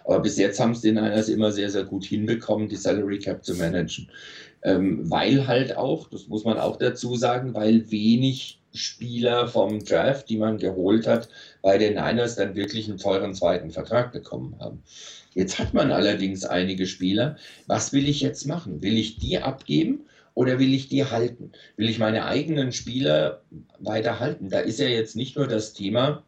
[0.04, 3.44] Aber bis jetzt haben es die Niners immer sehr, sehr gut hinbekommen, die Salary Cap
[3.44, 4.08] zu managen.
[4.62, 10.30] Ähm, weil halt auch, das muss man auch dazu sagen, weil wenig Spieler vom Draft,
[10.30, 11.28] die man geholt hat,
[11.60, 14.82] bei den Niners dann wirklich einen teuren zweiten Vertrag bekommen haben.
[15.34, 17.36] Jetzt hat man allerdings einige Spieler.
[17.66, 18.82] Was will ich jetzt machen?
[18.82, 21.52] Will ich die abgeben oder will ich die halten?
[21.76, 23.42] Will ich meine eigenen Spieler
[23.78, 24.48] weiter halten?
[24.48, 26.24] Da ist ja jetzt nicht nur das Thema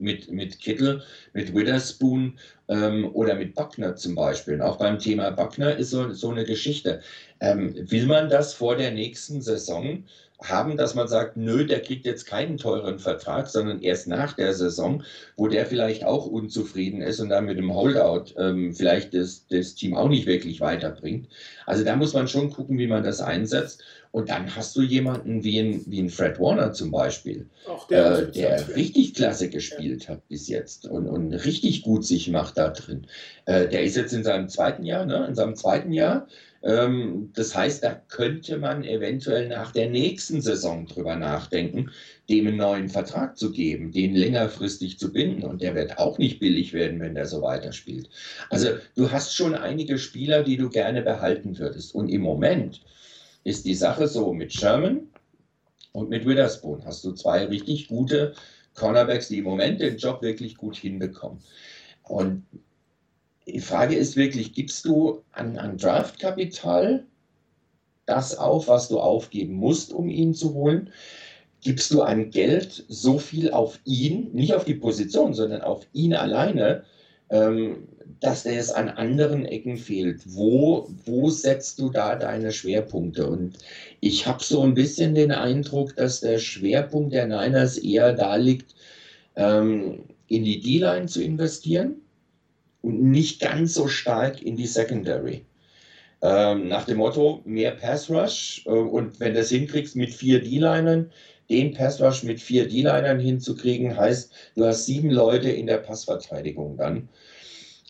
[0.00, 1.02] mit, mit Kittel,
[1.32, 2.38] mit Witherspoon
[2.68, 4.54] ähm, oder mit Buckner zum Beispiel.
[4.54, 7.00] Und auch beim Thema Buckner ist so, so eine Geschichte.
[7.40, 10.04] Ähm, will man das vor der nächsten Saison
[10.42, 14.54] haben, dass man sagt, nö, der kriegt jetzt keinen teuren Vertrag, sondern erst nach der
[14.54, 15.02] Saison,
[15.36, 19.74] wo der vielleicht auch unzufrieden ist und dann mit dem Holdout ähm, vielleicht das, das
[19.74, 21.28] Team auch nicht wirklich weiterbringt.
[21.66, 23.82] Also da muss man schon gucken, wie man das einsetzt.
[24.12, 27.46] Und dann hast du jemanden wie ein, wie ein Fred Warner zum Beispiel,
[27.90, 30.10] der, äh, der richtig klasse gespielt ja.
[30.10, 33.06] hat bis jetzt und, und richtig gut sich macht da drin.
[33.44, 35.26] Äh, der ist jetzt in seinem zweiten Jahr, ne?
[35.28, 36.26] in seinem zweiten Jahr
[36.62, 41.90] das heißt, da könnte man eventuell nach der nächsten Saison drüber nachdenken,
[42.28, 45.42] dem einen neuen Vertrag zu geben, den längerfristig zu binden.
[45.44, 48.10] Und der wird auch nicht billig werden, wenn der so weiterspielt.
[48.50, 51.94] Also du hast schon einige Spieler, die du gerne behalten würdest.
[51.94, 52.82] Und im Moment
[53.44, 55.08] ist die Sache so mit Sherman
[55.92, 58.34] und mit Witherspoon hast du zwei richtig gute
[58.74, 61.40] Cornerbacks, die im Moment den Job wirklich gut hinbekommen.
[62.02, 62.44] Und
[63.52, 67.04] die Frage ist wirklich, gibst du an, an Draftkapital
[68.06, 70.90] das auf, was du aufgeben musst, um ihn zu holen?
[71.62, 76.14] Gibst du an Geld so viel auf ihn, nicht auf die Position, sondern auf ihn
[76.14, 76.84] alleine,
[77.28, 77.88] ähm,
[78.20, 80.22] dass der es an anderen Ecken fehlt?
[80.24, 83.28] Wo, wo setzt du da deine Schwerpunkte?
[83.28, 83.58] Und
[84.00, 88.74] ich habe so ein bisschen den Eindruck, dass der Schwerpunkt der Niners eher da liegt,
[89.36, 91.96] ähm, in die D-Line zu investieren
[92.82, 95.44] und nicht ganz so stark in die Secondary.
[96.22, 100.40] Ähm, nach dem Motto, mehr Pass Rush äh, und wenn du das hinkriegst mit vier
[100.40, 101.10] D-Linern,
[101.48, 106.76] den Pass Rush mit vier D-Linern hinzukriegen, heißt, du hast sieben Leute in der Passverteidigung
[106.76, 107.08] dann.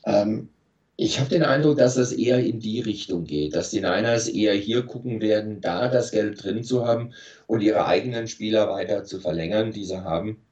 [0.06, 0.48] Ähm,
[0.96, 4.54] ich habe den Eindruck, dass es eher in die Richtung geht, dass die Niners eher
[4.54, 7.14] hier gucken werden, da das Geld drin zu haben
[7.46, 10.42] und ihre eigenen Spieler weiter zu verlängern, die sie haben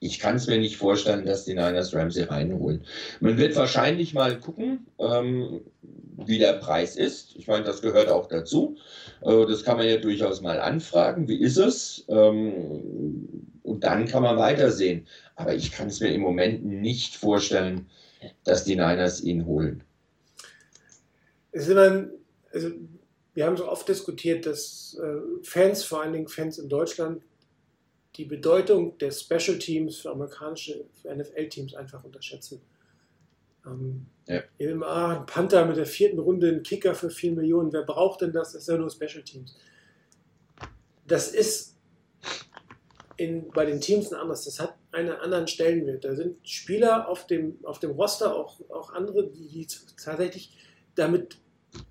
[0.00, 2.84] ich kann es mir nicht vorstellen, dass die Niners Ramsey reinholen.
[3.20, 5.60] Man wird wahrscheinlich mal gucken, ähm,
[6.16, 7.36] wie der Preis ist.
[7.36, 8.78] Ich meine, das gehört auch dazu.
[9.20, 11.28] Äh, das kann man ja durchaus mal anfragen.
[11.28, 12.06] Wie ist es?
[12.08, 15.06] Ähm, und dann kann man weitersehen.
[15.36, 17.86] Aber ich kann es mir im Moment nicht vorstellen,
[18.44, 19.84] dass die Niners ihn holen.
[21.52, 22.08] Es ist immer,
[22.52, 22.70] also
[23.34, 27.22] wir haben so oft diskutiert, dass äh, Fans, vor allen Dingen Fans in Deutschland,
[28.16, 32.60] die Bedeutung der Special Teams für amerikanische NFL-Teams einfach unterschätzen.
[33.66, 34.42] Ähm, ja.
[34.58, 37.72] Immer ein Panther mit der vierten Runde, ein Kicker für 4 Millionen.
[37.72, 38.52] Wer braucht denn das?
[38.52, 39.56] Das ist ja nur Special Teams.
[41.06, 41.76] Das ist
[43.16, 44.44] in, bei den Teams anders.
[44.44, 46.04] Das hat einen anderen Stellenwert.
[46.04, 50.56] Da sind Spieler auf dem, auf dem Roster, auch, auch andere, die, die tatsächlich
[50.94, 51.38] damit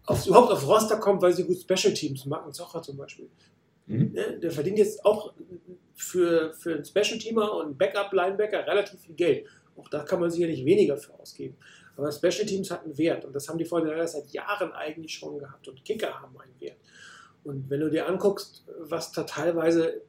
[0.05, 2.51] auf, überhaupt auf Roster kommen, weil sie gut Special Teams machen.
[2.51, 3.29] Zocher zum Beispiel.
[3.85, 4.13] Mhm.
[4.41, 5.33] Der verdient jetzt auch
[5.99, 9.47] für, für einen Special-Teamer und einen Backup-Linebacker relativ viel Geld.
[9.76, 11.55] Auch da kann man sicherlich weniger für ausgeben.
[11.95, 15.67] Aber Special Teams hatten Wert und das haben die Vorteile seit Jahren eigentlich schon gehabt
[15.67, 16.77] und Kicker haben einen Wert.
[17.43, 20.01] Und wenn du dir anguckst, was da teilweise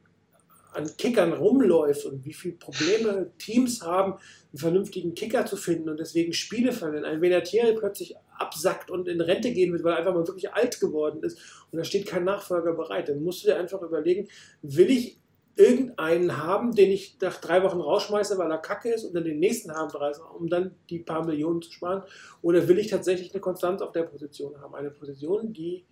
[0.73, 5.99] an Kickern rumläuft und wie viele Probleme Teams haben, einen vernünftigen Kicker zu finden und
[5.99, 7.03] deswegen Spiele verlieren.
[7.03, 10.79] Ein Venatieri plötzlich absackt und in Rente gehen wird, weil er einfach mal wirklich alt
[10.79, 11.37] geworden ist
[11.71, 13.09] und da steht kein Nachfolger bereit.
[13.09, 14.29] Dann musst du dir einfach überlegen,
[14.61, 15.20] will ich
[15.55, 19.39] irgendeinen haben, den ich nach drei Wochen rausschmeiße, weil er kacke ist und dann den
[19.39, 19.91] nächsten haben,
[20.37, 22.03] um dann die paar Millionen zu sparen?
[22.41, 24.75] Oder will ich tatsächlich eine Konstanz auf der Position haben?
[24.75, 25.85] Eine Position, die,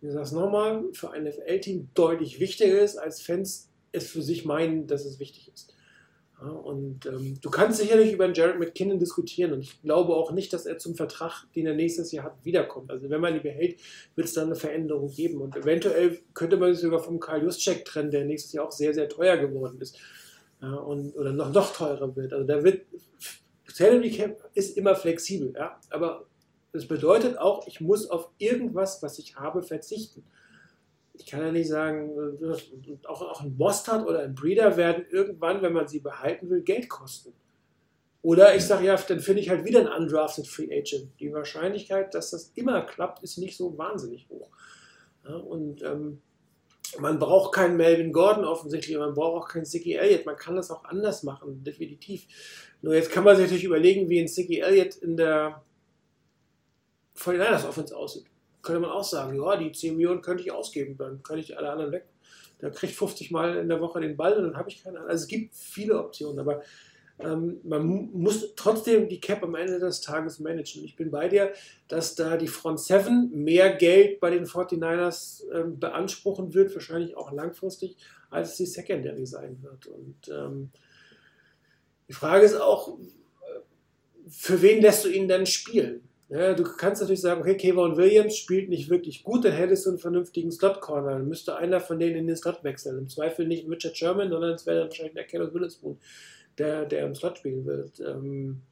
[0.00, 4.44] ich sage es nochmal, für ein NFL-Team deutlich wichtiger ist, als Fans es für sich
[4.44, 5.75] meinen, dass es wichtig ist.
[6.38, 10.66] Und ähm, du kannst sicherlich über Jared McKinnon diskutieren und ich glaube auch nicht, dass
[10.66, 12.90] er zum Vertrag, den er nächstes Jahr hat, wiederkommt.
[12.90, 13.80] Also wenn man ihn behält,
[14.16, 17.86] wird es da eine Veränderung geben und eventuell könnte man sich sogar vom Karl Juszczyk
[17.86, 19.98] trennen, der nächstes Jahr auch sehr, sehr teuer geworden ist
[20.60, 22.34] ja, und, oder noch, noch teurer wird.
[22.34, 22.82] Also da wird,
[23.66, 26.26] Salary Cap ist immer flexibel, ja, aber
[26.72, 30.22] das bedeutet auch, ich muss auf irgendwas, was ich habe, verzichten
[31.18, 32.10] ich kann ja nicht sagen,
[32.42, 36.62] äh, auch, auch ein Mostard oder ein Breeder werden irgendwann, wenn man sie behalten will,
[36.62, 37.32] Geld kosten.
[38.22, 41.12] Oder ich sage ja, dann finde ich halt wieder einen undrafted Free Agent.
[41.20, 44.50] Die Wahrscheinlichkeit, dass das immer klappt, ist nicht so wahnsinnig hoch.
[45.24, 46.20] Ja, und ähm,
[46.98, 50.26] man braucht keinen Melvin Gordon offensichtlich, man braucht auch keinen Sicky Elliott.
[50.26, 52.26] Man kann das auch anders machen, definitiv.
[52.82, 55.62] Nur jetzt kann man sich natürlich überlegen, wie ein Sicky Elliott in der
[57.16, 58.26] 49ers Offense aussieht
[58.66, 61.70] könnte man auch sagen, ja, die 10 Millionen könnte ich ausgeben, dann könnte ich alle
[61.70, 62.06] anderen weg.
[62.60, 65.22] Der kriegt 50 Mal in der Woche den Ball und dann habe ich keine Also
[65.22, 66.62] es gibt viele Optionen, aber
[67.18, 70.84] ähm, man muss trotzdem die Cap am Ende des Tages managen.
[70.84, 71.52] Ich bin bei dir,
[71.88, 77.32] dass da die Front 7 mehr Geld bei den 49ers ähm, beanspruchen wird, wahrscheinlich auch
[77.32, 77.96] langfristig,
[78.30, 79.86] als die Secondary sein wird.
[79.86, 80.70] Und ähm,
[82.08, 82.98] die Frage ist auch,
[84.28, 86.06] für wen lässt du ihn dann spielen?
[86.28, 89.90] Ja, du kannst natürlich sagen, okay, Kevon Williams spielt nicht wirklich gut, dann hättest du
[89.90, 91.12] einen vernünftigen Slot-Corner.
[91.12, 92.98] Dann müsste einer von denen in den Slot wechseln.
[92.98, 95.98] Im Zweifel nicht Richard Sherman, sondern es wäre dann wahrscheinlich der Keller Witherspoon,
[96.58, 98.00] der, der im Slot spielen wird.
[98.00, 98.62] Ähm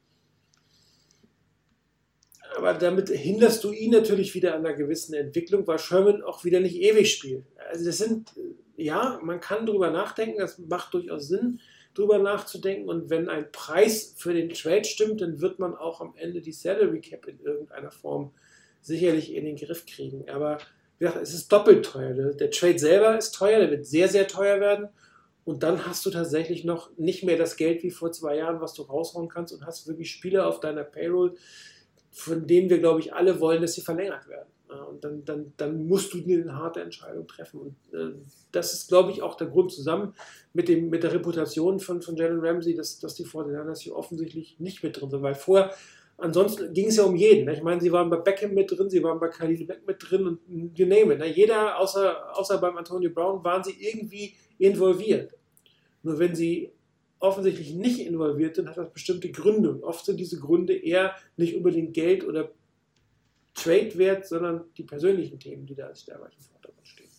[2.57, 6.59] aber damit hinderst du ihn natürlich wieder an einer gewissen Entwicklung, weil Sherman auch wieder
[6.59, 7.45] nicht ewig spielt.
[7.69, 8.31] Also das sind,
[8.75, 11.59] ja, man kann drüber nachdenken, das macht durchaus Sinn
[11.95, 12.87] drüber nachzudenken.
[12.87, 16.51] Und wenn ein Preis für den Trade stimmt, dann wird man auch am Ende die
[16.51, 18.31] Salary Cap in irgendeiner Form
[18.81, 20.29] sicherlich in den Griff kriegen.
[20.29, 20.59] Aber
[20.99, 22.13] wie gesagt, es ist doppelt teuer.
[22.13, 24.89] Der Trade selber ist teuer, der wird sehr, sehr teuer werden.
[25.43, 28.73] Und dann hast du tatsächlich noch nicht mehr das Geld wie vor zwei Jahren, was
[28.73, 31.35] du raushauen kannst und hast wirklich Spieler auf deiner Payroll,
[32.11, 34.49] von denen wir, glaube ich, alle wollen, dass sie verlängert werden.
[34.83, 37.59] Und dann, dann, dann musst du eine harte Entscheidung treffen.
[37.59, 38.13] Und äh,
[38.51, 40.13] das ist, glaube ich, auch der Grund zusammen
[40.53, 44.59] mit, dem, mit der Reputation von, von Jalen Ramsey, dass, dass die 49ers hier offensichtlich
[44.59, 45.21] nicht mit drin sind.
[45.21, 45.71] Weil vorher,
[46.17, 47.49] ansonsten ging es ja um jeden.
[47.49, 50.27] Ich meine, sie waren bei Beckham mit drin, sie waren bei Khalil Beck mit drin
[50.27, 51.19] und you name it.
[51.19, 51.27] Ne?
[51.27, 55.31] Jeder, außer, außer beim Antonio Brown, waren sie irgendwie involviert.
[56.03, 56.71] Nur wenn sie
[57.19, 59.71] offensichtlich nicht involviert sind, hat das bestimmte Gründe.
[59.71, 62.51] Und oft sind diese Gründe eher nicht unbedingt Geld oder
[63.55, 67.09] Trade-Wert, sondern die persönlichen Themen, die da als stärker im Vordergrund stehen.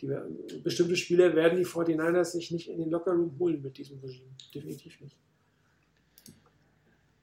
[0.00, 4.28] Die, bestimmte Spieler werden die 49ers sich nicht in den Lockerroom holen mit diesem Regime.
[4.54, 5.16] Definitiv nicht.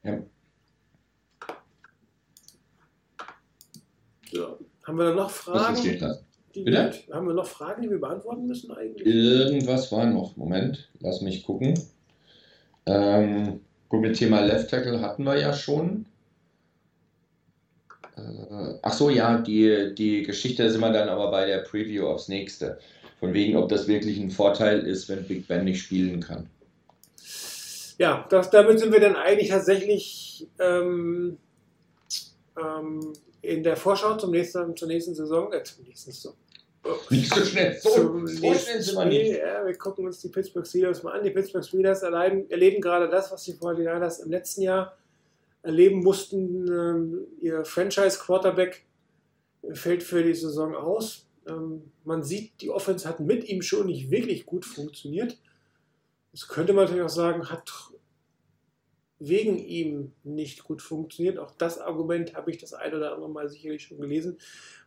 [0.04, 0.22] Ja.
[4.32, 4.60] So.
[4.84, 5.82] Haben wir da noch Fragen?
[6.56, 9.08] Die wir, haben wir noch Fragen, die wir beantworten müssen eigentlich?
[9.08, 10.36] Irgendwas war noch.
[10.38, 11.80] Moment, lass mich gucken.
[12.86, 16.06] Ähm, gut, mit Thema Left Tackle hatten wir ja schon.
[18.18, 22.28] Äh, ach so, ja, die, die Geschichte sind wir dann aber bei der Preview aufs
[22.28, 22.80] nächste.
[23.20, 26.50] Von wegen, ob das wirklich ein Vorteil ist, wenn Big Ben nicht spielen kann.
[27.98, 31.38] Ja, das, damit sind wir dann eigentlich tatsächlich ähm,
[32.58, 35.52] ähm, in der Vorschau zum nächsten, zur nächsten Saison.
[35.54, 36.34] Äh, zum nächsten Saison.
[37.10, 39.38] Nicht so schnell, so, so schnell sind wir nicht.
[39.38, 41.24] Ja, wir gucken uns die Pittsburgh Steelers mal an.
[41.24, 44.98] Die Pittsburgh Steelers erleben, erleben gerade das, was die 49ers im letzten Jahr
[45.64, 46.68] erleben mussten.
[46.68, 48.86] Ähm, ihr Franchise-Quarterback
[49.72, 51.26] fällt für die Saison aus.
[51.48, 55.38] Ähm, man sieht, die Offense hat mit ihm schon nicht wirklich gut funktioniert.
[56.32, 57.72] Das könnte man natürlich auch sagen, hat
[59.20, 61.40] wegen ihm nicht gut funktioniert.
[61.40, 64.38] Auch das Argument habe ich das ein oder andere Mal sicherlich schon gelesen.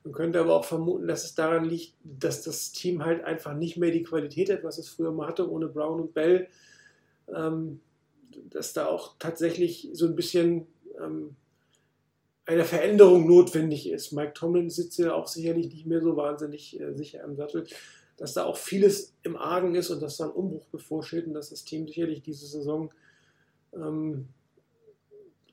[0.05, 3.79] Man könnte aber auch vermuten, dass es daran liegt, dass das Team halt einfach nicht
[3.79, 6.49] mehr die Qualität hat, was es früher mal hatte, ohne Brown und Bell.
[7.35, 7.81] Ähm,
[8.51, 10.67] dass da auch tatsächlich so ein bisschen
[11.01, 11.37] ähm,
[12.47, 14.13] eine Veränderung notwendig ist.
[14.13, 17.67] Mike Tomlin sitzt ja auch sicherlich nicht mehr so wahnsinnig äh, sicher im Sattel,
[18.17, 21.51] dass da auch vieles im Argen ist und dass da ein Umbruch bevorsteht und dass
[21.51, 22.93] das Team sicherlich diese Saison
[23.75, 24.29] ähm,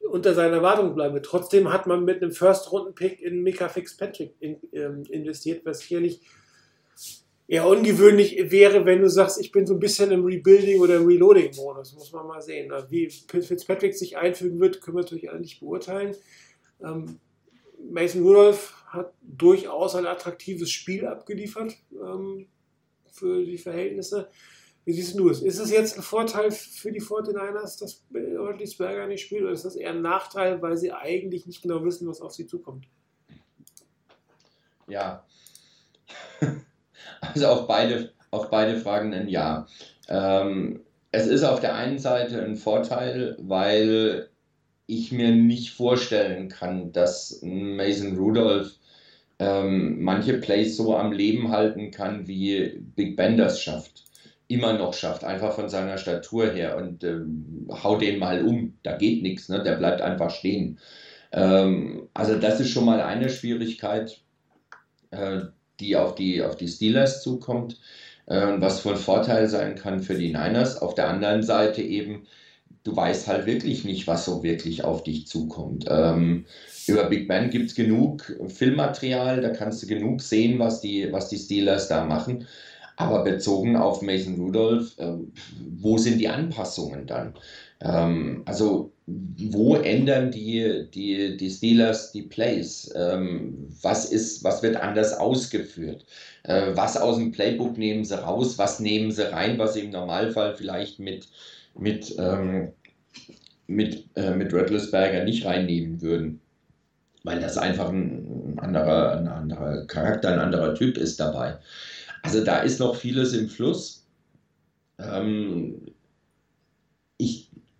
[0.10, 1.26] unter seiner Erwartung bleiben wird.
[1.26, 6.22] Trotzdem hat man mit einem First-Runden-Pick in Mika Fitzpatrick in, ähm, investiert, was sicherlich
[7.48, 11.94] eher ungewöhnlich wäre, wenn du sagst, ich bin so ein bisschen im Rebuilding- oder Reloading-Modus.
[11.94, 12.72] Muss man mal sehen.
[12.90, 16.15] Wie Fitzpatrick sich einfügen wird, können wir natürlich alle nicht beurteilen.
[16.82, 17.20] Ähm,
[17.91, 22.48] Mason Rudolph hat durchaus ein attraktives Spiel abgeliefert ähm,
[23.11, 24.30] für die Verhältnisse.
[24.86, 25.41] Wie siehst du es?
[25.41, 28.03] Ist es jetzt ein Vorteil für die 49ers, dass
[28.78, 32.07] Berger nicht spielt, oder ist das eher ein Nachteil, weil sie eigentlich nicht genau wissen,
[32.07, 32.88] was auf sie zukommt?
[34.88, 35.26] Ja.
[37.21, 39.67] Also auf beide, auf beide Fragen ein Ja.
[40.09, 40.81] Ähm,
[41.11, 44.30] es ist auf der einen Seite ein Vorteil, weil
[44.88, 48.73] ich mir nicht vorstellen kann, dass Mason Rudolph
[49.39, 54.05] ähm, manche Plays so am Leben halten kann, wie Big Ben das schafft.
[54.47, 56.77] Immer noch schafft, einfach von seiner Statur her.
[56.77, 59.63] Und ähm, hau den mal um, da geht nichts, ne?
[59.63, 60.80] der bleibt einfach stehen.
[61.31, 64.21] Ähm, also, das ist schon mal eine Schwierigkeit,
[65.11, 65.41] äh,
[65.80, 67.80] die auf die, auf die Steelers zukommt
[68.26, 70.82] äh, was von Vorteil sein kann für die Niners.
[70.82, 72.28] Auf der anderen Seite eben,
[72.84, 75.86] du weißt halt wirklich nicht, was so wirklich auf dich zukommt.
[75.90, 76.45] Ähm,
[76.88, 81.30] über Big Ben gibt es genug Filmmaterial, da kannst du genug sehen, was die, was
[81.30, 82.48] die Steelers da machen.
[82.95, 85.14] Aber bezogen auf Mason Rudolph, äh,
[85.80, 87.34] wo sind die Anpassungen dann?
[87.82, 92.91] Ähm, also wo ändern die, die, die Steelers die Plays?
[92.95, 96.05] Ähm, was, ist, was wird anders ausgeführt?
[96.43, 98.57] Äh, was aus dem Playbook nehmen sie raus?
[98.57, 101.27] Was nehmen sie rein, was sie im Normalfall vielleicht mit,
[101.77, 102.69] mit, ähm,
[103.67, 106.39] mit, äh, mit Rattlesberger nicht reinnehmen würden?
[107.25, 111.57] Weil das einfach ein anderer, ein anderer Charakter, ein anderer Typ ist dabei.
[112.21, 114.05] Also da ist noch vieles im Fluss.
[114.99, 115.93] Ähm,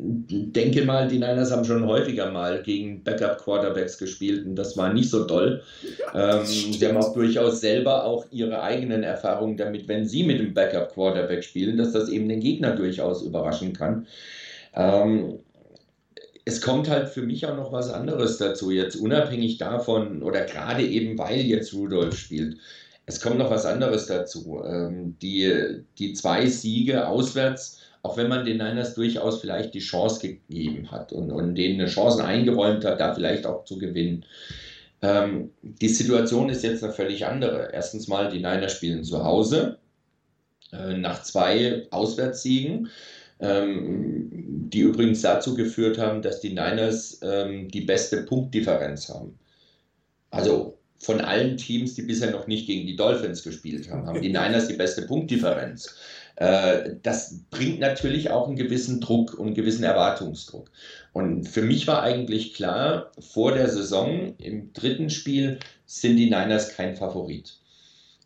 [0.05, 5.09] denke mal, die Niners haben schon häufiger mal gegen Backup-Quarterbacks gespielt und das war nicht
[5.09, 5.61] so toll.
[6.13, 10.39] Ja, ähm, sie haben auch durchaus selber auch ihre eigenen Erfahrungen damit, wenn sie mit
[10.39, 14.05] dem Backup-Quarterback spielen, dass das eben den Gegner durchaus überraschen kann.
[14.75, 15.39] Ähm,
[16.45, 20.85] es kommt halt für mich auch noch was anderes dazu, jetzt unabhängig davon oder gerade
[20.85, 22.57] eben, weil jetzt Rudolph spielt.
[23.05, 24.61] Es kommt noch was anderes dazu.
[24.65, 30.19] Ähm, die, die zwei Siege auswärts auch wenn man den Niners durchaus vielleicht die Chance
[30.19, 34.25] gegeben hat und, und denen eine Chance eingeräumt hat, da vielleicht auch zu gewinnen.
[35.01, 37.71] Ähm, die Situation ist jetzt eine völlig andere.
[37.73, 39.80] Erstens mal, die Niners spielen zu Hause
[40.73, 42.89] äh, nach zwei Auswärtssiegen,
[43.39, 44.30] ähm,
[44.69, 49.39] die übrigens dazu geführt haben, dass die Niners ähm, die beste Punktdifferenz haben.
[50.30, 54.27] Also von allen Teams, die bisher noch nicht gegen die Dolphins gespielt haben, haben die
[54.34, 55.93] Niners die beste Punktdifferenz.
[56.38, 60.71] Äh, das bringt natürlich auch einen gewissen Druck und einen gewissen Erwartungsdruck.
[61.11, 66.69] Und für mich war eigentlich klar, vor der Saison im dritten Spiel sind die Niners
[66.69, 67.57] kein Favorit.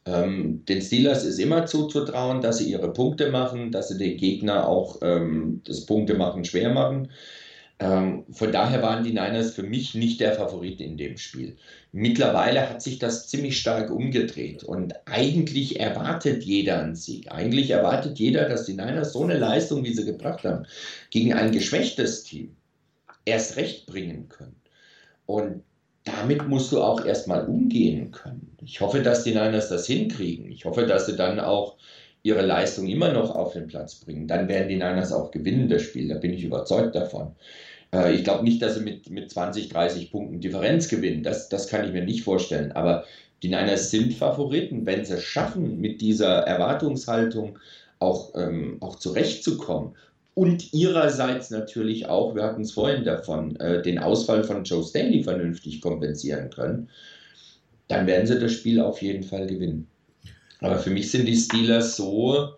[0.06, 4.68] Ähm, den Steelers ist immer zuzutrauen, dass sie ihre Punkte machen, dass sie den Gegner
[4.68, 7.10] auch ähm, das Punkte schwer machen.
[7.80, 11.58] Ähm, von daher waren die Niners für mich nicht der Favorit in dem Spiel.
[11.92, 17.32] Mittlerweile hat sich das ziemlich stark umgedreht und eigentlich erwartet jeder einen Sieg.
[17.32, 20.66] Eigentlich erwartet jeder, dass die Niners so eine Leistung, wie sie gebracht haben,
[21.12, 22.56] gegen ein geschwächtes Team
[23.26, 24.56] erst recht bringen können.
[25.28, 25.64] Und
[26.04, 28.58] damit musst du auch erstmal umgehen können.
[28.64, 30.50] Ich hoffe, dass die Niners das hinkriegen.
[30.50, 31.78] Ich hoffe, dass sie dann auch
[32.24, 34.28] ihre Leistung immer noch auf den Platz bringen.
[34.28, 36.08] Dann werden die Niners auch gewinnen, das Spiel.
[36.08, 37.36] Da bin ich überzeugt davon.
[37.94, 41.24] Äh, ich glaube nicht, dass sie mit, mit 20, 30 Punkten Differenz gewinnen.
[41.24, 42.72] Das, das kann ich mir nicht vorstellen.
[42.72, 43.06] Aber
[43.44, 44.86] die Niners sind Favoriten.
[44.86, 47.60] Wenn sie es schaffen, mit dieser Erwartungshaltung
[48.00, 49.96] auch, ähm, auch zurechtzukommen
[50.38, 55.24] und ihrerseits natürlich auch, wir hatten es vorhin davon, äh, den Ausfall von Joe Stanley
[55.24, 56.90] vernünftig kompensieren können,
[57.88, 59.88] dann werden sie das Spiel auf jeden Fall gewinnen.
[60.60, 62.50] Aber für mich sind die Steelers so,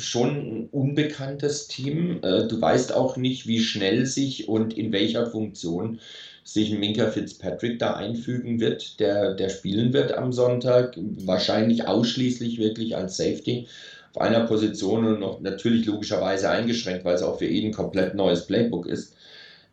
[0.00, 2.20] schon ein unbekanntes Team.
[2.22, 6.00] Äh, du weißt auch nicht, wie schnell sich und in welcher Funktion
[6.44, 10.96] sich Minka Fitzpatrick da einfügen wird, der, der spielen wird am Sonntag.
[10.96, 13.68] Wahrscheinlich ausschließlich wirklich als Safety
[14.12, 18.14] auf einer Position und noch natürlich logischerweise eingeschränkt, weil es auch für ihn ein komplett
[18.14, 19.14] neues Playbook ist.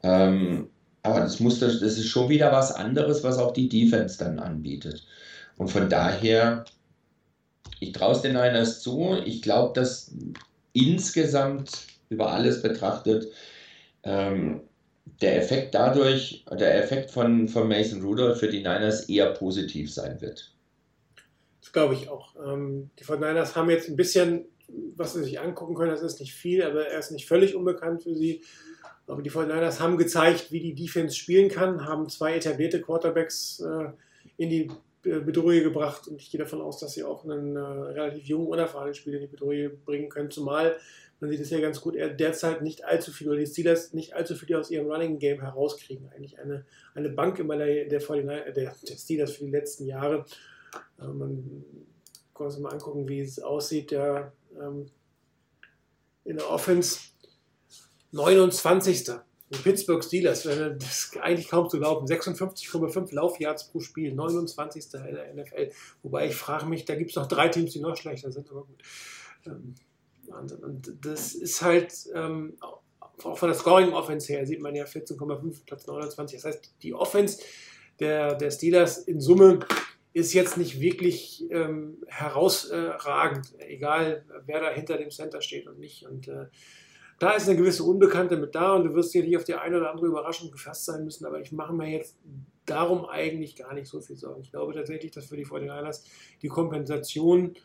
[0.03, 0.67] Ähm,
[1.01, 5.03] aber das, muss, das ist schon wieder was anderes, was auch die Defense dann anbietet.
[5.57, 6.65] Und von daher
[7.79, 9.17] ich traue es den Niners zu.
[9.25, 10.13] Ich glaube, dass
[10.73, 13.31] insgesamt über alles betrachtet
[14.03, 14.61] ähm,
[15.21, 20.21] der Effekt dadurch, der Effekt von, von Mason Rudolph für die Niners eher positiv sein
[20.21, 20.53] wird.
[21.61, 22.35] Das glaube ich auch.
[22.35, 24.45] Ähm, die von Niners haben jetzt ein bisschen,
[24.95, 28.03] was sie sich angucken können, das ist nicht viel, aber er ist nicht völlig unbekannt
[28.03, 28.41] für sie.
[29.07, 33.89] Aber die 49ers haben gezeigt, wie die Defense spielen kann, haben zwei etablierte Quarterbacks äh,
[34.35, 34.69] in die
[35.07, 38.93] Bedrohung gebracht und ich gehe davon aus, dass sie auch einen äh, relativ jungen, unerfahrenen
[38.93, 40.77] Spieler in die Bedrohung bringen können, zumal
[41.19, 44.13] man sieht es ja ganz gut, er derzeit nicht allzu viel, oder die Steelers nicht
[44.13, 46.09] allzu viel aus ihrem Running Game herauskriegen.
[46.09, 50.25] Eigentlich eine, eine Bank immer der, der, der, der Steelers für die letzten Jahre.
[50.99, 51.65] Äh, man
[52.35, 53.91] kann sich mal angucken, wie es aussieht.
[53.91, 54.91] Der, ähm,
[56.23, 56.99] in der Offense
[58.11, 59.09] 29.
[59.49, 64.93] Die Pittsburgh Steelers, das ist eigentlich kaum zu glauben, 56,5 Laufyards pro Spiel, 29.
[64.93, 65.71] in der NFL.
[66.03, 68.65] Wobei ich frage mich, da gibt es noch drei Teams, die noch schlechter sind, aber
[68.65, 68.83] gut.
[69.45, 69.75] Ähm,
[70.27, 70.63] Wahnsinn.
[70.63, 72.57] Und das ist halt, ähm,
[73.23, 76.41] auch von der Scoring-Offense her, sieht man ja 14,5, Platz 29.
[76.41, 77.41] Das heißt, die Offense
[77.99, 79.59] der, der Steelers in Summe
[80.13, 86.05] ist jetzt nicht wirklich ähm, herausragend, egal wer da hinter dem Center steht und nicht.
[86.05, 86.47] Und äh,
[87.19, 89.91] da ist eine gewisse Unbekannte mit da und du wirst sicherlich auf die eine oder
[89.91, 92.15] andere Überraschung gefasst sein müssen, aber ich mache mir jetzt
[92.65, 94.41] darum eigentlich gar nicht so viel Sorgen.
[94.41, 96.03] Ich glaube tatsächlich, dass für die 49ers
[96.41, 97.55] die Kompensation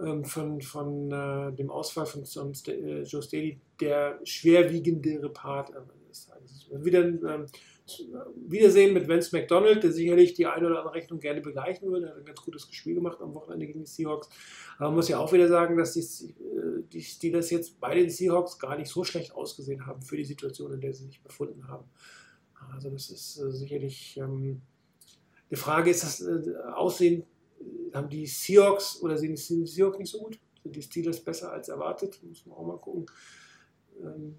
[0.00, 6.10] ähm, von, von äh, dem Ausfall von, äh, Joe Staley der schwerwiegendere Part am Ende
[6.10, 6.30] ist.
[6.70, 7.46] Wieder ähm,
[8.48, 12.06] Wiedersehen mit Vince McDonald, der sicherlich die eine oder andere Rechnung gerne begleichen würde.
[12.06, 14.28] Er hat ein ganz gutes Spiel gemacht am Wochenende gegen die Seahawks.
[14.76, 18.08] Aber man muss ja auch wieder sagen, dass die, äh, die Steelers jetzt bei den
[18.08, 21.66] Seahawks gar nicht so schlecht ausgesehen haben für die Situation, in der sie sich befunden
[21.68, 21.84] haben.
[22.72, 24.62] Also das ist äh, sicherlich ähm,
[25.50, 27.24] die Frage, ist das äh, Aussehen,
[27.92, 30.38] haben die Seahawks oder sind die Seahawks nicht so gut?
[30.62, 32.20] Sind die Steelers besser als erwartet?
[32.22, 33.06] Muss man auch mal gucken.
[34.00, 34.36] Ähm,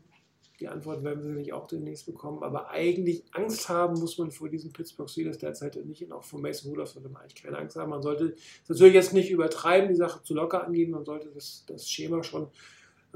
[0.59, 2.43] die Antwort werden wir sicherlich auch demnächst bekommen.
[2.43, 6.03] Aber eigentlich Angst haben muss man vor diesen Pittsburgh Steelers derzeit nicht.
[6.03, 7.89] Und auch vor Mason Rudolph sollte man eigentlich keine Angst haben.
[7.89, 8.35] Man sollte
[8.67, 10.91] natürlich jetzt nicht übertreiben, die Sache zu locker angehen.
[10.91, 12.49] Man sollte das, das Schema schon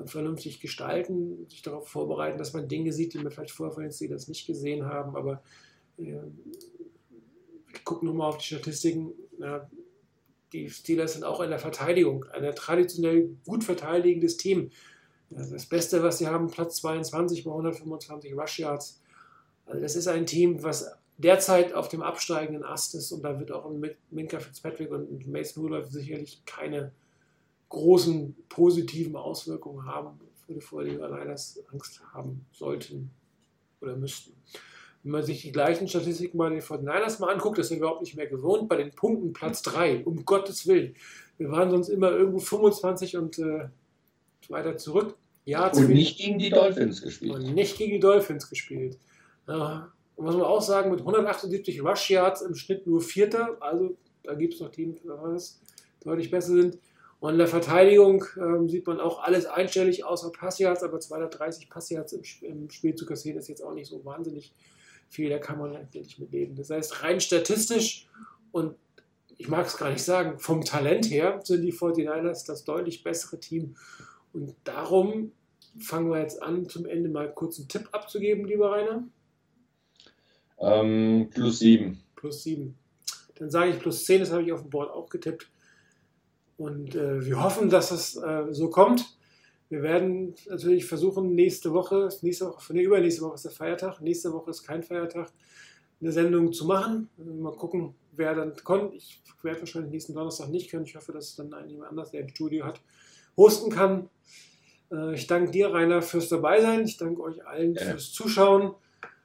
[0.06, 3.92] vernünftig gestalten, sich darauf vorbereiten, dass man Dinge sieht, die man vielleicht vorher von den
[3.92, 5.16] Steelers nicht gesehen haben.
[5.16, 5.42] Aber
[5.98, 6.14] äh,
[7.68, 9.14] wir gucken nochmal auf die Statistiken.
[9.40, 9.70] Ja,
[10.54, 14.72] die Steelers sind auch in der Verteidigung ein traditionell gut verteidigendes Team.
[15.30, 19.02] Das Beste, was sie haben, Platz 22 bei 125 Rush Yards.
[19.66, 23.52] Also das ist ein Team, was derzeit auf dem absteigenden Ast ist und da wird
[23.52, 23.70] auch
[24.12, 26.92] Minka Fitzpatrick und Mason Rudolph sicherlich keine
[27.70, 30.20] großen positiven Auswirkungen haben,
[30.60, 33.12] vor die Niners Angst haben sollten
[33.82, 34.34] oder müssten.
[35.04, 38.02] Wenn man sich die gleichen Statistiken bei den 49ers mal anguckt, das sind wir überhaupt
[38.02, 40.96] nicht mehr gewohnt, bei den Punkten Platz 3, um Gottes Willen.
[41.38, 43.70] Wir waren sonst immer irgendwo 25 und äh,
[44.50, 45.16] weiter zurück.
[45.46, 47.34] Ja, und nicht gegen die Dolphins gespielt.
[47.34, 48.98] Und nicht gegen die Dolphins gespielt.
[49.48, 53.56] Ja, und muss man auch sagen, mit 178 Rush Yards im Schnitt nur Vierter.
[53.62, 55.08] Also da gibt es noch Teams, die
[56.04, 56.80] deutlich besser sind.
[57.20, 62.14] Und in der Verteidigung ähm, sieht man auch alles einstellig, außer Passyards, aber 230 Passyards
[62.14, 64.54] im, im Spiel zu kassieren ist jetzt auch nicht so wahnsinnig
[65.10, 65.30] viel.
[65.30, 66.56] Da kann man eigentlich mit leben.
[66.56, 68.08] Das heißt, rein statistisch
[68.52, 68.76] und
[69.38, 73.40] ich mag es gar nicht sagen, vom Talent her sind die 49ers das deutlich bessere
[73.40, 73.76] Team.
[74.38, 75.32] Und darum
[75.80, 79.04] fangen wir jetzt an, zum Ende mal kurz einen Tipp abzugeben, lieber Rainer.
[80.60, 82.00] Ähm, plus 7.
[82.16, 82.76] Plus 7.
[83.36, 85.50] Dann sage ich plus 10, das habe ich auf dem Board auch getippt.
[86.58, 89.18] Und äh, wir hoffen, dass es äh, so kommt.
[89.70, 94.32] Wir werden natürlich versuchen, nächste Woche, nächste Woche, nee, übernächste Woche ist der Feiertag, nächste
[94.34, 95.32] Woche ist kein Feiertag,
[96.00, 97.10] eine Sendung zu machen.
[97.18, 98.94] Mal gucken, wer dann kommt.
[98.94, 100.86] Ich werde wahrscheinlich nächsten Donnerstag nicht können.
[100.86, 102.80] Ich hoffe, dass dann jemand anders, der ein Studio hat,
[103.38, 104.10] hosten kann.
[104.92, 106.84] Äh, ich danke dir, Rainer, fürs Dabeisein.
[106.86, 107.82] Ich danke euch allen ja.
[107.82, 108.74] fürs Zuschauen.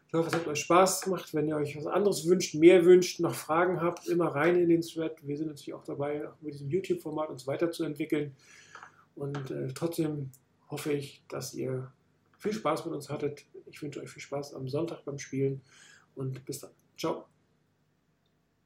[0.09, 1.33] Ich hoffe, es hat euch Spaß gemacht.
[1.33, 4.83] Wenn ihr euch was anderes wünscht, mehr wünscht, noch Fragen habt, immer rein in den
[4.83, 5.17] Thread.
[5.23, 8.37] Wir sind natürlich auch dabei, mit diesem YouTube-Format uns weiterzuentwickeln.
[9.15, 10.31] Und äh, trotzdem
[10.69, 11.91] hoffe ich, dass ihr
[12.39, 13.47] viel Spaß mit uns hattet.
[13.67, 15.63] Ich wünsche euch viel Spaß am Sonntag beim Spielen
[16.15, 16.73] und bis dann.
[16.99, 17.32] Ciao.